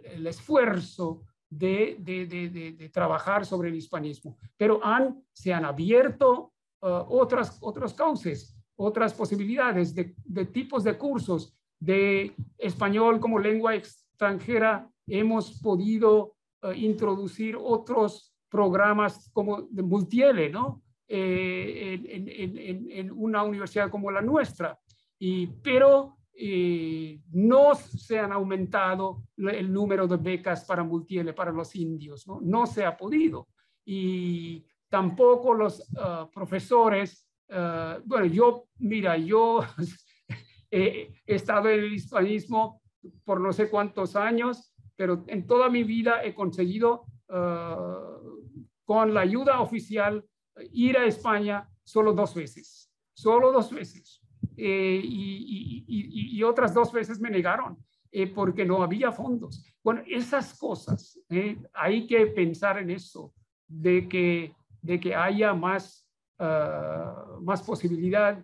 el 0.03 0.27
esfuerzo 0.27 1.23
de, 1.49 1.97
de, 2.01 2.27
de, 2.27 2.73
de, 2.73 2.89
trabajar 2.89 3.47
sobre 3.47 3.69
el 3.69 3.77
hispanismo, 3.77 4.37
pero 4.57 4.85
han, 4.85 5.23
se 5.33 5.55
han 5.55 5.65
abierto 5.65 6.53
uh, 6.83 7.07
otras, 7.09 7.57
otros 7.61 7.95
cauces, 7.95 8.57
otras 8.75 9.15
posibilidades 9.15 9.95
de, 9.95 10.13
tipos 10.47 10.83
de 10.83 10.99
cursos 10.99 11.57
de 11.79 12.35
español 12.59 13.21
como 13.21 13.39
lengua 13.39 13.77
extranjera 13.77 14.91
hemos 15.07 15.61
podido 15.61 16.35
introducir 16.75 17.57
otros 17.57 18.35
programas 18.51 19.31
como 19.33 19.63
de 19.63 19.83
multiele, 19.83 20.51
¿no? 20.51 20.83
En, 21.13 23.11
una 23.13 23.43
universidad 23.43 23.91
como 23.91 24.11
la 24.11 24.23
nuestra. 24.23 24.79
Y, 25.19 25.47
pero 25.47 26.17
no 27.33 27.75
se 27.75 28.19
han 28.19 28.33
aumentado 28.33 29.25
el 29.37 29.71
número 29.73 30.07
de 30.07 30.17
becas 30.17 30.65
para 30.65 30.83
multiele 30.83 31.35
para 31.35 31.53
los 31.53 31.77
indios, 31.77 32.27
¿no? 32.27 32.41
No 32.41 32.67
se 32.67 32.85
ha 32.85 32.97
podido. 32.97 33.49
Y 33.85 34.65
tampoco 34.89 35.53
los 35.53 35.87
profesores 36.33 37.31
Ah, 37.51 37.99
bueno, 38.05 38.27
yo, 38.27 38.69
mira, 38.79 39.17
yo 39.17 39.61
he 40.71 41.13
estado 41.27 41.69
en 41.69 41.81
el 41.81 41.93
hispanismo 41.93 42.81
por 43.25 43.41
no 43.41 43.53
sé 43.53 43.69
cuántos 43.69 44.15
años, 44.15 44.73
pero 44.97 45.25
en 45.27 45.47
toda 45.47 45.69
mi 45.69 45.83
vida 45.83 46.23
he 46.23 46.35
conseguido, 46.35 47.07
ah, 47.29 48.19
con 48.85 49.15
la 49.15 49.21
ayuda 49.21 49.61
oficial, 49.61 50.25
ir 50.73 50.97
a 50.97 51.05
España 51.05 51.69
solo 51.83 52.13
dos 52.13 52.35
veces, 52.35 52.91
solo 53.13 53.53
dos 53.53 53.73
veces. 53.73 54.21
Eh, 54.57 55.01
y, 55.03 56.43
otras 56.43 56.73
dos 56.73 56.91
veces 56.91 57.21
me 57.21 57.31
negaron 57.31 57.77
eh, 58.11 58.27
porque 58.27 58.65
no 58.65 58.83
había 58.83 59.13
fondos. 59.13 59.65
Bueno, 59.85 60.03
esas 60.07 60.59
cosas, 60.59 61.21
eh, 61.29 61.59
hay 61.75 62.07
que 62.07 62.27
pensar 62.29 62.79
en 62.79 62.91
eso, 62.91 63.33
de 63.69 64.09
que, 64.09 64.55
de 64.83 64.99
que 64.99 65.15
haya 65.15 65.53
más 65.55 66.11
Ah, 66.43 67.37
más 67.43 67.61
posibilidad, 67.61 68.43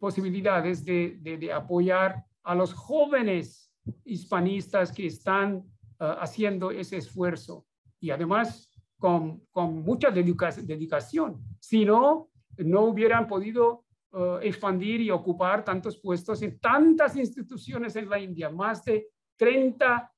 posibilidades 0.00 0.84
de, 0.84 1.52
apoyar 1.54 2.24
a 2.42 2.52
los 2.52 2.74
jóvenes 2.74 3.72
hispanistas 4.04 4.90
que 4.90 5.06
están 5.06 5.62
ah, 6.00 6.18
haciendo 6.20 6.72
ese 6.72 6.96
esfuerzo 6.96 7.64
y 8.00 8.10
además 8.10 8.67
con, 8.98 9.42
con 9.50 9.82
mucha 9.82 10.10
dedicación. 10.10 11.40
Si 11.60 11.84
no, 11.84 12.30
no 12.58 12.84
hubieran 12.84 13.26
podido 13.26 13.84
ah, 14.12 14.38
expandir 14.42 15.00
y 15.00 15.10
ocupar 15.10 15.64
tantos 15.64 15.96
puestos 16.00 16.42
en 16.42 16.58
tantas 16.58 17.16
instituciones 17.16 17.96
en 17.96 18.08
la 18.08 18.18
India. 18.18 18.50
Más 18.50 18.84
de 18.84 19.08
30 19.36 20.12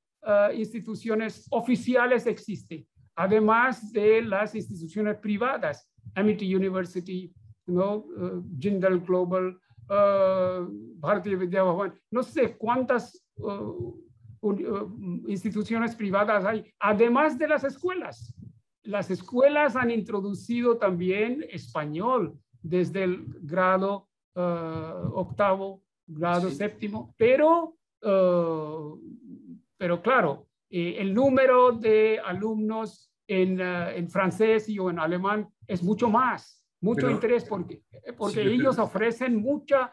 instituciones 0.53 1.47
oficiales 1.51 2.27
existen, 2.27 2.87
además 3.15 3.91
de 3.91 4.21
las 4.21 4.55
instituciones 4.55 5.17
privadas 5.17 5.91
Amity 6.15 6.55
University, 6.55 7.33
know, 7.71 8.05
uh, 8.17 8.43
Jindal 8.59 8.99
Global, 9.01 9.55
uh, 9.89 10.67
Bharatiya 11.01 11.37
Vidya 11.37 11.63
Bhavan, 11.63 11.93
no 12.11 12.23
sé 12.23 12.57
cuántas 12.57 13.25
uh, 13.37 13.95
instituciones 15.29 15.95
privadas 15.95 16.45
hay, 16.45 16.65
además 16.81 17.39
de 17.39 17.49
las 17.49 17.65
escuelas. 17.65 18.35
Las 18.83 19.11
escuelas 19.11 19.77
han 19.77 19.91
introducido 19.91 20.79
también 20.79 21.45
español 21.51 22.39
desde 22.63 23.05
el 23.05 23.25
grado 23.43 24.09
octavo, 24.35 25.83
grado 26.07 26.51
séptimo, 26.51 27.15
pero, 27.19 27.77
pero 28.01 30.03
claro, 30.03 30.47
eh, 30.71 30.97
el 30.99 31.13
número 31.13 31.73
de 31.73 32.21
alumnos 32.25 33.13
en, 33.27 33.61
en 33.61 34.09
francés 34.09 34.69
y 34.69 34.79
o 34.79 34.89
en 34.89 34.99
alemán 34.99 35.49
es 35.67 35.83
mucho 35.83 36.09
más, 36.09 36.65
mucho 36.81 37.11
interés 37.11 37.45
porque, 37.45 37.83
porque 38.17 38.43
ellos 38.43 38.79
ofrecen 38.79 39.37
mucha, 39.37 39.93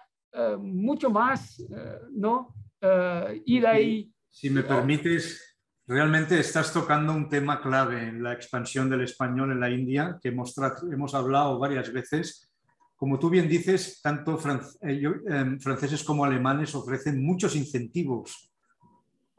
mucho 0.60 1.10
más, 1.10 1.60
uh, 1.60 2.10
¿no? 2.12 2.56
Uh, 2.82 3.42
y 3.46 3.60
de 3.60 3.68
ahí... 3.68 4.14
Si 4.30 4.50
me 4.50 4.62
permites, 4.62 5.57
realmente 5.88 6.38
estás 6.38 6.74
tocando 6.74 7.14
un 7.14 7.30
tema 7.30 7.62
clave 7.62 8.10
en 8.10 8.22
la 8.22 8.34
expansión 8.34 8.90
del 8.90 9.02
español 9.02 9.54
en 9.54 9.60
la 9.62 9.70
India, 9.70 10.20
que 10.22 10.30
hemos, 10.30 11.14
hablado 11.16 11.58
varias 11.58 11.92
veces. 11.94 12.52
Como 12.98 13.18
tú 13.18 13.30
bien 13.30 13.48
dices, 13.48 14.02
tanto 14.02 14.38
em, 14.82 15.60
franceses 15.60 16.04
como 16.04 16.26
alemanes 16.26 16.76
ofrecen 16.76 17.24
muchos 17.24 17.56
incentivos 17.56 18.52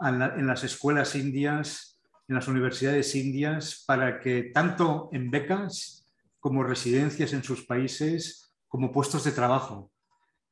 en 0.00 0.46
las 0.46 0.64
escuelas 0.64 1.14
indias, 1.16 2.00
en 2.28 2.36
las 2.36 2.48
universidades 2.48 3.14
indias, 3.14 3.84
para 3.86 4.20
que 4.20 4.50
tanto 4.54 5.10
en 5.12 5.30
becas 5.30 6.06
como 6.40 6.62
residencias 6.62 7.32
en 7.32 7.42
sus 7.42 7.66
países, 7.66 8.54
como 8.68 8.92
puestos 8.92 9.24
de 9.24 9.32
trabajo. 9.32 9.90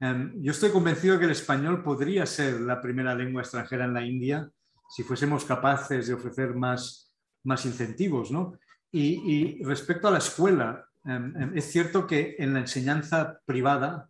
Em, 0.00 0.34
yo 0.42 0.50
estoy 0.50 0.70
convencido 0.70 1.14
de 1.14 1.20
que 1.20 1.24
el 1.26 1.30
español 1.30 1.82
podría 1.82 2.26
ser 2.26 2.60
la 2.60 2.82
primera 2.82 3.14
lengua 3.14 3.40
extranjera 3.40 3.86
en 3.86 3.94
la 3.94 4.04
India 4.04 4.50
si 4.88 5.02
fuésemos 5.02 5.44
capaces 5.44 6.06
de 6.06 6.14
ofrecer 6.14 6.54
más, 6.54 7.14
más 7.44 7.64
incentivos. 7.66 8.30
¿no? 8.30 8.58
Y, 8.92 9.62
respecto 9.64 10.08
a 10.08 10.10
la 10.10 10.18
escuela, 10.18 10.86
em, 11.04 11.56
es 11.56 11.70
cierto 11.70 12.06
que 12.06 12.36
en 12.38 12.54
la 12.54 12.60
enseñanza 12.60 13.40
privada, 13.44 14.08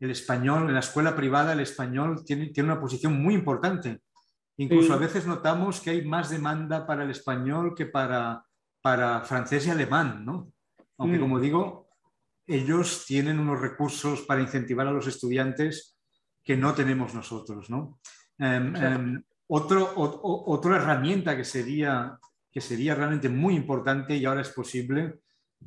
el 0.00 0.10
español, 0.10 0.68
en 0.68 0.74
la 0.74 0.80
escuela 0.80 1.14
privada, 1.16 1.52
el 1.52 1.60
español 1.60 2.24
tiene, 2.24 2.48
tiene 2.48 2.72
una 2.72 2.80
posición 2.80 3.20
muy 3.20 3.34
importante. 3.34 4.00
Incluso 4.56 4.92
a 4.92 4.98
veces 4.98 5.26
notamos 5.26 5.80
que 5.80 5.90
hay 5.90 6.04
más 6.04 6.30
demanda 6.30 6.86
para 6.86 7.04
el 7.04 7.10
español 7.10 7.74
que 7.74 7.86
para, 7.86 8.44
para 8.80 9.22
francés 9.22 9.66
y 9.66 9.70
alemán, 9.70 10.24
¿no? 10.24 10.52
Aunque, 10.98 11.18
mm. 11.18 11.20
como 11.20 11.40
digo, 11.40 11.88
ellos 12.46 13.04
tienen 13.06 13.38
unos 13.38 13.60
recursos 13.60 14.22
para 14.22 14.42
incentivar 14.42 14.86
a 14.86 14.92
los 14.92 15.06
estudiantes 15.06 15.96
que 16.44 16.56
no 16.56 16.74
tenemos 16.74 17.14
nosotros. 17.14 17.70
¿no? 17.70 17.98
Em, 18.38 19.22
otro, 19.54 19.92
otra 19.96 20.76
herramienta 20.76 21.36
que 21.36 21.44
sería, 21.44 22.18
que 22.50 22.60
sería 22.60 22.96
realmente 22.96 23.28
muy 23.28 23.54
importante 23.54 24.16
y 24.16 24.24
ahora 24.24 24.40
es 24.40 24.50
posible 24.50 25.20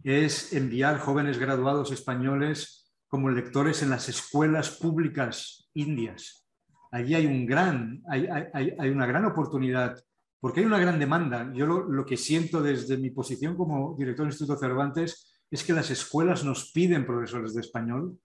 es 0.04 0.52
enviar 0.54 1.00
jóvenes 1.00 1.40
graduados 1.40 1.92
españoles 1.92 2.92
como 3.08 3.30
lectores 3.30 3.82
en 3.82 3.90
las 3.90 4.10
escuelas 4.10 4.72
públicas 4.72 5.70
indias. 5.74 6.46
Allí 6.92 7.16
hay, 7.16 7.26
un 7.26 7.46
gran, 7.46 8.04
hay, 8.10 8.28
hay, 8.28 8.76
hay 8.78 8.90
una 8.90 9.06
gran 9.06 9.26
oportunidad 9.26 9.98
porque 10.40 10.60
hay 10.60 10.66
una 10.66 10.80
gran 10.80 11.00
demanda. 11.00 11.52
Yo 11.54 11.66
lo, 11.66 12.06
que 12.06 12.18
siento 12.18 12.62
desde 12.62 12.98
mi 12.98 13.10
posición 13.10 13.56
como 13.56 13.96
director 13.98 14.26
del 14.26 14.34
Instituto 14.34 14.60
Cervantes 14.60 15.42
es 15.50 15.64
que 15.64 15.74
las 15.74 15.90
escuelas 15.90 16.44
nos 16.44 16.72
piden 16.72 17.06
profesores 17.06 17.54
de 17.54 17.62
español, 17.62 18.20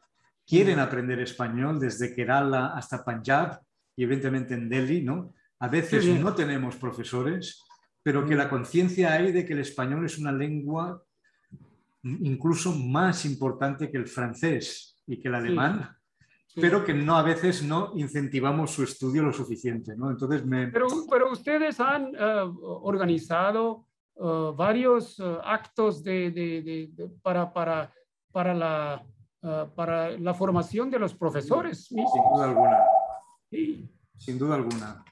quieren 0.45 0.79
mm. 0.79 0.81
aprender 0.81 1.21
español 1.21 1.79
desde 1.79 2.15
Kerala 2.15 2.75
hasta 2.75 3.05
Punjab 3.05 3.61
y 3.97 4.03
evidentemente 4.05 4.55
en 4.55 4.69
Delhi, 4.69 5.03
¿no? 5.03 5.33
A 5.63 5.69
veces 5.69 6.07
no 6.21 6.35
tenemos 6.35 6.77
profesores, 6.77 7.63
pero 8.03 8.27
que 8.27 8.35
la 8.35 8.47
mm. 8.47 8.51
conciencia 8.51 9.13
hay 9.13 9.33
de 9.33 9.45
que 9.45 9.53
el 9.53 9.61
español 9.61 10.05
es 10.05 10.19
una 10.19 10.33
lengua 10.33 11.03
incluso 12.05 12.73
más 12.75 13.25
importante 13.25 13.89
que 13.91 13.97
el 13.97 14.09
francés 14.09 15.01
y 15.07 15.21
que 15.21 15.29
el 15.29 15.37
alemán 15.37 15.97
pero 16.55 16.85
que 16.85 16.93
no 16.93 17.17
a 17.17 17.23
veces 17.23 17.63
no 17.63 17.93
incentivamos 17.95 18.73
su 18.73 18.83
estudio 18.83 19.23
lo 19.23 19.33
suficiente. 19.33 19.97
¿no? 19.97 20.11
Entonces 20.11 20.45
me... 20.45 20.69
pero, 20.69 20.87
pero 21.11 21.31
ustedes 21.31 21.81
han 21.81 22.15
eh, 22.15 22.53
organizado 22.63 23.87
eh, 24.17 24.53
varios 24.55 25.19
eh, 25.19 25.39
actos 25.45 26.03
de, 26.03 26.31
de, 26.31 27.11
para, 27.23 27.53
para, 27.53 27.93
para, 28.31 28.55
la, 28.55 29.03
para 29.75 30.11
la 30.19 30.35
formación 30.35 30.91
de 30.91 30.99
los 30.99 31.15
profesores. 31.15 31.87
Sin 31.87 32.05
duda 32.05 32.45
alguna. 32.45 32.79
Sí. 33.51 33.89
Sin 34.19 34.39
duda 34.39 34.55
alguna. 34.57 35.05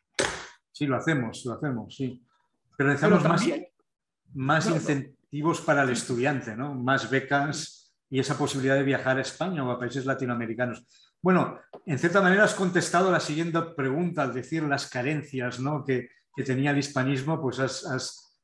Sí, 0.81 0.87
lo 0.87 0.97
hacemos, 0.97 1.45
lo 1.45 1.53
hacemos, 1.53 1.95
sí. 1.95 2.25
Pero 2.75 2.89
necesitamos 2.89 3.23
más, 3.25 3.47
más 4.33 4.67
incentivos 4.67 5.61
para 5.61 5.83
el 5.83 5.91
estudiante, 5.91 6.57
¿no? 6.57 6.73
más 6.73 7.11
becas 7.11 7.93
y 8.09 8.19
esa 8.19 8.39
posibilidad 8.39 8.77
de 8.77 8.83
viajar 8.83 9.19
a 9.19 9.21
España 9.21 9.63
o 9.63 9.71
a 9.71 9.79
países 9.79 10.07
latinoamericanos. 10.07 10.87
Bueno, 11.21 11.61
en 11.85 11.99
cierta 11.99 12.23
manera 12.23 12.45
has 12.45 12.55
contestado 12.55 13.13
la 13.13 13.21
siguiente 13.21 13.61
pregunta 13.77 14.23
al 14.23 14.33
decir 14.33 14.63
las 14.63 14.89
carencias 14.89 15.61
¿no? 15.61 15.85
que, 15.85 16.09
tenía 16.47 16.71
el 16.71 16.79
hispanismo, 16.79 17.39
pues 17.43 17.59
has, 17.61 18.41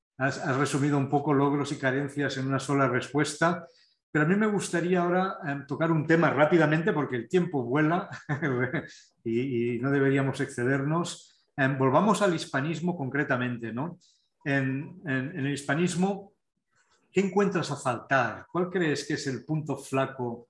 resumido 0.58 0.98
un 0.98 1.08
poco 1.08 1.32
logros 1.32 1.72
y 1.72 1.78
carencias 1.78 2.36
en 2.36 2.48
una 2.48 2.58
sola 2.58 2.86
respuesta. 2.86 3.66
Pero 4.12 4.26
a 4.26 4.28
mí 4.28 4.36
me 4.36 4.46
gustaría 4.46 5.00
ahora 5.00 5.38
em, 5.46 5.66
tocar 5.66 5.90
un 5.90 6.06
tema 6.06 6.28
rápidamente 6.28 6.92
porque 6.92 7.16
el 7.16 7.30
tiempo 7.30 7.64
vuela 7.64 8.10
y, 9.24 9.78
no 9.80 9.90
deberíamos 9.90 10.38
excedernos. 10.42 11.35
Em, 11.56 11.78
volvamos 11.78 12.22
al 12.22 12.34
hispanismo 12.34 12.96
concretamente. 12.96 13.72
¿no? 13.72 13.98
en 14.44 15.02
el 15.04 15.50
hispanismo, 15.50 16.34
¿qué 17.10 17.20
encuentras 17.20 17.68
a 17.72 17.76
faltar? 17.76 18.46
¿Cuál 18.52 18.70
crees 18.70 19.04
que 19.04 19.14
es 19.14 19.26
el 19.26 19.44
punto 19.44 19.76
flaco 19.76 20.48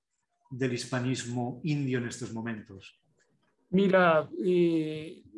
del 0.51 0.75
hispanismo 0.75 1.61
indio 1.65 1.99
en 1.99 2.09
estos 2.09 2.33
momentos? 2.35 3.01
Mira, 3.71 4.29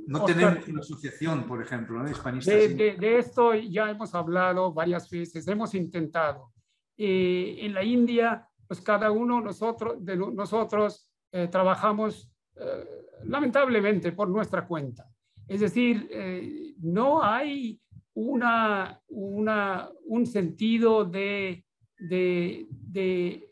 no 0.06 0.24
tenemos 0.24 0.68
una 0.68 0.80
asociación, 0.80 1.46
por 1.46 1.62
ejemplo, 1.62 2.02
¿no? 2.02 2.10
hispanistas. 2.10 2.54
De, 2.54 3.18
esto 3.18 3.54
ya 3.54 3.90
hemos 3.90 4.14
hablado 4.14 4.72
varias 4.72 5.08
veces, 5.10 5.46
hemos 5.48 5.74
intentado. 5.74 6.52
en 6.96 7.74
la 7.74 7.82
India, 7.84 8.46
pues 8.66 8.80
cada 8.80 9.10
uno 9.10 9.40
nosotros, 9.40 10.04
de 10.04 10.16
nosotros 10.16 11.10
eh, 11.32 11.48
trabajamos 11.48 12.30
eh, 12.56 13.06
lamentablemente 13.24 14.12
por 14.12 14.28
nuestra 14.28 14.66
cuenta. 14.66 15.06
Es 15.48 15.60
decir, 15.60 16.08
no 16.80 17.22
hay 17.22 17.80
una, 18.14 19.00
una, 19.08 19.90
un 20.06 20.26
sentido 20.26 21.04
de, 21.04 21.64
de, 21.98 22.66
de, 22.70 23.48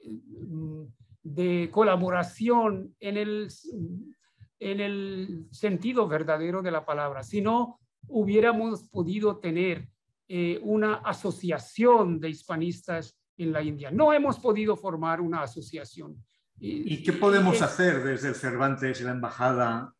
de 1.22 1.70
colaboración 1.70 2.94
en 3.00 3.16
el, 3.16 3.48
en 4.58 4.80
el 4.80 5.46
sentido 5.50 6.08
verdadero 6.08 6.62
de 6.62 6.70
la 6.70 6.84
palabra, 6.84 7.22
si 7.22 7.40
no 7.40 7.80
hubiéramos 8.08 8.88
podido 8.88 9.38
tener 9.38 9.88
eh, 10.28 10.58
una 10.62 10.96
asociación 10.96 12.18
de 12.20 12.30
hispanistas 12.30 13.18
en 13.36 13.52
la 13.52 13.62
India. 13.62 13.90
No 13.90 14.12
hemos 14.12 14.38
podido 14.38 14.76
formar 14.76 15.20
una 15.20 15.42
asociación. 15.42 16.16
¿Y 16.58 17.02
qué 17.02 17.12
podemos 17.12 17.60
hacer 17.60 18.02
desde 18.02 18.28
el 18.28 18.34
Cervantes 18.34 19.00
y 19.00 19.04
la 19.04 19.10
Embajada 19.10 19.92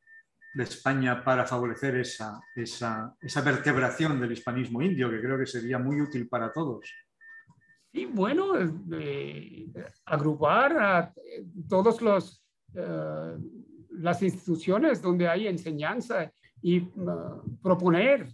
de 0.57 0.63
España 0.63 1.23
para 1.23 1.45
favorecer 1.45 1.97
esa, 1.97 2.41
esa, 2.55 3.15
esa, 3.21 3.41
vertebración 3.43 4.19
del 4.19 4.33
hispanismo 4.33 4.81
indio, 4.81 5.11
que 5.11 5.21
creo 5.21 5.39
que 5.39 5.45
sería 5.45 5.79
muy 5.79 6.01
útil 6.01 6.27
para 6.29 6.51
todos. 6.51 6.91
Y 7.93 8.07
bueno, 8.07 8.55
eh, 8.93 9.69
agrupar 10.07 10.79
a 10.79 11.13
eh, 11.15 11.45
las 13.91 14.23
instituciones 14.23 15.03
donde 15.03 15.29
hay 15.29 15.47
enseñanza 15.47 16.33
y 16.63 16.81
proponer 17.63 18.29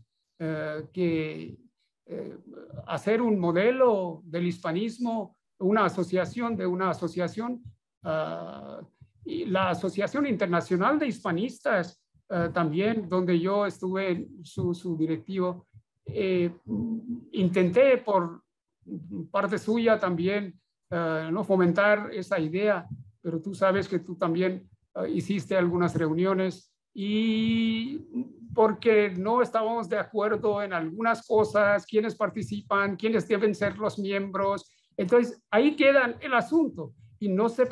que 0.92 1.56
hacer 2.86 3.22
un 3.22 3.38
modelo 3.38 4.22
del 4.24 4.46
hispanismo, 4.46 5.36
una 5.58 5.84
asociación 5.84 6.56
de 6.56 6.66
una 6.66 6.90
asociación, 6.90 7.62
y 9.24 9.44
la 9.44 9.70
Asociación 9.70 10.26
Internacional 10.26 10.98
de 10.98 11.06
Hispanistas 11.06 12.01
también, 12.52 13.08
donde 13.08 13.38
yo 13.38 13.66
estuve 13.66 14.28
su, 14.42 14.74
su 14.74 14.96
directivo, 14.96 15.66
eh, 16.06 16.50
intenté 17.32 17.98
por 17.98 18.42
parte 19.30 19.58
suya 19.58 19.98
también 19.98 20.58
no 20.90 21.44
fomentar 21.44 22.10
esa 22.12 22.38
idea, 22.38 22.86
pero 23.20 23.40
tú 23.40 23.54
sabes 23.54 23.88
que 23.88 23.98
tú 23.98 24.16
también 24.16 24.68
Ah, 24.94 25.08
hiciste 25.08 25.56
algunas 25.56 25.94
reuniones 25.94 26.70
y 26.92 27.98
porque 28.54 29.10
no 29.16 29.40
estábamos 29.40 29.88
de 29.88 29.98
acuerdo 29.98 30.62
en 30.62 30.74
algunas 30.74 31.26
cosas, 31.26 31.86
quiénes 31.86 32.14
participan, 32.14 32.96
quiénes 32.96 33.26
deben 33.26 33.54
ser 33.54 33.78
los 33.78 33.98
miembros. 33.98 34.70
Entonces, 34.98 35.42
ahí 35.50 35.74
queda 35.74 36.14
el 36.20 36.34
asunto. 36.34 36.92
Y 37.18 37.30
no 37.30 37.48
se... 37.48 37.66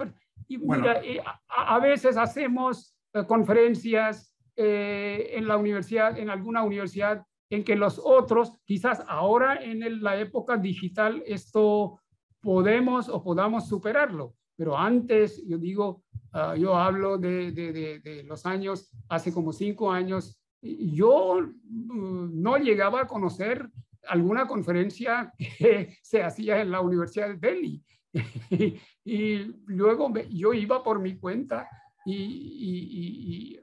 Y 0.48 0.56
mira, 0.56 1.04
eh, 1.04 1.22
a, 1.48 1.78
veces 1.78 2.16
hacemos 2.16 2.96
eh, 3.12 3.26
conferencias 3.26 4.34
eh, 4.62 5.30
en 5.32 5.48
la 5.48 5.56
universidad, 5.56 6.18
en 6.18 6.30
alguna 6.30 6.62
universidad, 6.62 7.24
en 7.50 7.64
que 7.64 7.76
los 7.76 8.00
otros, 8.02 8.58
quizás 8.64 9.02
ahora 9.08 9.56
en 9.62 10.02
la 10.02 10.18
época 10.20 10.56
digital, 10.56 11.22
esto 11.26 12.00
podemos 12.40 13.08
o 13.08 13.22
podamos 13.22 13.68
superarlo. 13.68 14.34
Pero 14.56 14.76
antes, 14.76 15.42
yo 15.46 15.56
digo, 15.56 16.04
Ah, 16.32 16.54
yo 16.56 16.76
hablo 16.76 17.18
de, 17.18 17.50
de, 17.50 17.98
de, 17.98 18.22
los 18.22 18.46
años, 18.46 18.92
hace 19.08 19.32
como 19.32 19.52
cinco 19.52 19.90
años, 19.90 20.38
yo 20.62 21.40
mm, 21.40 22.40
no 22.40 22.56
llegaba 22.56 23.02
a 23.02 23.06
conocer 23.06 23.68
alguna 24.06 24.46
conferencia 24.46 25.32
que 25.36 25.96
se 26.02 26.22
hacía 26.22 26.60
en 26.60 26.70
la 26.70 26.80
Universidad 26.80 27.30
de 27.30 27.36
Delhi. 27.36 27.84
y, 29.04 29.38
luego 29.66 30.12
yo 30.30 30.52
iba 30.52 30.82
por 30.84 31.00
mi 31.00 31.16
cuenta, 31.16 31.68
y, 32.06 33.58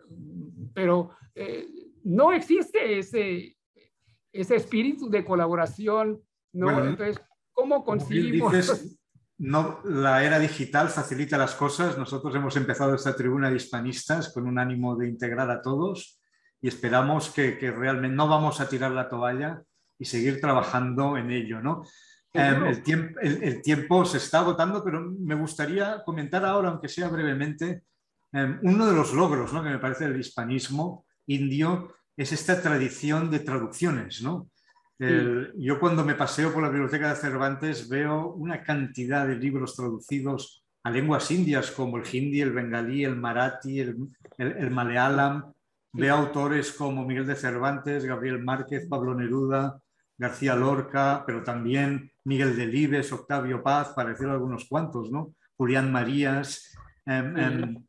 pero 0.78 1.10
eh, 1.34 1.68
no 2.04 2.32
existe 2.32 3.00
ese, 3.00 3.58
ese 4.32 4.56
espíritu 4.56 5.10
de 5.10 5.26
colaboración. 5.26 6.22
¿no? 6.54 6.70
Entonces, 6.70 7.20
¿cómo 7.52 7.84
conseguimos? 7.84 8.54
no, 9.40 9.80
la 9.86 10.24
era 10.24 10.38
digital 10.38 10.90
facilita 10.90 11.36
las 11.36 11.56
cosas. 11.56 11.98
Nosotros 11.98 12.36
hemos 12.36 12.56
empezado 12.58 12.94
esta 12.94 13.16
tribuna 13.16 13.50
de 13.50 13.56
hispanistas 13.56 14.32
con 14.32 14.46
un 14.46 14.60
ánimo 14.60 14.96
de 14.96 15.10
integrar 15.10 15.50
a 15.50 15.64
todos 15.64 16.22
y 16.62 16.68
esperamos 16.68 17.32
que, 17.32 17.58
realmente 17.76 18.16
no 18.16 18.28
vamos 18.28 18.62
a 18.62 18.70
tirar 18.70 18.92
la 18.92 19.10
toalla 19.10 19.64
y 19.98 20.06
seguir 20.06 20.40
trabajando 20.40 21.18
en 21.18 21.32
ello. 21.32 21.60
¿no? 21.60 21.82
Em, 22.34 22.66
el, 22.68 22.84
tiempo, 22.84 23.20
el, 23.20 23.64
tiempo, 23.64 24.06
se 24.06 24.18
está 24.18 24.42
agotando, 24.42 24.84
pero 24.84 25.02
me 25.02 25.34
gustaría 25.34 26.04
comentar 26.06 26.46
ahora, 26.46 26.70
aunque 26.70 26.88
sea 26.88 27.08
brevemente, 27.08 27.82
em, 28.32 28.60
uno 28.64 28.86
de 28.86 28.96
los 28.96 29.14
logros 29.14 29.54
¿no? 29.54 29.64
que 29.64 29.70
me 29.70 29.80
parece 29.80 30.08
del 30.08 30.20
hispanismo 30.20 31.06
indio 31.28 31.96
es 32.16 32.32
esta 32.32 32.62
tradición 32.62 33.30
de 33.30 33.40
traducciones. 33.40 34.22
¿no? 34.22 34.50
yo 35.00 35.80
cuando 35.80 36.04
me 36.04 36.16
paseo 36.16 36.52
por 36.52 36.64
la 36.64 36.70
biblioteca 36.70 37.10
de 37.10 37.16
Cervantes 37.16 37.88
veo 37.88 38.34
una 38.34 38.64
cantidad 38.64 39.28
de 39.28 39.36
libros 39.36 39.76
traducidos 39.76 40.66
a 40.88 40.90
lenguas 40.90 41.30
indias 41.32 41.70
como 41.72 41.98
el 41.98 42.04
hindi, 42.12 42.40
el 42.40 42.54
bengalí, 42.54 43.04
el 43.04 43.18
marathi, 43.18 43.82
el, 43.82 43.98
el, 44.38 44.72
malayalam. 44.72 45.52
Veo 45.92 46.16
autores 46.16 46.72
como 46.72 47.06
Miguel 47.06 47.28
de 47.28 47.36
Cervantes, 47.36 48.06
Gabriel 48.06 48.42
Márquez, 48.42 48.88
Pablo 48.88 49.14
Neruda, 49.14 49.82
García 50.18 50.56
Lorca, 50.56 51.24
pero 51.28 51.44
también 51.44 52.10
Miguel 52.24 52.56
Delibes, 52.56 53.12
Octavio 53.12 53.62
Paz, 53.62 53.90
para 53.90 54.12
decir 54.12 54.28
algunos 54.28 54.66
cuantos, 54.66 55.12
¿no? 55.12 55.34
Julián 55.58 55.92
Marías. 55.92 56.74
Em, 57.06 57.38
em, 57.38 57.86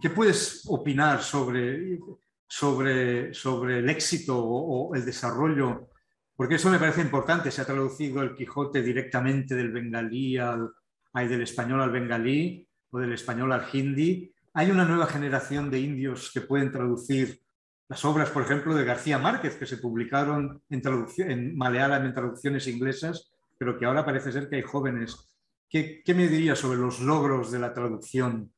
¿Qué 0.00 0.10
puedes 0.10 0.62
opinar 0.66 1.22
sobre, 1.22 1.98
sobre, 2.46 3.34
sobre 3.34 3.80
el 3.80 3.90
éxito 3.90 4.38
o, 4.38 4.94
el 4.94 5.04
desarrollo 5.04 5.88
porque 6.36 6.56
eso 6.56 6.70
me 6.70 6.78
parece 6.78 7.00
importante. 7.00 7.50
Se 7.50 7.62
ha 7.62 7.64
traducido 7.64 8.22
el 8.22 8.34
Quijote 8.34 8.82
directamente 8.82 9.54
del 9.54 9.72
bengalí 9.72 10.36
al, 10.36 10.70
del 11.14 11.42
español 11.42 11.80
al 11.80 11.90
bengalí 11.90 12.68
o 12.90 12.98
del 12.98 13.14
español 13.14 13.52
al 13.52 13.66
hindi. 13.72 14.30
Hay 14.52 14.70
una 14.70 14.84
nueva 14.84 15.06
generación 15.06 15.70
de 15.70 15.80
indios 15.80 16.30
que 16.32 16.42
pueden 16.42 16.70
traducir 16.70 17.40
las 17.88 18.04
obras, 18.04 18.30
por 18.30 18.42
ejemplo, 18.42 18.74
de 18.74 18.84
García 18.84 19.18
Márquez, 19.18 19.56
que 19.56 19.64
se 19.64 19.78
publicaron 19.78 20.62
en, 20.68 20.82
en 21.18 21.56
en 21.58 22.14
traducciones 22.14 22.66
inglesas, 22.66 23.32
pero 23.56 23.78
que 23.78 23.86
ahora 23.86 24.04
parece 24.04 24.32
ser 24.32 24.48
que 24.48 24.56
hay 24.56 24.62
jóvenes. 24.62 25.30
¿Qué, 25.68 26.02
me 26.08 26.28
dirías 26.28 26.58
sobre 26.58 26.78
los 26.78 27.00
logros 27.00 27.50
de 27.50 27.60
la 27.60 27.72
traducción? 27.72 28.52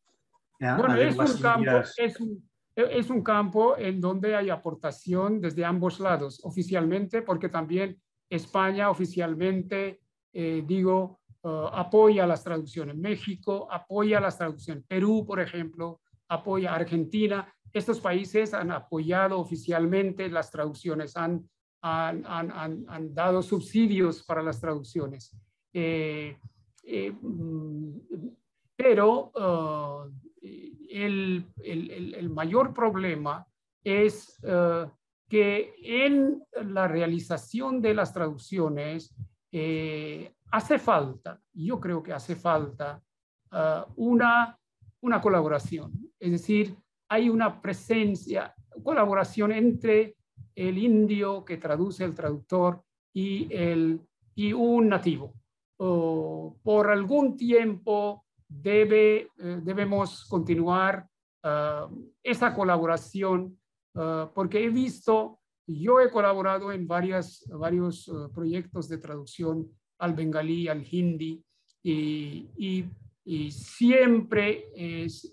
Bueno, 0.59 0.95
es 0.97 1.17
un, 1.17 1.41
campo, 1.41 1.71
es, 1.97 2.21
un, 2.21 2.51
es 2.75 3.11
un 3.11 3.23
campo 3.23 3.77
en 3.77 4.01
donde 4.01 4.35
hay 4.35 4.51
aportación 4.51 5.41
desde 5.41 5.65
ambos 5.65 6.01
lados, 6.01 6.41
oficialmente, 6.45 7.23
porque 7.23 7.49
también 7.49 8.01
España 8.29 8.91
oficialmente, 8.91 10.01
eh, 10.33 10.63
digo, 10.67 11.21
uh, 11.43 11.69
apoya 11.73 12.27
las 12.27 12.45
traducciones. 12.45 12.97
México 12.97 13.69
apoya 13.71 14.21
las 14.21 14.37
traducciones. 14.37 14.85
Perú, 14.87 15.25
por 15.27 15.41
ejemplo, 15.41 16.01
apoya 16.29 16.75
Argentina. 16.75 17.53
Estos 17.73 18.01
países 18.01 18.55
han 18.55 18.71
apoyado 18.71 19.39
oficialmente 19.39 20.29
las 20.29 20.51
traducciones, 20.51 21.17
han, 21.17 21.49
han, 21.83 22.25
han, 22.27 22.85
han 22.89 23.15
dado 23.15 23.43
subsidios 23.43 24.25
para 24.25 24.43
las 24.43 24.61
traducciones. 24.61 25.35
Eh, 25.73 26.39
eh, 26.85 27.13
mm, 27.13 27.99
pero 28.75 29.31
uh, 29.35 30.11
el, 30.89 31.47
el, 31.63 32.15
el, 32.15 32.31
mayor 32.31 32.73
problema 32.73 33.47
es 33.85 34.39
uh, 34.43 34.89
que 35.29 35.75
en 35.83 36.43
la 36.65 36.89
realización 36.89 37.81
de 37.81 37.95
las 37.95 38.13
traducciones 38.13 39.15
eh, 39.53 40.33
hace 40.51 40.79
falta, 40.79 41.41
yo 41.53 41.79
creo 41.79 42.03
que 42.03 42.13
hace 42.13 42.35
falta 42.35 43.03
uh, 43.53 43.93
una, 43.97 44.59
una 45.03 45.21
colaboración, 45.21 45.93
es 46.19 46.33
decir, 46.33 46.77
hay 47.11 47.29
una 47.29 47.61
presencia, 47.61 48.55
colaboración 48.83 49.53
entre 49.53 50.17
el 50.55 50.79
indio 50.79 51.45
que 51.45 51.57
traduce 51.57 52.05
el 52.05 52.15
traductor 52.15 52.83
y, 53.15 53.49
el, 53.55 54.01
y 54.35 54.53
un 54.53 54.89
nativo. 54.89 55.35
por 55.77 56.91
algún 56.91 57.37
tiempo 57.37 58.25
debe, 58.49 59.29
eh, 59.39 59.61
debemos 59.63 60.25
continuar 60.25 61.07
uh, 61.45 61.95
esa 62.23 62.55
colaboración 62.55 63.59
uh, 63.95 64.33
porque 64.35 64.65
he 64.65 64.71
visto, 64.71 65.41
yo 65.67 66.01
he 66.01 66.11
colaborado 66.11 66.73
en 66.73 66.87
varias, 66.87 67.45
varios 67.51 68.09
uh, 68.09 68.33
proyectos 68.33 68.89
de 68.89 68.99
traducción 68.99 69.71
al 69.99 70.15
bengalí, 70.15 70.69
al 70.69 70.87
hindi 70.91 71.45
y, 71.83 72.49
y, 72.57 73.51
siempre 73.51 74.71
es, 74.75 75.31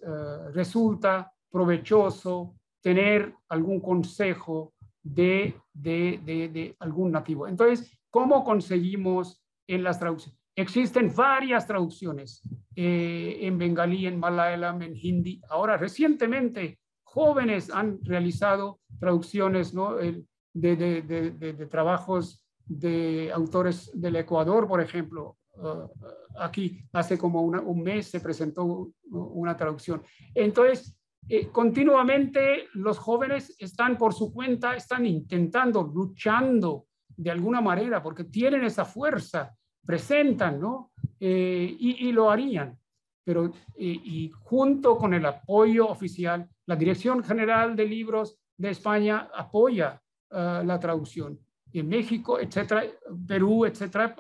resulta 0.51 1.31
provechoso 1.49 2.57
tener 2.81 3.33
algún 3.47 3.79
consejo 3.79 4.73
de, 5.01 5.55
de, 5.71 6.19
de, 6.25 6.49
de 6.49 6.75
algún 6.79 7.11
nativo. 7.11 7.47
Entonces, 7.47 7.89
¿cómo 8.09 8.43
conseguimos 8.43 9.41
en 9.65 9.83
las 9.83 9.97
traducciones? 9.97 10.44
Existen 10.55 11.13
varias 11.13 11.67
traducciones 11.67 12.41
eh, 12.75 13.39
en 13.41 13.57
bengalí, 13.57 14.07
en 14.07 14.19
malayalam, 14.19 14.81
en 14.81 14.95
hindi. 14.95 15.41
Ahora, 15.49 15.77
recientemente, 15.77 16.79
jóvenes 17.03 17.69
han 17.69 17.99
realizado 18.03 18.79
traducciones 18.99 19.73
¿no? 19.73 19.95
de, 19.95 21.67
trabajos 21.69 22.43
de 22.65 23.31
autores 23.33 23.91
del 23.93 24.15
Ecuador, 24.17 24.67
por 24.67 24.81
ejemplo. 24.81 25.37
Uh, 25.53 25.87
aquí 26.37 26.81
hace 26.91 27.17
como 27.17 27.41
un 27.41 27.81
mes 27.81 28.07
se 28.07 28.19
presentó 28.19 28.91
una 29.09 29.55
traducción. 29.55 30.01
Entonces, 30.33 30.97
eh, 31.27 31.47
continuamente 31.47 32.67
los 32.73 32.99
jóvenes 32.99 33.55
están 33.57 33.97
por 33.97 34.13
su 34.13 34.31
cuenta, 34.31 34.75
están 34.75 35.05
intentando, 35.05 35.83
luchando 35.83 36.85
de 37.15 37.31
alguna 37.31 37.61
manera, 37.61 38.03
porque 38.03 38.25
tienen 38.25 38.63
esa 38.63 38.85
fuerza, 38.85 39.55
presentan, 39.85 40.59
¿no? 40.59 40.91
Eh, 41.19 41.75
y, 41.79 42.11
lo 42.11 42.29
harían. 42.29 42.77
Pero, 43.23 43.51
y 43.77 44.29
junto 44.29 44.97
con 44.97 45.13
el 45.13 45.25
apoyo 45.25 45.87
oficial, 45.87 46.47
la 46.67 46.75
Dirección 46.75 47.23
General 47.23 47.75
de 47.75 47.85
Libros 47.85 48.39
de 48.57 48.69
España 48.69 49.29
apoya 49.33 50.01
uh, 50.31 50.63
la 50.63 50.79
traducción. 50.79 51.39
En 51.73 51.89
México, 51.89 52.39
etcétera, 52.39 52.83
Perú, 53.27 53.65
etcétera, 53.65 54.15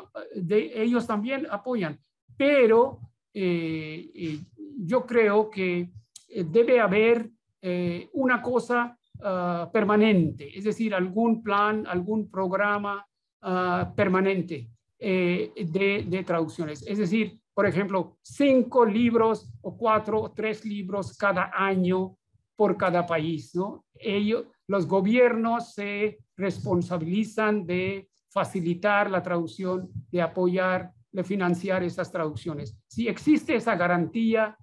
ellos 0.49 1.07
también 1.07 1.47
apoyan. 1.49 1.97
Pero 2.35 2.99
eh, 3.33 4.39
yo 4.77 5.05
creo 5.05 5.49
que 5.49 5.89
eh, 6.27 6.43
debe 6.43 6.81
haber 6.81 7.29
eh, 7.61 8.09
una 8.13 8.41
cosa 8.41 8.97
ah, 9.23 9.69
permanente, 9.71 10.57
es 10.57 10.65
decir, 10.65 10.93
algún 10.93 11.41
plan, 11.41 11.87
algún 11.87 12.29
programa 12.29 13.07
ah, 13.41 13.93
permanente 13.95 14.69
eh, 15.07 15.53
de, 15.55 16.23
traducciones. 16.23 16.81
Es 16.87 16.97
decir, 16.97 17.39
por 17.53 17.67
ejemplo, 17.67 18.17
cinco 18.23 18.87
libros 18.87 19.53
o 19.61 19.77
cuatro 19.77 20.19
o 20.19 20.31
tres 20.31 20.65
libros 20.65 21.15
cada 21.15 21.51
año 21.53 22.17
por 22.55 22.75
cada 22.75 23.05
país, 23.05 23.53
¿no? 23.53 23.85
Ellos, 23.99 24.47
los 24.65 24.87
gobiernos 24.87 25.75
se 25.75 26.17
responsabilizan 26.35 27.67
de 27.67 28.09
facilitar 28.31 29.11
la 29.11 29.21
traducción, 29.21 29.91
de 30.11 30.23
apoyar, 30.23 30.91
de 31.11 31.23
financiar 31.23 31.83
esas 31.83 32.11
traducciones. 32.11 32.75
Si 32.87 33.07
existe 33.07 33.55
esa 33.55 33.75
garantía, 33.75 34.57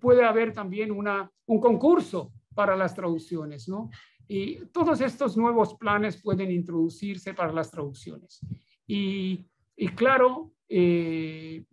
puede 0.00 0.24
haber 0.24 0.54
también 0.54 0.90
una, 0.90 1.30
un 1.44 1.60
concurso 1.60 2.32
para 2.54 2.74
las 2.74 2.94
traducciones, 2.94 3.68
¿no? 3.68 3.90
Y 4.26 4.64
todos 4.72 5.02
estos 5.02 5.36
nuevos 5.36 5.74
planes 5.74 6.18
pueden 6.22 6.50
introducirse 6.50 7.34
para 7.34 7.52
las 7.52 7.70
traducciones. 7.70 8.40
Y, 8.88 9.46
y 9.76 9.88
claro, 9.90 10.52
eh, 10.68 11.64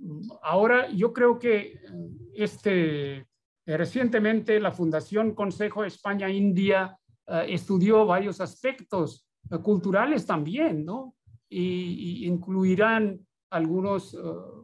ahora 0.44 0.90
yo 0.92 1.12
creo 1.12 1.38
que 1.38 1.58
eh, 1.58 1.80
este, 2.36 3.28
recientemente 3.66 4.60
la 4.60 4.72
Fundación 4.72 5.34
Consejo 5.34 5.84
España-India 5.84 6.98
eh, 7.28 7.46
estudió 7.50 8.06
varios 8.06 8.40
aspectos 8.40 9.28
culturales 9.64 10.26
también, 10.26 10.86
¿no? 10.86 11.16
Y, 11.48 12.26
incluirán 12.26 13.20
algunos, 13.52 14.18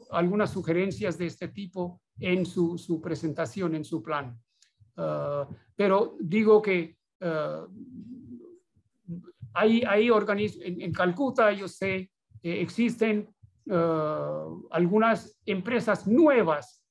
algunas 0.09 0.51
sugerencias 0.51 1.17
de 1.17 1.27
este 1.27 1.49
tipo 1.49 2.01
en 2.19 2.45
su, 2.45 2.99
presentación, 3.01 3.75
en 3.75 3.85
su 3.85 4.01
plan. 4.01 4.35
Ah, 4.97 5.47
pero 5.75 6.17
digo 6.19 6.61
que 6.61 6.97
uh, 7.21 7.67
hay, 9.53 9.83
hay 9.83 10.09
organismos, 10.09 10.65
en, 10.65 10.91
Calcuta 10.91 11.51
yo 11.51 11.67
sé, 11.67 12.10
que 12.41 12.61
existen 12.61 13.29
ah, 13.69 14.47
algunas 14.71 15.37
empresas 15.45 16.07
nuevas 16.07 16.83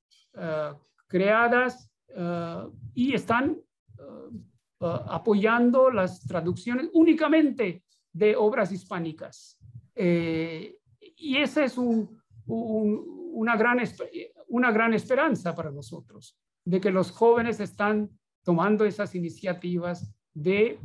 creadas 1.07 1.91
y 2.93 3.13
están 3.13 3.57
apoyando 4.79 5.91
las 5.91 6.25
traducciones 6.25 6.89
únicamente 6.93 7.83
de 8.11 8.35
obras 8.35 8.71
hispánicas. 8.71 9.57
Eh, 9.95 10.77
y 10.99 11.37
esa 11.37 11.63
es 11.63 11.77
un, 11.77 12.21
una 12.47 13.55
gran 13.55 13.79
una 14.47 14.71
gran 14.71 14.93
esperanza 14.93 15.55
para 15.55 15.71
nosotros, 15.71 16.37
de 16.65 16.81
que 16.81 16.91
los 16.91 17.11
jóvenes 17.11 17.59
están 17.59 18.09
tomando 18.43 18.83
esas 18.83 19.15
iniciativas 19.15 20.13
de 20.33 20.79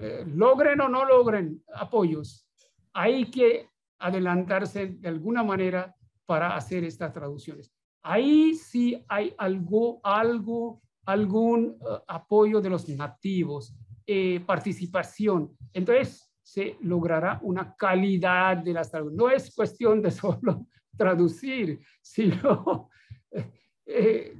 eh, 0.00 0.24
logren 0.26 0.80
o 0.80 0.88
no 0.88 1.04
logren 1.04 1.62
apoyos. 1.74 2.46
Hay 2.92 3.30
que 3.30 3.68
adelantarse 3.98 4.86
de 4.86 5.08
alguna 5.08 5.42
manera 5.42 5.94
para 6.26 6.54
hacer 6.54 6.84
estas 6.84 7.12
traducciones. 7.12 7.72
Ahí 8.02 8.54
sí 8.54 9.04
hay 9.08 9.34
algo, 9.38 10.00
algo, 10.02 10.82
algún 11.04 11.78
eh, 11.80 11.98
apoyo 12.06 12.60
de 12.60 12.70
los 12.70 12.88
nativos, 12.88 13.74
eh, 14.06 14.40
participación. 14.40 15.56
Entonces 15.72 16.30
se 16.42 16.76
logrará 16.80 17.38
una 17.42 17.74
calidad 17.74 18.58
de 18.58 18.72
las 18.72 18.90
traducciones. 18.90 19.18
No 19.18 19.30
es 19.30 19.54
cuestión 19.54 20.02
de 20.02 20.10
solo 20.22 20.66
traducir, 20.96 21.80
sino 22.02 22.90
eh, 23.86 24.34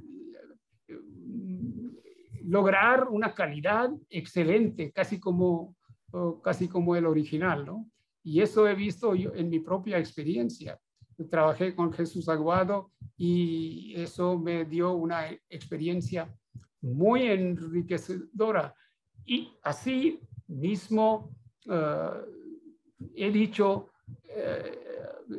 lograr 2.43 3.07
una 3.09 3.33
calidad 3.33 3.89
excelente, 4.09 4.91
casi 4.91 5.19
como, 5.19 5.75
casi 6.43 6.67
como 6.67 6.95
el 6.95 7.05
original, 7.05 7.65
¿no? 7.65 7.87
Y 8.23 8.41
eso 8.41 8.67
he 8.67 8.75
visto 8.75 9.15
yo 9.15 9.33
en 9.33 9.49
mi 9.49 9.59
propia 9.59 9.97
experiencia. 9.97 10.79
Trabajé 11.29 11.75
con 11.75 11.91
Jesús 11.91 12.29
Aguado 12.29 12.91
y 13.17 13.93
eso 13.97 14.37
me 14.37 14.65
dio 14.65 14.93
una 14.93 15.27
experiencia 15.49 16.33
muy 16.81 17.23
enriquecedora. 17.23 18.73
Y 19.25 19.51
así 19.63 20.21
mismo 20.47 21.35
eh, 21.69 22.09
he 23.15 23.31
dicho, 23.31 23.89
eh, 24.29 24.79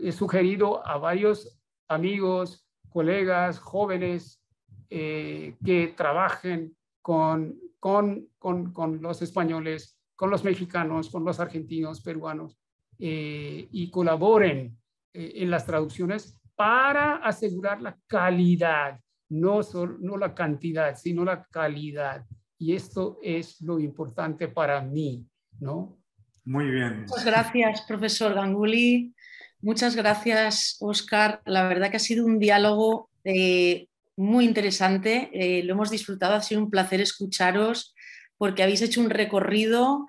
he 0.02 0.12
sugerido 0.12 0.86
a 0.86 0.98
varios 0.98 1.58
amigos 1.88 2.66
colegas 2.90 3.58
jóvenes 3.58 4.42
eh, 4.90 5.56
que 5.64 5.94
trabajen 5.96 6.76
con, 7.00 7.58
con, 7.78 8.28
con, 8.38 8.72
con, 8.72 9.00
los 9.00 9.22
españoles, 9.22 9.98
con 10.16 10.30
los 10.30 10.44
mexicanos, 10.44 11.10
con 11.10 11.24
los 11.24 11.40
argentinos, 11.40 12.00
peruanos, 12.00 12.59
eh, 13.00 13.68
y 13.72 13.90
colaboren 13.90 14.76
eh, 15.12 15.32
en 15.36 15.50
las 15.50 15.66
traducciones 15.66 16.38
para 16.54 17.16
asegurar 17.16 17.80
la 17.80 17.96
calidad, 18.06 19.00
no, 19.30 19.62
solo, 19.62 19.96
no 20.00 20.16
la 20.16 20.34
cantidad, 20.34 20.94
sino 20.96 21.24
la 21.24 21.44
calidad. 21.44 22.24
Y 22.58 22.74
esto 22.74 23.18
es 23.22 23.60
lo 23.62 23.80
importante 23.80 24.48
para 24.48 24.82
mí, 24.82 25.26
¿no? 25.58 25.98
Muy 26.44 26.70
bien. 26.70 27.06
Muchas 27.08 27.24
gracias, 27.24 27.82
profesor 27.88 28.34
Ganguli. 28.34 29.14
Muchas 29.62 29.94
gracias, 29.94 30.76
Oscar. 30.80 31.42
La 31.44 31.68
verdad 31.68 31.90
que 31.90 31.96
ha 31.96 32.00
sido 32.00 32.24
un 32.24 32.38
diálogo 32.38 33.10
eh, 33.24 33.88
muy 34.16 34.44
interesante. 34.44 35.30
Eh, 35.32 35.62
lo 35.64 35.74
hemos 35.74 35.90
disfrutado, 35.90 36.34
ha 36.34 36.42
sido 36.42 36.62
un 36.62 36.70
placer 36.70 37.00
escucharos 37.00 37.94
porque 38.36 38.62
habéis 38.62 38.82
hecho 38.82 39.00
un 39.00 39.10
recorrido 39.10 40.06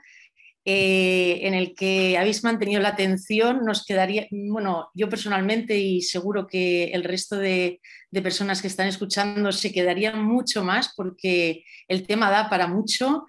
eh, 0.63 1.39
en 1.41 1.55
el 1.55 1.73
que 1.73 2.17
habéis 2.19 2.43
mantenido 2.43 2.81
la 2.81 2.89
atención. 2.89 3.65
Nos 3.65 3.83
quedaría, 3.83 4.27
bueno, 4.31 4.91
yo 4.93 5.09
personalmente 5.09 5.77
y 5.79 6.01
seguro 6.01 6.45
que 6.45 6.91
el 6.91 7.03
resto 7.03 7.37
de, 7.37 7.79
personas 8.11 8.61
que 8.61 8.67
están 8.67 8.87
escuchando 8.87 9.51
se 9.51 9.71
quedarían 9.71 10.23
mucho 10.23 10.63
más 10.63 10.93
porque 10.95 11.63
el 11.87 12.05
tema 12.05 12.29
da 12.29 12.49
para 12.49 12.67
mucho. 12.67 13.25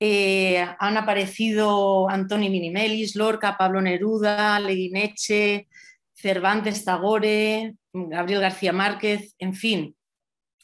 Eh, 0.00 0.64
han 0.78 0.96
aparecido 0.96 2.08
Antoni 2.08 2.48
Minimelis, 2.48 3.16
Lorca, 3.16 3.56
Pablo 3.58 3.82
Neruda, 3.82 4.58
Leguineche, 4.58 5.68
Cervantes 6.14 6.84
Tagore, 6.84 7.74
Gabriel 7.92 8.40
García 8.40 8.72
Márquez, 8.72 9.34
en 9.38 9.54
fin. 9.54 9.94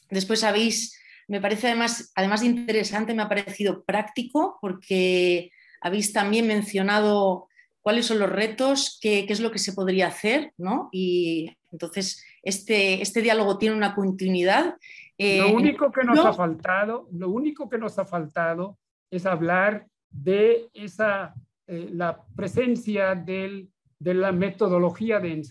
Después 0.09 0.43
habéis, 0.43 0.99
me 1.27 1.39
parece 1.39 1.67
además, 1.67 2.11
además 2.15 2.41
de 2.41 2.47
interesante, 2.47 3.13
me 3.13 3.21
ha 3.21 3.29
parecido 3.29 3.83
práctico 3.83 4.57
porque 4.59 5.51
habéis 5.81 6.13
también 6.13 6.47
mencionado 6.47 7.47
cuáles 7.81 8.05
son 8.05 8.19
los 8.19 8.29
retos, 8.29 8.99
qué, 9.01 9.25
es 9.27 9.39
lo 9.39 9.51
que 9.51 9.59
se 9.59 9.73
podría 9.73 10.07
hacer, 10.07 10.53
¿no? 10.57 10.89
Y 10.91 11.55
entonces 11.71 12.23
este, 12.43 13.01
este 13.01 13.21
diálogo 13.21 13.57
tiene 13.57 13.75
una 13.75 13.95
continuidad. 13.95 14.75
Eh, 15.17 15.39
lo 15.39 15.53
único 15.53 15.91
que 15.91 16.03
nos 16.03 16.25
ha 16.25 16.33
faltado, 16.33 17.07
lo 17.11 17.29
único 17.29 17.69
que 17.69 17.77
nos 17.77 17.97
ha 17.99 18.05
faltado 18.05 18.77
es 19.11 19.25
hablar 19.25 19.87
de 20.09 20.69
esa, 20.73 21.33
eh, 21.67 21.89
la 21.91 22.21
presencia 22.35 23.15
del, 23.15 23.69
de 23.97 24.13
la 24.13 24.31
metodología 24.31 25.19
de 25.19 25.41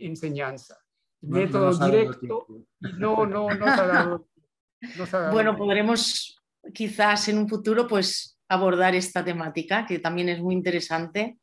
enseñanza. 0.00 0.78
método 1.22 1.86
directo. 1.86 2.46
No, 2.98 3.26
no, 3.26 3.48
no 3.50 3.64
se 3.64 3.80
ha 3.80 3.86
dado. 3.86 4.26
bueno, 5.32 5.56
podremos 5.56 6.40
quizás 6.72 7.28
en 7.28 7.38
un 7.38 7.48
futuro 7.48 7.86
pues 7.86 8.37
abordar 8.48 8.94
esta 8.94 9.24
temática, 9.24 9.86
que 9.86 9.98
también 9.98 10.28
es 10.28 10.40
muy 10.40 10.54
interesante. 10.54 11.38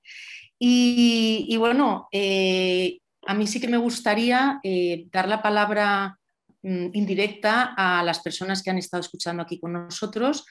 Y, 0.57 1.55
bueno, 1.57 2.07
eh, 2.11 2.99
a 3.25 3.33
mí 3.33 3.45
sí 3.47 3.59
que 3.59 3.67
me 3.67 3.77
gustaría 3.77 4.59
eh, 4.63 5.05
dar 5.11 5.27
la 5.27 5.41
palabra 5.41 6.17
mm, 6.63 6.87
indirecta 6.93 7.73
a 7.75 8.03
las 8.03 8.19
personas 8.19 8.63
que 8.63 8.69
han 8.69 8.77
estado 8.77 9.01
escuchando 9.01 9.43
aquí 9.43 9.59
con 9.59 9.73
nosotros 9.73 10.45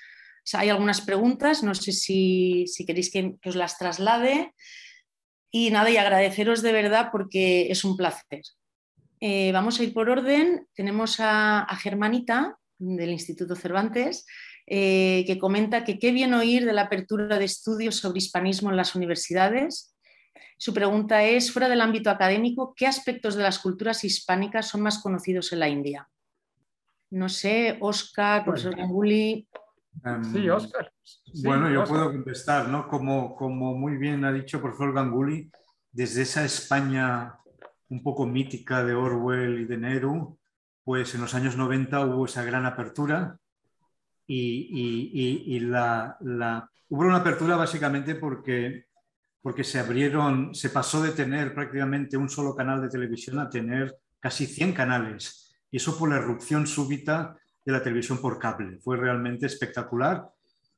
hay 0.52 0.68
algunas 0.68 1.00
preguntas, 1.00 1.62
no 1.62 1.74
sé 1.74 1.92
si, 1.92 2.66
queréis 2.86 3.10
que, 3.10 3.36
os 3.44 3.56
las 3.56 3.78
traslade. 3.78 4.52
Y 5.50 5.70
nada, 5.70 5.88
y 5.88 5.96
agradeceros 5.96 6.62
de 6.62 6.72
verdad 6.72 7.08
porque 7.10 7.70
es 7.70 7.84
un 7.84 7.96
placer. 7.96 8.42
Eh, 9.20 9.52
vamos 9.52 9.78
a 9.78 9.84
ir 9.84 9.94
por 9.94 10.10
orden. 10.10 10.66
Tenemos 10.74 11.16
a, 11.20 11.66
Germanita 11.80 12.58
del 12.78 13.10
Instituto 13.10 13.54
Cervantes, 13.54 14.26
eh, 14.66 15.24
que 15.26 15.38
comenta 15.38 15.84
que 15.84 15.98
qué 15.98 16.10
bien 16.10 16.32
oír 16.32 16.64
de 16.64 16.72
la 16.72 16.82
apertura 16.82 17.38
de 17.38 17.44
estudios 17.44 17.96
sobre 17.96 18.18
hispanismo 18.18 18.70
en 18.70 18.76
las 18.76 18.94
universidades. 18.94 19.94
Su 20.56 20.72
pregunta 20.72 21.22
es, 21.22 21.52
fuera 21.52 21.68
del 21.68 21.82
ámbito 21.82 22.08
académico, 22.08 22.74
¿qué 22.74 22.86
aspectos 22.86 23.34
de 23.34 23.42
las 23.42 23.58
culturas 23.58 24.04
hispánicas 24.04 24.68
son 24.68 24.80
más 24.80 25.02
conocidos 25.02 25.52
en 25.52 25.58
la 25.58 25.68
India? 25.68 26.08
No 27.10 27.28
sé, 27.28 27.76
Oscar, 27.80 28.44
profesor 28.44 28.74
Ganguli. 28.74 29.46
Em, 30.02 30.24
sí, 30.32 30.48
Oscar. 30.48 30.90
bueno, 31.44 31.70
yo 31.70 31.84
puedo 31.84 32.10
contestar, 32.10 32.68
¿no? 32.68 32.88
Como, 32.88 33.36
como 33.36 33.74
muy 33.74 33.96
bien 33.98 34.24
ha 34.24 34.32
dicho 34.32 34.56
el 34.56 34.62
profesor 34.62 34.94
Ganguli, 34.94 35.50
desde 35.92 36.22
esa 36.22 36.44
España 36.44 37.34
un 37.90 38.02
poco 38.02 38.26
mítica 38.26 38.82
de 38.82 38.94
Orwell 38.94 39.60
y 39.60 39.64
de 39.66 39.76
Nehru, 39.76 40.38
pues 40.82 41.14
en 41.14 41.20
los 41.20 41.34
años 41.34 41.56
90 41.56 42.06
hubo 42.06 42.24
esa 42.24 42.42
gran 42.44 42.64
apertura 42.66 43.38
y, 44.26 45.60
la, 45.60 46.16
hubo 46.88 47.02
una 47.02 47.16
apertura 47.16 47.56
básicamente 47.56 48.14
porque, 48.14 48.86
porque 49.42 49.64
se 49.64 49.78
abrieron, 49.78 50.54
se 50.54 50.70
pasó 50.70 51.02
de 51.02 51.12
tener 51.12 51.54
prácticamente 51.54 52.16
un 52.16 52.28
solo 52.28 52.54
canal 52.54 52.80
de 52.82 52.88
televisión 52.88 53.38
a 53.38 53.50
tener 53.50 53.96
casi 54.20 54.46
100 54.46 54.72
canales 54.72 55.44
y 55.70 55.78
eso 55.78 55.92
fue 55.92 56.08
la 56.08 56.18
erupción 56.18 56.66
súbita 56.66 57.36
de 57.64 57.72
la 57.72 57.82
televisión 57.82 58.18
por 58.18 58.38
cable. 58.38 58.78
Fue 58.78 58.96
realmente 58.96 59.46
espectacular. 59.46 60.30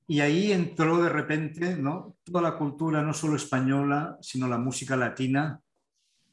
Y 0.09 0.21
ahí 0.21 0.53
entró 0.53 1.03
de 1.03 1.11
repente 1.11 1.77
¿no? 1.77 2.17
toda 2.25 2.41
la 2.41 2.57
cultura, 2.57 3.03
no 3.03 3.13
solo 3.13 3.37
española, 3.37 4.17
sino 4.23 4.49
la 4.49 4.57
música 4.57 4.97
latina 4.97 5.61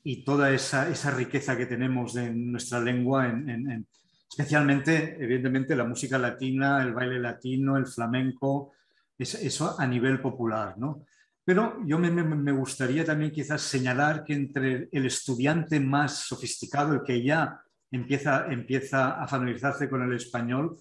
y 0.04 0.24
toda 0.24 0.52
esa, 0.52 0.90
esa 0.90 1.12
riqueza 1.12 1.58
que 1.58 1.66
tenemos 1.66 2.14
de 2.14 2.32
nuestra 2.32 2.80
lengua, 2.80 3.28
en, 3.28 3.86
especialmente, 4.34 5.16
evidentemente, 5.20 5.76
la 5.76 5.84
música 5.84 6.18
latina, 6.18 6.82
el 6.82 6.92
baile 6.92 7.20
latino, 7.20 7.78
el 7.78 7.86
flamenco, 7.86 8.72
eso 9.16 9.80
a 9.80 9.86
nivel 9.86 10.20
popular. 10.20 10.76
¿no? 10.76 11.06
Pero 11.46 11.78
yo 11.86 12.00
me, 12.00 12.10
me, 12.10 12.52
gustaría 12.52 13.06
también 13.06 13.32
quizás 13.32 13.62
señalar 13.62 14.24
que 14.24 14.34
entre 14.34 14.90
el 14.92 15.06
estudiante 15.06 15.80
más 15.80 16.26
sofisticado, 16.26 16.96
el 16.96 17.04
que 17.04 17.24
ya 17.24 17.62
empieza, 17.92 18.48
empieza 18.48 19.22
a 19.22 19.28
familiarizarse 19.28 19.88
con 19.88 20.02
el 20.02 20.16
español, 20.16 20.78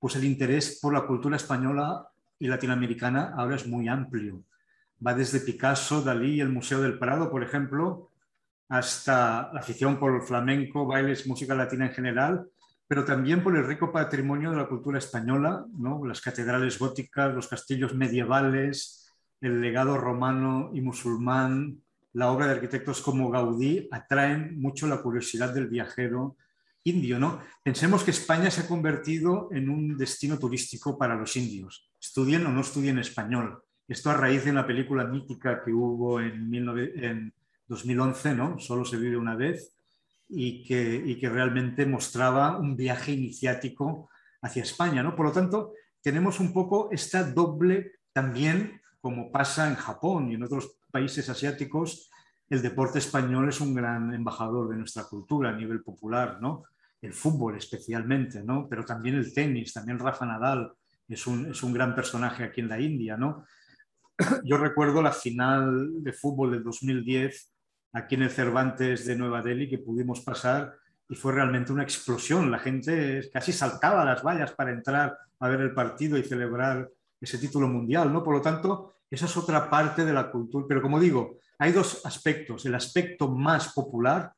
pues 0.00 0.16
el 0.16 0.24
interés 0.24 0.80
por 0.82 0.92
la 0.92 1.06
cultura 1.06 1.36
española 1.36 2.08
y 2.40 2.48
latinoamericana 2.48 3.34
ahora 3.36 3.54
es 3.54 3.68
muy 3.68 3.86
amplio. 3.86 4.42
Va 5.06 5.14
desde 5.14 5.38
Picasso, 5.38 6.02
Dalí, 6.02 6.40
el 6.40 6.48
Museo 6.48 6.82
del 6.82 6.98
Prado, 6.98 7.30
por 7.30 7.44
ejemplo, 7.44 8.10
hasta 8.68 9.52
la 9.52 9.60
afición 9.60 9.96
por 10.00 10.12
el 10.16 10.22
flamenco, 10.22 10.86
bailes, 10.86 11.24
música 11.28 11.54
latina 11.54 11.86
en 11.86 11.92
general, 11.92 12.48
pero 12.88 13.04
también 13.04 13.42
por 13.42 13.56
el 13.56 13.66
rico 13.66 13.92
patrimonio 13.92 14.50
de 14.50 14.56
la 14.56 14.68
cultura 14.68 14.98
española, 14.98 15.66
¿no? 15.76 16.04
las 16.04 16.20
catedrales 16.20 16.78
góticas, 16.78 17.34
los 17.34 17.48
castillos 17.48 17.94
medievales, 17.94 19.12
el 19.40 19.60
legado 19.60 19.98
romano 19.98 20.70
y 20.72 20.80
musulmán, 20.80 21.78
la 22.12 22.30
obra 22.30 22.46
de 22.46 22.52
arquitectos 22.52 23.02
como 23.02 23.30
Gaudí 23.30 23.88
atraen 23.90 24.58
mucho 24.58 24.86
la 24.86 25.02
curiosidad 25.02 25.52
del 25.52 25.68
viajero 25.68 26.36
indio, 26.84 27.18
¿no? 27.18 27.40
Pensemos 27.62 28.04
que 28.04 28.12
España 28.12 28.50
se 28.50 28.62
ha 28.62 28.68
convertido 28.68 29.48
en 29.52 29.68
un 29.68 29.98
destino 29.98 30.38
turístico 30.38 30.96
para 30.96 31.16
los 31.16 31.36
indios, 31.36 31.90
estudien 32.00 32.46
o 32.46 32.50
no 32.50 32.60
estudien 32.60 32.98
español. 32.98 33.62
Esto 33.88 34.10
a 34.10 34.14
raíz 34.14 34.44
de 34.44 34.52
una 34.52 34.66
película 34.66 35.04
mítica 35.04 35.62
que 35.62 35.72
hubo 35.72 36.20
en, 36.20 37.32
2011, 37.68 38.34
¿no? 38.34 38.58
Solo 38.60 38.84
se 38.84 38.96
vive 38.96 39.16
una 39.16 39.34
vez, 39.34 39.75
y 40.28 40.64
que, 40.64 41.02
y 41.04 41.18
que 41.18 41.28
realmente 41.28 41.86
mostraba 41.86 42.58
un 42.58 42.76
viaje 42.76 43.12
iniciático 43.12 44.10
hacia 44.42 44.62
España, 44.62 45.02
¿no? 45.02 45.14
Por 45.14 45.26
lo 45.26 45.32
tanto, 45.32 45.72
tenemos 46.02 46.40
un 46.40 46.52
poco 46.52 46.88
esta 46.90 47.24
doble 47.24 47.92
también, 48.12 48.80
como 49.00 49.30
pasa 49.30 49.68
en 49.68 49.76
Japón 49.76 50.30
y 50.30 50.34
en 50.34 50.42
otros 50.42 50.76
países 50.90 51.28
asiáticos, 51.28 52.10
el 52.48 52.62
deporte 52.62 52.98
español 52.98 53.48
es 53.48 53.60
un 53.60 53.74
gran 53.74 54.14
embajador 54.14 54.68
de 54.68 54.76
nuestra 54.76 55.04
cultura 55.04 55.50
a 55.50 55.56
nivel 55.56 55.82
popular, 55.82 56.38
¿no? 56.40 56.64
el 57.02 57.12
fútbol 57.12 57.56
especialmente, 57.56 58.42
¿no? 58.42 58.68
pero 58.68 58.84
también 58.84 59.16
el 59.16 59.32
tenis, 59.32 59.72
también 59.72 59.98
Rafa 59.98 60.26
Nadal 60.26 60.72
es 61.08 61.26
un, 61.26 61.50
es 61.50 61.62
un 61.62 61.72
gran 61.72 61.94
personaje 61.94 62.44
aquí 62.44 62.60
en 62.60 62.68
la 62.68 62.80
India. 62.80 63.16
¿no? 63.16 63.44
Yo 64.44 64.58
recuerdo 64.58 65.02
la 65.02 65.12
final 65.12 66.02
de 66.02 66.12
fútbol 66.12 66.52
del 66.52 66.64
2010 66.64 67.52
aquí 67.92 68.14
en 68.14 68.22
el 68.22 68.30
Cervantes 68.30 69.06
de 69.06 69.16
Nueva 69.16 69.42
Delhi 69.42 69.68
que 69.68 69.78
pudimos 69.78 70.20
pasar 70.20 70.74
y 71.08 71.14
fue 71.14 71.32
realmente 71.32 71.72
una 71.72 71.82
explosión. 71.82 72.50
La 72.50 72.58
gente 72.58 73.28
casi 73.32 73.52
saltaba 73.52 74.04
las 74.04 74.22
vallas 74.22 74.52
para 74.52 74.72
entrar 74.72 75.16
a 75.38 75.48
ver 75.48 75.60
el 75.60 75.74
partido 75.74 76.18
y 76.18 76.24
celebrar 76.24 76.88
ese 77.20 77.38
título 77.38 77.68
mundial. 77.68 78.12
¿no? 78.12 78.22
Por 78.22 78.34
lo 78.34 78.40
tanto, 78.40 78.94
esa 79.10 79.26
es 79.26 79.36
otra 79.36 79.70
parte 79.70 80.04
de 80.04 80.12
la 80.12 80.30
cultura. 80.30 80.66
Pero 80.68 80.82
como 80.82 81.00
digo, 81.00 81.38
hay 81.58 81.72
dos 81.72 82.04
aspectos. 82.04 82.66
El 82.66 82.74
aspecto 82.74 83.28
más 83.28 83.72
popular, 83.72 84.32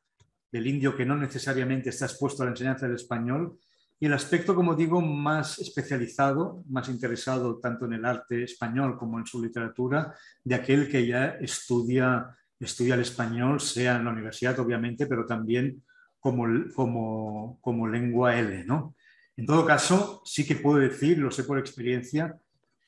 del 0.51 0.67
indio 0.67 0.95
que 0.95 1.05
no 1.05 1.15
necesariamente 1.15 1.89
está 1.89 2.05
expuesto 2.05 2.41
a 2.41 2.45
la 2.45 2.51
enseñanza 2.51 2.87
del 2.87 2.95
español, 2.95 3.57
y 4.01 4.05
el 4.05 4.13
aspecto, 4.13 4.55
como 4.55 4.75
digo, 4.75 5.01
más 5.01 5.59
especializado, 5.59 6.63
más 6.69 6.87
interesado 6.87 7.59
tanto 7.59 7.85
en 7.85 7.93
el 7.93 8.05
arte 8.05 8.43
español 8.43 8.97
como 8.97 9.19
en 9.19 9.25
su 9.25 9.43
literatura, 9.43 10.15
de 10.43 10.55
aquel 10.55 10.89
que 10.89 11.05
ya 11.05 11.31
estudia, 11.41 12.37
estudia 12.65 12.95
el 12.95 13.01
español, 13.01 13.59
sea 13.59 13.97
en 13.97 14.05
la 14.05 14.11
universidad, 14.11 14.59
obviamente, 14.59 15.07
pero 15.07 15.25
también 15.25 15.83
como, 16.19 16.45
como, 16.75 17.57
como 17.61 17.87
lengua 17.87 18.37
L. 18.37 18.65
¿no? 18.65 18.95
En 19.37 19.45
todo 19.45 19.65
caso, 19.65 20.21
sí 20.25 20.45
que 20.45 20.55
puedo 20.55 20.79
decir, 20.79 21.17
lo 21.17 21.31
sé 21.31 21.45
por 21.45 21.57
experiencia, 21.57 22.37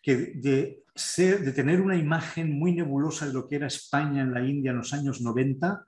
que 0.02 0.34
de, 0.36 0.84
de 1.18 1.52
tener 1.54 1.80
una 1.80 1.96
imagen 1.96 2.52
muy 2.58 2.74
nebulosa 2.74 3.28
de 3.28 3.34
lo 3.34 3.48
que 3.48 3.56
era 3.56 3.68
España 3.68 4.22
en 4.22 4.34
la 4.34 4.44
India 4.44 4.72
en 4.72 4.78
los 4.78 4.94
años 4.94 5.22
90, 5.22 5.86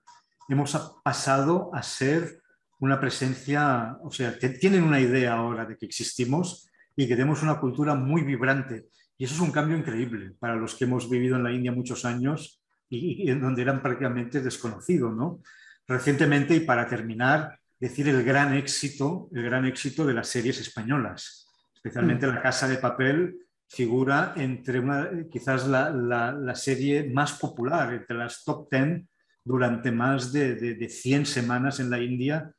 hemos 0.49 1.01
pasado 1.03 1.69
a 1.73 1.83
ser 1.83 2.41
una 2.79 2.99
presencia, 2.99 3.97
o 4.03 4.11
sea, 4.11 4.37
que 4.37 4.49
tienen 4.49 4.83
una 4.83 4.99
idea 4.99 5.33
ahora 5.33 5.65
de 5.65 5.77
que 5.77 5.85
existimos 5.85 6.69
y 6.95 7.07
que 7.07 7.15
tenemos 7.15 7.43
una 7.43 7.59
cultura 7.59 7.95
muy 7.95 8.23
vibrante. 8.23 8.87
Y 9.17 9.25
eso 9.25 9.35
es 9.35 9.41
un 9.41 9.51
cambio 9.51 9.77
increíble 9.77 10.33
para 10.39 10.55
los 10.55 10.75
que 10.75 10.85
hemos 10.85 11.09
vivido 11.09 11.35
en 11.35 11.43
la 11.43 11.51
India 11.51 11.71
muchos 11.71 12.05
años 12.05 12.62
y, 12.97 13.29
en 13.29 13.41
donde 13.41 13.61
eran 13.61 13.81
prácticamente 13.81 14.41
desconocidos, 14.41 15.15
¿no? 15.15 15.41
Recientemente, 15.87 16.55
y 16.55 16.61
para 16.61 16.87
terminar, 16.87 17.59
decir 17.79 18.07
el 18.07 18.23
gran 18.23 18.53
éxito, 18.53 19.29
el 19.33 19.43
gran 19.43 19.65
éxito 19.65 20.05
de 20.05 20.13
las 20.13 20.27
series 20.27 20.59
españolas, 20.59 21.47
especialmente 21.75 22.27
La 22.27 22.41
Casa 22.41 22.67
de 22.67 22.77
Papel, 22.77 23.37
figura 23.67 24.33
entre 24.37 24.79
una, 24.79 25.09
quizás 25.31 25.67
la, 25.67 25.89
la, 25.89 26.31
la 26.31 26.55
serie 26.55 27.09
más 27.11 27.33
popular, 27.33 27.93
entre 27.93 28.17
las 28.17 28.43
top 28.43 28.69
10 28.71 29.03
durante 29.43 29.91
más 29.91 30.31
de, 30.31 30.55
de, 30.55 30.89
100 30.89 31.25
semanas 31.25 31.79
en 31.79 31.89
la 31.89 31.99
India, 31.99 32.53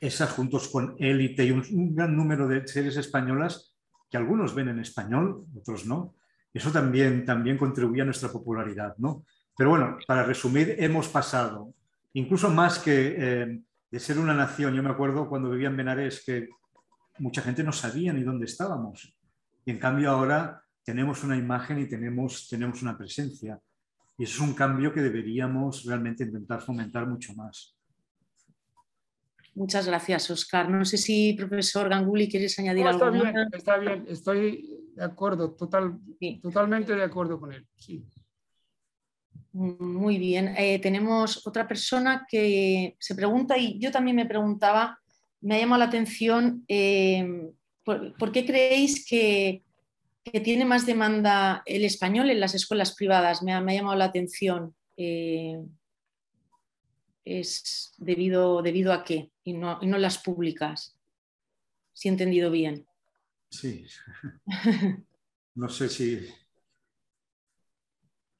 esas 0.00 0.30
juntos 0.30 0.68
con 0.68 0.94
Élite 0.98 1.44
y 1.44 1.50
un, 1.50 1.94
gran 1.94 2.16
número 2.16 2.46
de 2.46 2.66
series 2.66 2.96
españolas 2.96 3.74
que 4.10 4.16
algunos 4.16 4.54
ven 4.54 4.68
en 4.68 4.78
español, 4.78 5.46
otros 5.56 5.86
no. 5.86 6.14
Eso 6.52 6.70
también, 6.70 7.24
también 7.24 7.56
contribuye 7.56 8.02
a 8.02 8.04
nuestra 8.04 8.30
popularidad, 8.30 8.94
¿no? 8.98 9.24
Pero 9.56 9.70
bueno, 9.70 9.98
para 10.06 10.24
resumir, 10.24 10.76
hemos 10.78 11.08
pasado, 11.08 11.74
incluso 12.14 12.50
más 12.50 12.78
que 12.78 13.14
eh, 13.18 13.60
de 13.90 14.00
ser 14.00 14.18
una 14.18 14.34
nación, 14.34 14.74
yo 14.74 14.82
me 14.82 14.90
acuerdo 14.90 15.28
cuando 15.28 15.50
vivía 15.50 15.68
en 15.68 15.76
Benares 15.76 16.22
que 16.24 16.48
mucha 17.18 17.42
gente 17.42 17.62
no 17.62 17.72
sabía 17.72 18.12
ni 18.12 18.22
dónde 18.22 18.46
estábamos. 18.46 19.16
Y 19.64 19.70
en 19.70 19.78
cambio 19.78 20.10
ahora 20.10 20.62
tenemos 20.84 21.22
una 21.22 21.36
imagen 21.36 21.78
y 21.78 21.88
tenemos, 21.88 22.48
tenemos 22.48 22.82
una 22.82 22.96
presencia. 22.96 23.60
Y 24.18 24.24
eso 24.24 24.42
es 24.42 24.48
un 24.48 24.54
cambio 24.54 24.92
que 24.92 25.00
deberíamos 25.00 25.84
realmente 25.84 26.24
intentar 26.24 26.60
fomentar 26.60 27.06
mucho 27.06 27.34
más. 27.34 27.76
Muchas 29.54 29.86
gracias, 29.86 30.30
Oscar. 30.30 30.70
No 30.70 30.84
sé 30.84 30.96
si, 30.96 31.34
profesor 31.34 31.88
Ganguli, 31.88 32.28
quieres 32.28 32.58
añadir 32.58 32.86
algo. 32.86 33.06
Está 33.06 33.10
bien, 33.10 33.48
está 33.52 33.76
bien, 33.76 34.04
estoy 34.08 34.90
de 34.94 35.04
acuerdo, 35.04 35.52
total, 35.52 35.98
totalmente 36.40 36.94
de 36.94 37.02
acuerdo 37.02 37.38
con 37.38 37.52
él. 37.52 37.66
Sí. 37.76 38.02
Muy 39.52 40.18
bien. 40.18 40.54
Eh, 40.56 40.78
tenemos 40.78 41.46
otra 41.46 41.68
persona 41.68 42.26
que 42.28 42.96
se 42.98 43.14
pregunta, 43.14 43.58
y 43.58 43.78
yo 43.78 43.90
también 43.90 44.16
me 44.16 44.26
preguntaba, 44.26 44.98
me 45.40 45.56
ha 45.56 45.58
llamado 45.58 45.80
la 45.80 45.86
atención, 45.86 46.64
eh, 46.68 47.50
¿por, 47.84 48.32
qué 48.32 48.46
creéis 48.46 49.06
que 49.06 49.62
que 50.24 50.40
tiene 50.40 50.64
más 50.64 50.86
demanda 50.86 51.62
el 51.66 51.84
español 51.84 52.30
en 52.30 52.40
las 52.40 52.54
escuelas 52.54 52.94
privadas. 52.94 53.42
Me 53.42 53.52
ha, 53.52 53.60
llamado 53.60 53.96
la 53.96 54.04
atención. 54.04 54.74
Eh, 54.96 55.58
¿Es 57.24 57.94
debido, 57.98 58.62
debido 58.62 58.92
a 58.92 59.04
qué? 59.04 59.30
Y 59.44 59.54
no, 59.54 59.78
y 59.80 59.86
no 59.86 59.98
las 59.98 60.18
públicas. 60.18 60.96
Si 61.92 62.08
he 62.08 62.12
entendido 62.12 62.50
bien. 62.50 62.86
Sí. 63.50 63.84
No 65.54 65.68
sé 65.68 65.90
si 65.90 66.26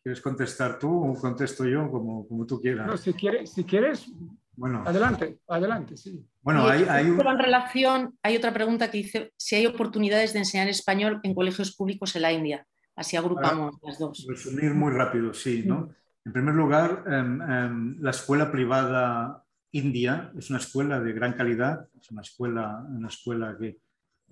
quieres 0.02 0.20
contestar 0.20 0.78
tú 0.78 1.12
o 1.12 1.14
contesto 1.14 1.64
yo, 1.64 1.90
como, 1.90 2.26
como 2.26 2.46
tú 2.46 2.60
quieras. 2.60 2.86
No, 2.86 2.96
si 2.96 3.12
quieres, 3.12 3.50
si 3.50 3.64
quieres 3.64 4.10
bueno. 4.54 4.82
adelante, 4.84 5.38
adelante, 5.48 5.96
sí. 5.96 6.24
Bueno, 6.42 6.66
hay, 6.66 6.84
hay, 6.88 7.06
en 7.06 7.38
relación, 7.38 8.18
hay 8.22 8.36
otra 8.36 8.52
pregunta 8.52 8.90
que 8.90 8.98
dice 8.98 9.32
si 9.36 9.56
hay 9.56 9.66
oportunidades 9.66 10.32
de 10.32 10.40
enseñar 10.40 10.68
español 10.68 11.20
en 11.22 11.34
colegios 11.34 11.74
públicos 11.74 12.14
en 12.16 12.22
la 12.22 12.32
India. 12.32 12.66
Así 12.94 13.16
agrupamos 13.16 13.76
las 13.82 13.98
dos. 13.98 14.26
Resumir 14.28 14.74
muy 14.74 14.92
rápido, 14.92 15.32
sí, 15.32 15.62
¿no? 15.64 15.90
En 16.24 16.32
primer 16.32 16.54
lugar, 16.54 17.04
em, 17.06 17.40
em, 17.42 17.96
la 18.00 18.10
escuela 18.10 18.50
privada 18.52 19.44
india 19.72 20.30
es 20.36 20.50
una 20.50 20.58
escuela 20.58 21.00
de 21.00 21.12
gran 21.12 21.32
calidad, 21.32 21.88
es 21.98 22.10
una 22.10 22.22
escuela, 22.22 22.84
una 22.88 23.08
escuela 23.08 23.56
que... 23.58 23.78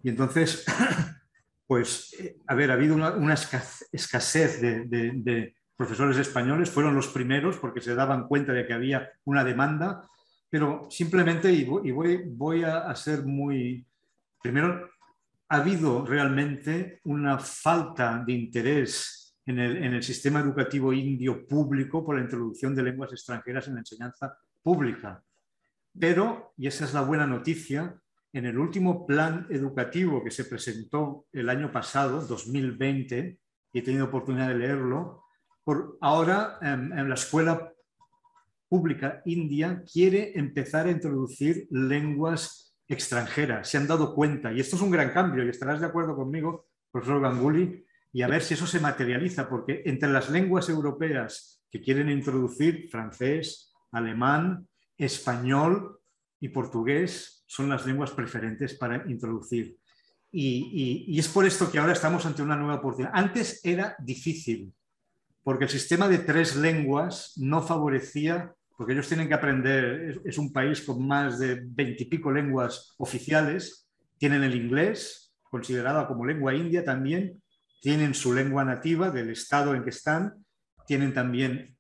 Y 0.03 0.11
entonces, 0.11 0.65
pues, 1.67 2.15
eh, 2.21 2.37
a 2.47 2.55
ver, 2.55 2.71
ha 2.71 2.75
habido 2.75 2.95
una, 2.95 3.35
escasez 3.35 4.61
de, 4.61 5.55
profesores 5.81 6.19
españoles, 6.19 6.71
fueron 6.71 6.95
los 6.95 7.09
primeros 7.09 7.57
porque 7.57 7.81
se 7.81 7.95
daban 7.95 8.29
cuenta 8.29 8.53
de 8.53 8.67
que 8.67 8.75
había 8.75 9.09
una 9.25 9.43
demanda, 9.43 10.07
pero 10.51 10.87
simplemente, 10.91 11.51
y 11.51 11.65
voy, 11.65 12.23
voy, 12.27 12.65
a, 12.65 12.95
ser 12.95 13.25
muy... 13.25 13.87
Primero, 14.43 14.91
ha 15.49 15.57
habido 15.57 16.05
realmente 16.05 17.01
una 17.05 17.39
falta 17.39 18.23
de 18.27 18.35
interés 18.35 19.35
en 19.47 19.59
el, 19.59 20.03
sistema 20.03 20.41
educativo 20.41 20.93
indio 20.93 21.47
público 21.47 22.05
por 22.05 22.17
la 22.17 22.25
introducción 22.25 22.75
de 22.75 22.83
lenguas 22.83 23.13
extranjeras 23.13 23.67
en 23.67 23.75
la 23.77 23.81
enseñanza 23.81 24.37
pública. 24.63 25.25
Pero, 25.99 26.53
y 26.59 26.67
esa 26.67 26.85
es 26.85 26.93
la 26.93 27.01
buena 27.01 27.27
noticia, 27.27 27.99
en 28.35 28.45
el 28.45 28.59
último 28.59 29.07
plan 29.07 29.47
educativo 29.49 30.23
que 30.23 30.31
se 30.31 30.45
presentó 30.45 31.25
el 31.33 31.49
año 31.49 31.73
pasado, 31.73 32.21
2020, 32.21 33.41
y 33.73 33.79
he 33.79 33.83
tenido 33.83 34.05
oportunidad 34.05 34.49
de 34.49 34.57
leerlo, 34.57 35.25
por 35.65 35.99
ahora 36.01 36.59
en, 36.63 36.93
en 36.97 37.09
la 37.09 37.15
escuela 37.15 37.73
pública 38.69 39.21
india 39.25 39.83
quiere 39.91 40.39
empezar 40.39 40.87
a 40.87 40.91
introducir 40.91 41.67
lenguas 41.71 42.75
extranjeras. 42.89 43.69
Se 43.69 43.77
han 43.77 43.87
dado 43.87 44.15
cuenta, 44.15 44.53
y 44.53 44.61
esto 44.61 44.77
es 44.77 44.83
un 44.83 44.91
gran 44.91 45.11
cambio, 45.11 45.45
y 45.45 45.49
estarás 45.49 45.81
de 45.81 45.87
acuerdo 45.87 46.17
conmigo, 46.17 46.67
profesor 46.91 47.21
Ganguly, 47.21 47.85
y 48.13 48.23
a 48.23 48.29
ver 48.29 48.43
si 48.43 48.55
eso 48.55 48.67
se 48.67 48.81
materializa, 48.81 49.49
porque 49.49 49.83
entre 49.87 50.09
las 50.09 50.31
lenguas 50.31 50.69
europeas 50.69 51.63
que 51.71 51.81
quieren 51.81 52.11
introducir, 52.11 52.89
francés, 52.91 53.73
alemán, 53.93 54.67
español 54.99 56.01
y 56.41 56.49
portugués 56.49 57.45
son 57.47 57.69
las 57.69 57.87
lenguas 57.87 58.11
preferentes 58.11 58.75
para 58.75 59.09
introducir. 59.09 59.79
Y, 60.33 61.19
es 61.19 61.29
por 61.29 61.45
esto 61.45 61.71
que 61.71 61.79
ahora 61.79 61.93
estamos 61.93 62.25
ante 62.27 62.43
una 62.43 62.57
nueva 62.57 62.77
oportunidad. 62.77 63.13
Antes 63.15 63.61
era 63.65 63.97
difícil, 63.99 64.73
porque 65.43 65.65
el 65.65 65.71
sistema 65.71 66.09
de 66.09 66.19
tres 66.19 66.57
lenguas 66.57 67.33
no 67.37 67.63
favorecía, 67.63 68.53
porque 68.77 68.93
ellos 68.93 69.09
tienen 69.09 69.29
que 69.29 69.35
aprender, 69.35 70.21
es, 70.25 70.39
un 70.39 70.53
país 70.53 70.83
con 70.83 71.07
más 71.07 71.39
de 71.39 71.61
veintipico 71.63 72.31
lenguas 72.31 72.95
oficiales, 72.99 73.89
tienen 74.19 74.43
el 74.43 74.55
inglés, 74.55 75.35
considerado 75.43 76.07
como 76.07 76.27
lengua 76.27 76.55
india 76.55 76.85
también, 76.85 77.43
tienen 77.81 78.15
su 78.15 78.35
lengua 78.35 78.65
nativa 78.65 79.11
del 79.11 79.31
estado 79.31 79.75
en 79.75 79.83
que 79.83 79.91
están, 79.91 80.35
tienen 80.87 81.15
también 81.15 81.77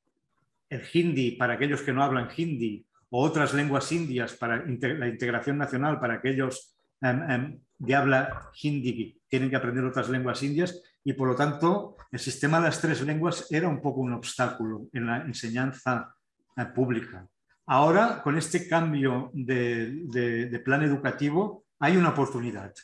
el 0.70 0.82
hindi 0.92 1.32
para 1.32 1.54
aquellos 1.54 1.82
que 1.82 1.92
no 1.92 2.02
hablan 2.02 2.28
hindi 2.36 2.86
o 3.10 3.22
otras 3.22 3.52
lenguas 3.54 3.90
indias 3.92 4.34
para 4.34 4.64
la 4.64 5.08
integración 5.08 5.58
nacional 5.58 5.98
para 5.98 6.14
aquellos 6.14 6.76
em, 7.02 7.30
em, 7.30 7.60
de 7.78 7.94
habla 7.94 8.50
hindi 8.62 9.20
tienen 9.28 9.50
que 9.50 9.56
aprender 9.56 9.84
otras 9.84 10.08
lenguas 10.08 10.42
indias 10.42 10.80
y 11.04 11.12
por 11.12 11.28
lo 11.28 11.34
tanto 11.34 11.96
el 12.10 12.18
sistema 12.18 12.58
de 12.58 12.66
las 12.66 12.80
tres 12.80 13.00
lenguas 13.02 13.46
era 13.50 13.68
un 13.68 13.80
poco 13.80 14.00
un 14.00 14.12
obstáculo 14.12 14.86
en 14.92 15.06
la 15.06 15.18
enseñanza 15.18 16.14
eh, 16.56 16.64
pública. 16.74 17.26
Ahora, 17.66 18.20
con 18.22 18.36
este 18.36 18.66
cambio 18.68 19.30
de 19.32 20.62
plan 20.64 20.82
educativo, 20.82 21.64
hay 21.78 21.96
una 21.96 22.10
oportunidad. 22.10 22.74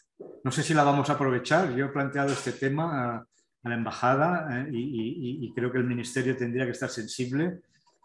No 0.43 0.51
sé 0.51 0.63
si 0.63 0.75
la 0.75 0.85
vamos 0.85 1.11
a 1.11 1.15
aprovechar. 1.15 1.75
Yo 1.75 1.87
he 1.87 1.89
planteado 1.89 2.33
este 2.33 2.53
tema 2.53 3.17
a, 3.17 3.27
la 3.69 3.75
embajada 3.75 4.61
eh, 4.61 4.71
y, 4.71 5.53
creo 5.53 5.73
que 5.73 5.79
el 5.79 5.85
ministerio 5.85 6.37
tendría 6.37 6.65
que 6.65 6.71
estar 6.71 6.89
sensible, 6.89 7.63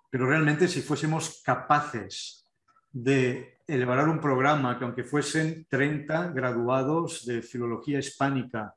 pero 0.10 0.26
realmente 0.26 0.68
si 0.68 0.82
fuésemos 0.82 1.44
capaces 1.46 2.48
de 2.92 3.60
elaborar 3.68 4.10
un 4.10 4.20
programa 4.20 4.78
que 4.78 4.86
aunque 4.86 5.04
fuesen 5.04 5.68
30 5.70 6.32
graduados 6.32 7.28
de 7.28 7.44
filología 7.44 8.00
hispánica 8.00 8.74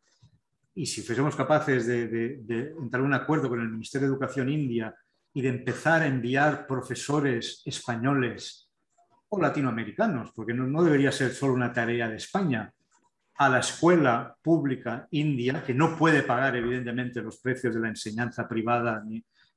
y 0.74 0.86
si 0.86 1.02
fuésemos 1.02 1.36
capaces 1.36 1.86
de, 1.86 2.74
entrar 2.80 3.00
en 3.00 3.06
un 3.06 3.14
acuerdo 3.14 3.48
con 3.48 3.60
el 3.60 3.68
Ministerio 3.68 4.08
de 4.08 4.12
Educación 4.12 4.48
India 4.48 4.94
y 5.32 5.42
de 5.42 5.48
empezar 5.48 6.02
a 6.02 6.06
enviar 6.06 6.66
profesores 6.66 7.62
españoles 7.64 8.70
o 9.28 9.40
latinoamericanos, 9.40 10.32
porque 10.32 10.54
no 10.54 10.82
debería 10.82 11.12
ser 11.12 11.32
solo 11.32 11.54
una 11.54 11.72
tarea 11.72 12.08
de 12.08 12.16
España, 12.16 12.72
a 13.36 13.48
la 13.48 13.58
escuela 13.58 14.36
pública 14.42 15.08
india, 15.10 15.64
que 15.64 15.74
no 15.74 15.96
puede 15.96 16.22
pagar 16.22 16.56
evidentemente 16.56 17.20
los 17.20 17.38
precios 17.38 17.74
de 17.74 17.80
la 17.80 17.88
enseñanza 17.88 18.46
privada. 18.46 19.02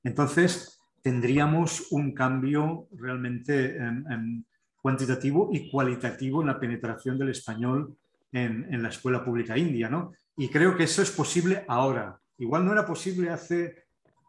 Entonces, 0.03 0.79
tendríamos 1.01 1.91
un 1.91 2.13
cambio 2.13 2.87
realmente 2.91 3.77
em, 3.77 4.03
em, 4.11 4.43
cuantitativo 4.81 5.49
y 5.51 5.69
cualitativo 5.69 6.41
en 6.41 6.47
la 6.47 6.59
penetración 6.59 7.17
del 7.17 7.29
español 7.29 7.95
en, 8.31 8.81
la 8.81 8.89
escuela 8.89 9.23
pública 9.23 9.57
india. 9.57 9.89
¿no? 9.89 10.11
Y 10.37 10.49
creo 10.49 10.77
que 10.77 10.83
eso 10.83 11.01
es 11.01 11.11
posible 11.11 11.65
ahora. 11.67 12.19
Igual 12.37 12.63
no 12.63 12.71
era 12.71 12.85
posible 12.85 13.29
hace 13.29 13.87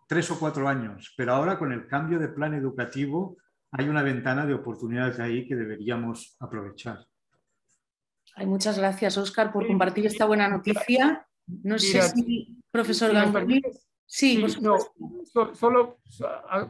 tres 0.09 0.30
o 0.30 0.38
cuatro 0.38 0.66
años, 0.66 1.12
pero 1.16 1.34
ahora 1.34 1.59
con 1.59 1.70
el 1.72 1.86
cambio 1.86 2.18
de 2.18 2.28
plan 2.28 2.54
educativo 2.54 3.36
hay 3.70 3.88
una 3.88 4.02
ventana 4.02 4.46
de 4.46 4.54
oportunidades 4.54 5.20
ahí 5.20 5.46
que 5.46 5.54
deberíamos 5.54 6.36
aprovechar 6.40 7.06
muchas 8.46 8.78
gracias, 8.78 9.16
Oscar, 9.18 9.52
por 9.52 9.66
compartir 9.66 10.06
esta 10.06 10.24
buena 10.24 10.48
noticia. 10.48 11.26
No 11.46 11.78
sé 11.78 12.02
si, 12.02 12.56
profesor 12.70 13.12
Gamboni. 13.12 13.62
Sí, 14.06 14.44
solo 15.54 15.98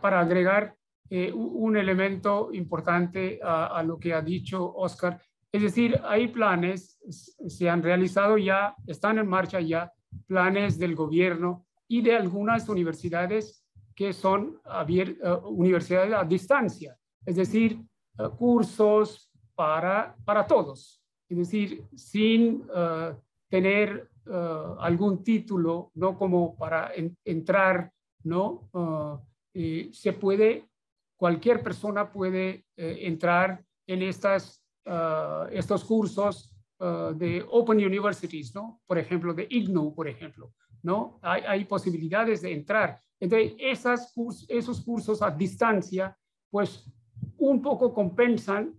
para 0.00 0.20
agregar 0.20 0.74
eh, 1.08 1.32
un 1.32 1.76
elemento 1.76 2.50
importante 2.52 3.38
a, 3.42 3.82
lo 3.82 3.98
que 3.98 4.14
ha 4.14 4.22
dicho 4.22 4.74
Oscar. 4.74 5.20
Es 5.52 5.62
decir, 5.62 6.00
hay 6.04 6.28
planes, 6.28 6.98
se 7.08 7.68
han 7.68 7.82
realizado 7.82 8.36
ya, 8.36 8.74
están 8.86 9.18
en 9.18 9.26
marcha 9.26 9.60
ya 9.60 9.92
planes 10.26 10.78
del 10.78 10.94
gobierno 10.94 11.66
y 11.86 12.02
de 12.02 12.16
algunas 12.16 12.68
universidades 12.68 13.64
que 13.94 14.12
son 14.12 14.60
eh, 14.88 15.16
universidades 15.44 16.14
a 16.14 16.24
distancia, 16.24 16.96
es 17.24 17.36
decir, 17.36 17.80
eh, 18.18 18.28
cursos 18.36 19.30
para, 19.54 20.16
para 20.24 20.46
todos, 20.46 21.02
es 21.28 21.38
decir, 21.38 21.84
sin 21.94 22.64
eh, 22.74 23.14
tener 23.48 24.10
algún 24.80 25.24
título, 25.24 25.90
¿no? 25.94 26.18
Como 26.18 26.54
para 26.54 26.92
entrar, 27.24 27.90
¿no? 28.24 28.68
Eh, 29.54 29.88
se 29.90 30.12
puede, 30.12 30.68
cualquier 31.16 31.62
persona 31.62 32.12
puede 32.12 32.66
entrar 32.76 33.64
en 33.86 34.02
estas, 34.02 34.62
estos 35.50 35.84
cursos 35.84 36.54
de 36.78 37.44
Open 37.50 37.78
Universities, 37.78 38.54
¿no? 38.54 38.80
Por 38.86 38.98
ejemplo, 38.98 39.34
de 39.34 39.46
IGNU, 39.50 39.94
por 39.94 40.08
ejemplo, 40.08 40.52
¿no? 40.82 41.18
Hay, 41.22 41.42
hay 41.46 41.64
posibilidades 41.64 42.40
de 42.42 42.52
entrar. 42.52 43.00
Entonces, 43.20 43.54
esas 43.58 44.12
esos 44.48 44.80
cursos 44.82 45.22
a 45.22 45.30
distancia, 45.30 46.16
pues 46.50 46.84
un 47.38 47.62
poco 47.62 47.92
compensan 47.92 48.74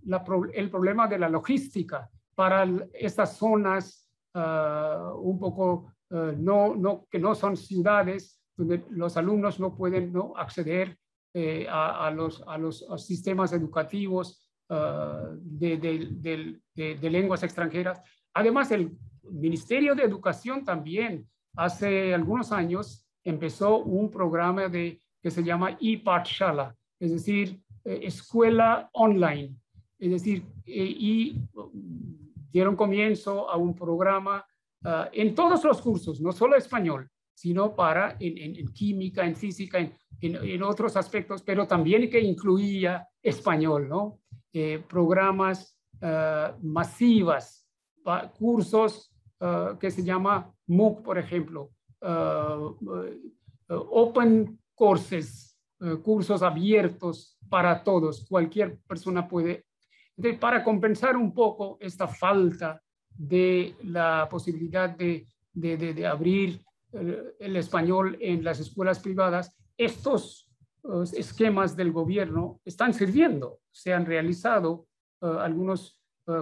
el 0.54 0.70
problema 0.70 1.08
de 1.08 1.20
la 1.20 1.30
logística 1.30 2.10
para 2.36 2.66
estas 2.94 3.38
zonas 3.38 4.10
ah, 4.34 5.14
un 5.16 5.40
poco 5.40 5.94
ah, 6.12 6.34
no, 6.38 6.76
no, 6.76 7.08
que 7.10 7.20
no 7.20 7.36
son 7.36 7.58
ciudades, 7.58 8.42
donde 8.56 8.86
los 8.90 9.18
alumnos 9.18 9.60
no 9.60 9.76
pueden 9.76 10.12
¿no? 10.12 10.34
acceder 10.36 10.98
eh, 11.34 11.68
a, 11.70 12.10
los, 12.12 12.44
a, 12.48 12.58
los, 12.58 12.86
sistemas 12.98 13.54
educativos 13.54 14.49
ah, 14.70 15.30
de, 15.34 16.60
lenguas 17.02 17.44
extranjeras. 17.44 18.02
Además, 18.34 18.72
el 18.72 18.98
Ministerio 19.24 19.96
de 19.96 20.04
Educación 20.04 20.64
también 20.64 21.28
hace 21.56 22.14
algunos 22.14 22.52
años 22.52 23.06
empezó 23.24 23.80
un 23.80 24.10
programa 24.10 24.68
de, 24.68 25.00
que 25.22 25.32
se 25.32 25.44
llama 25.44 25.78
e-Patshala, 25.80 26.76
es 27.00 27.12
decir, 27.12 27.60
eh, 27.86 28.02
escuela 28.04 28.90
online. 28.94 29.56
Es 29.98 30.12
decir, 30.12 30.46
eh, 30.66 30.96
y 30.98 31.42
dieron 32.52 32.76
comienzo 32.76 33.50
a 33.50 33.58
un 33.58 33.76
programa 33.76 34.46
ah, 34.84 35.10
en 35.12 35.36
todos 35.36 35.64
los 35.64 35.82
cursos, 35.82 36.22
no 36.22 36.32
solo 36.32 36.56
español, 36.56 37.10
sino 37.34 37.76
para 37.76 38.18
en, 38.20 38.68
química, 38.74 39.26
en 39.26 39.36
física, 39.36 39.80
en, 39.80 39.94
en, 40.22 40.64
otros 40.64 40.98
aspectos, 40.98 41.42
pero 41.42 41.66
también 41.66 42.10
que 42.10 42.20
incluía 42.20 43.08
español, 43.22 43.88
¿no? 43.88 44.20
Eh, 44.52 44.84
programas 44.90 45.78
uh, 46.02 46.58
masivas, 46.66 47.68
cursos 48.40 49.14
ah, 49.40 49.78
que 49.80 49.92
se 49.92 50.04
llama 50.04 50.52
MOOC, 50.66 51.04
por 51.04 51.20
ejemplo, 51.20 51.70
open 53.68 54.60
courses, 54.74 55.56
cursos 56.02 56.42
abiertos 56.42 57.38
para 57.48 57.84
todos. 57.84 58.26
Cualquier 58.28 58.80
persona 58.88 59.28
puede. 59.28 59.66
para 60.40 60.64
compensar 60.64 61.16
un 61.16 61.32
poco 61.32 61.78
esta 61.80 62.08
falta 62.08 62.82
de 63.16 63.76
la 63.84 64.28
posibilidad 64.28 64.90
de, 64.90 65.28
de, 65.54 65.78
de, 65.78 66.08
abrir 66.08 66.60
el 66.92 67.56
español 67.58 68.18
en 68.20 68.44
las 68.44 68.60
escuelas 68.60 69.00
privadas, 69.00 69.56
estos 69.78 70.50
esquemas 71.14 71.76
del 71.76 71.92
gobierno 71.92 72.60
están 72.66 72.94
sirviendo. 72.94 73.59
Se 73.72 73.94
han 73.94 74.06
realizado 74.06 74.88
algunos 75.22 76.02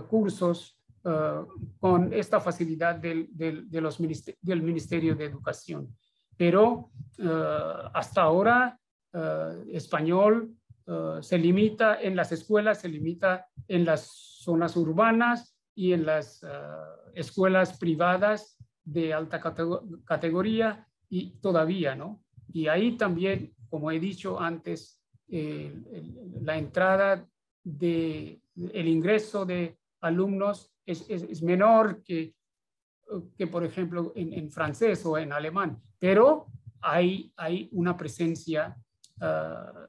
cursos 0.09 0.77
eh, 1.03 1.45
con 1.79 2.13
esta 2.13 2.39
facilidad 2.39 2.95
del, 2.95 3.27
del, 3.31 3.69
de 3.69 3.81
los 3.81 3.97
del 4.41 4.61
Ministerio 4.61 5.15
de 5.15 5.25
Educación. 5.25 5.95
Pero 6.35 6.91
hasta 7.93 8.21
ahora, 8.21 8.79
español 9.71 10.53
se 11.21 11.37
limita 11.39 11.99
en 11.99 12.15
las 12.15 12.31
escuelas, 12.31 12.81
se 12.81 12.89
limita 12.89 13.47
en 13.67 13.85
las 13.85 14.05
zonas 14.43 14.77
urbanas 14.77 15.57
y 15.73 15.93
en 15.93 16.05
las 16.05 16.45
escuelas 17.15 17.79
privadas 17.79 18.57
de 18.83 19.13
alta 19.13 19.41
categoría 20.05 20.87
y 21.09 21.39
todavía, 21.39 21.95
¿no? 21.95 22.23
Y 22.53 22.67
ahí 22.67 22.95
también, 22.95 23.53
como 23.69 23.91
he 23.91 23.99
dicho 23.99 24.39
antes, 24.39 24.96
la 25.29 26.57
entrada 26.57 27.27
de 27.63 28.41
el 28.55 28.87
ingreso 28.87 29.45
de 29.45 29.77
alumnos 30.01 30.71
es, 30.85 31.43
menor 31.43 32.01
que, 32.03 32.33
que, 33.37 33.47
por 33.47 33.63
ejemplo, 33.63 34.13
en, 34.15 34.49
francés 34.49 35.05
o 35.05 35.17
en 35.17 35.33
alemán, 35.33 35.81
pero 35.99 36.47
hay, 36.81 37.31
hay 37.35 37.69
una 37.73 37.97
presencia 37.97 38.75
ah, 39.19 39.87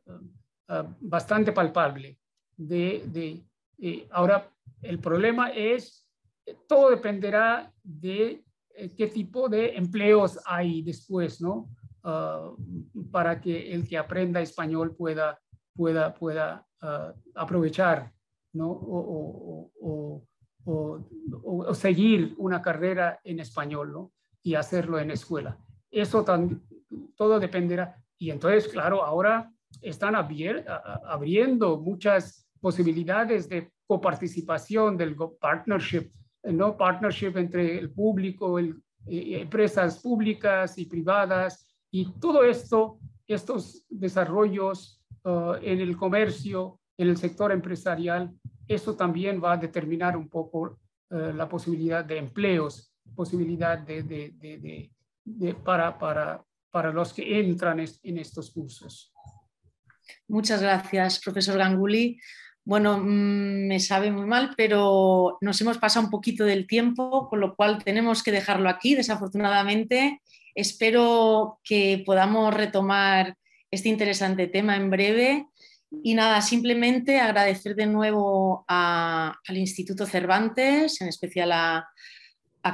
ah, 0.69 0.97
bastante 1.01 1.53
palpable. 1.53 2.19
De, 2.57 3.05
de 3.07 3.45
eh, 3.81 4.09
ahora, 4.11 4.51
el 4.83 4.99
problema 4.99 5.51
es, 5.51 6.09
todo 6.67 6.91
dependerá 6.91 7.73
de 7.83 8.43
eh, 8.75 8.91
qué 8.97 9.07
tipo 9.07 9.49
de 9.49 9.77
empleos 9.77 10.41
hay 10.45 10.83
después, 10.83 11.41
¿no? 11.41 11.69
Ah, 12.05 12.53
para 13.11 13.41
que 13.41 13.73
el 13.73 13.89
que 13.89 13.99
aprenda 13.99 14.41
español 14.41 14.95
pueda, 14.95 15.39
pueda, 15.75 16.15
pueda 16.15 16.67
aprovechar, 17.35 18.13
¿no? 18.53 18.71
o, 18.71 20.23
o, 20.65 21.75
seguir 21.75 22.35
una 22.39 22.63
carrera 22.63 23.21
en 23.25 23.41
español 23.41 23.93
¿no? 23.93 24.13
y 24.43 24.55
hacerlo 24.55 24.99
en 24.99 25.11
escuela. 25.11 25.59
Eso 25.91 26.25
todo 27.17 27.41
dependerá. 27.41 27.97
Y 28.19 28.31
entonces, 28.31 28.69
claro, 28.69 29.03
ahora 29.03 29.51
están 29.81 30.15
abriendo 30.15 31.79
muchas 31.79 32.49
posibilidades 32.61 33.49
de 33.49 33.71
coparticipación 33.87 34.97
del 34.97 35.17
partnership, 35.41 36.11
¿no? 36.45 36.77
Partnership 36.77 37.33
entre 37.37 37.79
el 37.79 37.91
público, 37.91 38.59
eh, 38.59 38.75
empresas 39.07 39.99
públicas 40.01 40.77
y 40.79 40.85
privadas, 40.85 41.68
y 41.91 42.13
todo 42.21 42.45
esto, 42.45 42.99
estos 43.27 43.85
desarrollos 43.89 45.03
uh, 45.25 45.55
en 45.63 45.81
el 45.81 45.97
comercio, 45.97 46.81
en 46.97 47.09
el 47.09 47.17
sector 47.17 47.53
empresarial, 47.53 48.33
eso 48.67 48.97
también 48.97 49.43
va 49.43 49.53
a 49.53 49.57
determinar 49.57 50.17
un 50.17 50.29
poco 50.29 50.79
eh, 51.11 51.33
la 51.35 51.49
posibilidad 51.49 52.05
de 52.05 52.19
empleos, 52.19 52.93
posibilidad 53.15 53.79
de, 53.79 54.91
para, 55.65 55.99
para, 55.99 56.45
para 56.71 56.93
los 56.93 57.15
que 57.15 57.41
entran 57.41 57.81
en 57.81 58.19
estos 58.19 58.51
cursos. 58.51 59.13
Muchas 60.29 60.61
gracias, 60.61 61.21
profesor 61.21 61.57
Ganguli. 61.57 62.21
Bueno, 62.65 62.99
mm, 62.99 63.67
me 63.69 63.81
sabe 63.81 64.11
muy 64.11 64.27
mal, 64.27 64.53
pero 64.55 65.39
nos 65.41 65.59
hemos 65.63 65.79
pasado 65.79 66.05
un 66.05 66.11
poquito 66.11 66.45
del 66.45 66.67
tiempo, 66.67 67.27
con 67.29 67.41
lo 67.41 67.57
cual 67.57 67.83
tenemos 67.83 68.23
que 68.23 68.31
dejarlo 68.31 68.69
aquí, 68.69 68.95
desafortunadamente. 68.95 70.21
Espero 70.59 71.61
que 71.63 72.03
podamos 72.05 72.53
retomar 72.53 73.37
este 73.71 73.91
interesante 73.91 74.49
tema 74.49 74.75
en 74.75 74.91
breve 74.91 75.47
y 76.03 76.15
nada, 76.15 76.43
simplemente 76.43 77.21
agradecer 77.21 77.77
de 77.77 77.87
nuevo 77.87 78.65
al 78.67 79.37
Instituto 79.57 80.05
Cervantes, 80.05 81.01
en 81.01 81.07
especial 81.07 81.53
a, 81.53 81.89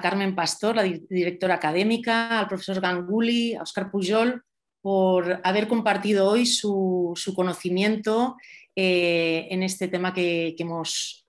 Carmen 0.00 0.34
Pastor, 0.34 0.76
la 0.76 0.82
directora 0.82 1.56
académica, 1.56 2.40
al 2.40 2.48
profesor 2.48 2.80
Ganguli, 2.80 3.54
a 3.54 3.62
Oscar 3.62 3.90
Pujol, 3.90 4.42
por 4.80 5.42
haber 5.44 5.68
compartido 5.68 6.26
hoy 6.26 6.46
su, 6.46 7.12
conocimiento 7.36 8.36
eh, 8.74 9.46
en 9.50 9.62
este 9.62 9.88
tema 9.88 10.14
que, 10.14 10.56
hemos 10.58 11.26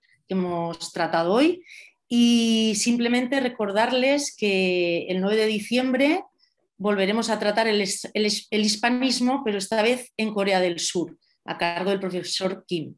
tratado 0.94 1.34
hoy. 1.34 1.62
Y 2.08 2.72
simplemente 2.76 3.40
recordarles 3.40 4.34
que 4.34 5.06
el 5.10 5.20
9 5.20 5.36
de 5.36 5.46
diciembre 5.46 6.24
volveremos 6.78 7.30
a 7.30 7.38
tratar 7.38 7.68
el, 7.68 7.80
hispanismo, 7.80 9.42
pero 9.44 9.58
esta 9.58 9.82
vez 9.82 10.12
en 10.16 10.32
Corea 10.32 10.60
del 10.60 10.78
Sur 10.78 11.16
a 11.44 11.58
cargo 11.58 11.90
del 11.90 12.00
profesor 12.00 12.64
Kim. 12.66 12.96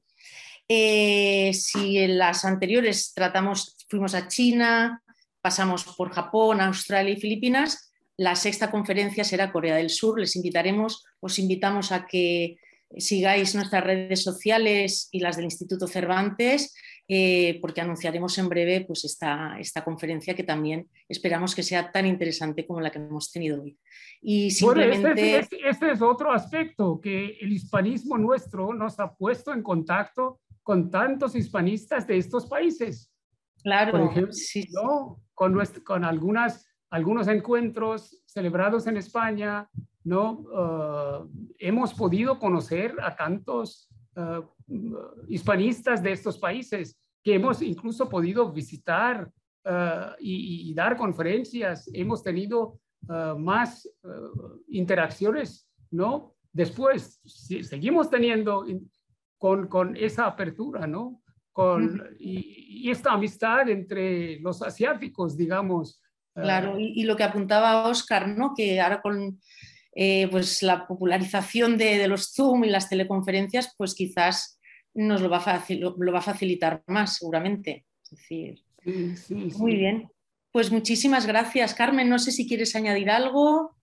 Eh, 0.68 1.52
si 1.54 1.98
en 1.98 2.18
las 2.18 2.44
anteriores 2.44 3.12
tratamos, 3.14 3.76
fuimos 3.88 4.14
a 4.14 4.28
China, 4.28 5.02
pasamos 5.40 5.84
por 5.84 6.10
Japón, 6.10 6.60
Australia 6.60 7.12
y 7.12 7.20
Filipinas, 7.20 7.88
la 8.18 8.34
sexta 8.34 8.70
conferencia 8.70 9.22
será 9.22 9.52
Corea 9.52 9.76
del 9.76 9.90
Sur. 9.90 10.18
Les 10.18 10.34
invitaremos, 10.34 11.04
os 11.20 11.38
invitamos 11.38 11.92
a 11.92 12.04
que 12.06 12.56
sigáis 12.96 13.54
nuestras 13.54 13.84
redes 13.84 14.22
sociales 14.24 15.08
y 15.12 15.20
las 15.20 15.36
del 15.36 15.44
Instituto 15.44 15.86
Cervantes, 15.86 16.74
eh, 17.10 17.58
porque 17.62 17.80
anunciaremos 17.80 18.36
en 18.36 18.50
breve 18.50 18.84
pues, 18.86 19.02
esta, 19.06 19.58
esta, 19.58 19.82
conferencia 19.82 20.34
que 20.34 20.44
también 20.44 20.88
esperamos 21.08 21.54
que 21.54 21.62
sea 21.62 21.90
tan 21.90 22.04
interesante 22.04 22.66
como 22.66 22.82
la 22.82 22.90
que 22.90 22.98
hemos 22.98 23.32
tenido 23.32 23.62
hoy. 23.62 23.78
Y 24.20 24.48
este 24.48 24.58
simplemente... 24.58 25.38
este, 25.38 25.66
este, 25.66 25.90
es 25.92 26.02
otro 26.02 26.30
aspecto, 26.30 27.00
que 27.00 27.38
el 27.40 27.50
hispanismo 27.50 28.18
nuestro 28.18 28.74
nos 28.74 29.00
ha 29.00 29.14
puesto 29.14 29.54
en 29.54 29.62
contacto 29.62 30.40
con 30.62 30.90
tantos 30.90 31.34
hispanistas 31.34 32.06
de 32.06 32.18
estos 32.18 32.44
países. 32.44 33.10
Claro, 33.62 33.92
Por 33.92 34.02
ejemplo, 34.02 35.18
con, 35.32 35.58
con 35.82 36.04
algunas, 36.04 36.66
algunos 36.90 37.26
encuentros 37.28 38.22
celebrados 38.26 38.86
en 38.86 38.98
España, 38.98 39.66
¿no? 40.04 40.44
Ah, 40.54 41.24
hemos 41.58 41.94
podido 41.94 42.38
conocer 42.38 42.94
a 43.02 43.16
tantos 43.16 43.88
ah, 44.18 44.42
hispanistas 45.28 46.02
de 46.02 46.12
estos 46.12 46.36
países 46.38 46.98
que 47.22 47.34
hemos 47.34 47.62
incluso 47.62 48.08
podido 48.08 48.52
visitar 48.52 49.30
ah, 49.64 50.16
y, 50.18 50.74
dar 50.74 50.96
conferencias. 50.96 51.88
Hemos 51.92 52.22
tenido 52.22 52.80
más 53.38 53.88
interacciones, 54.68 55.70
¿no? 55.90 56.34
Después, 56.52 57.20
seguimos 57.24 58.10
teniendo 58.10 58.66
con, 59.38 59.68
con, 59.68 59.96
esa 59.96 60.26
apertura, 60.26 60.86
¿no? 60.86 61.22
Con, 61.52 62.02
y, 62.18 62.86
y, 62.86 62.90
esta 62.90 63.12
amistad 63.12 63.68
entre 63.68 64.40
los 64.40 64.60
asiáticos, 64.62 65.36
digamos. 65.36 66.02
Claro, 66.34 66.78
y, 66.78 67.00
y 67.00 67.04
lo 67.04 67.16
que 67.16 67.22
apuntaba 67.22 67.88
Oscar, 67.88 68.28
¿no? 68.36 68.52
Que 68.56 68.80
ahora 68.80 69.00
con 69.00 69.38
eh, 70.00 70.28
pues 70.30 70.62
la 70.62 70.86
popularización 70.86 71.76
de, 71.76 72.06
los 72.06 72.32
Zoom 72.32 72.62
y 72.62 72.70
las 72.70 72.88
teleconferencias, 72.88 73.74
pues 73.76 73.96
quizás 73.96 74.60
nos 74.94 75.20
lo 75.20 75.28
va, 75.28 75.38
a 75.38 76.22
facilitar 76.22 76.84
más, 76.86 77.16
seguramente. 77.16 77.84
decir, 78.08 78.62
muy 79.56 79.74
bien. 79.74 80.08
Pues 80.52 80.70
muchísimas 80.70 81.26
gracias, 81.26 81.74
Carmen. 81.74 82.08
No 82.08 82.20
sé 82.20 82.30
si 82.30 82.46
quieres 82.46 82.76
añadir 82.76 83.10
algo. 83.10 83.74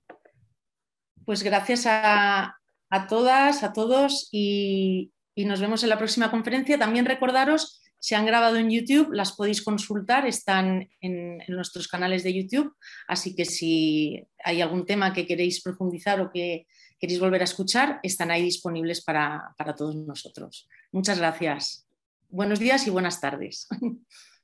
Pues 1.26 1.44
gracias 1.44 1.84
a, 1.86 2.62
todas, 3.10 3.64
a 3.64 3.74
todos 3.74 4.30
y, 4.32 5.12
y 5.36 5.44
nos 5.44 5.60
vemos 5.60 5.84
en 5.84 5.90
la 5.90 5.98
próxima 5.98 6.32
conferencia. 6.32 6.80
También 6.80 7.06
recordaros 7.06 7.82
se 8.06 8.16
han 8.16 8.28
grabado 8.28 8.58
en 8.58 8.70
YouTube, 8.70 9.14
las 9.14 9.32
podéis 9.32 9.64
consultar, 9.64 10.28
están 10.28 10.88
en, 11.02 11.40
nuestros 11.48 11.88
canales 11.88 12.22
de 12.24 12.36
YouTube, 12.36 12.72
así 13.08 13.36
que 13.36 13.46
si 13.46 14.24
hay 14.44 14.62
algún 14.62 14.86
tema 14.86 15.12
que 15.12 15.26
queréis 15.26 15.64
profundizar 15.64 16.22
o 16.22 16.30
que 16.32 16.68
queréis 17.00 17.20
volver 17.20 17.42
a 17.42 17.46
escuchar, 17.46 18.00
están 18.04 18.30
ahí 18.30 18.44
disponibles 18.44 19.04
para, 19.04 19.56
para 19.58 19.74
todos 19.74 19.96
nosotros. 19.96 20.70
Muchas 20.92 21.18
gracias. 21.18 21.88
Buenos 22.30 22.60
días 22.60 22.86
y 22.86 22.92
buenas 22.92 23.20
tardes. 23.20 23.68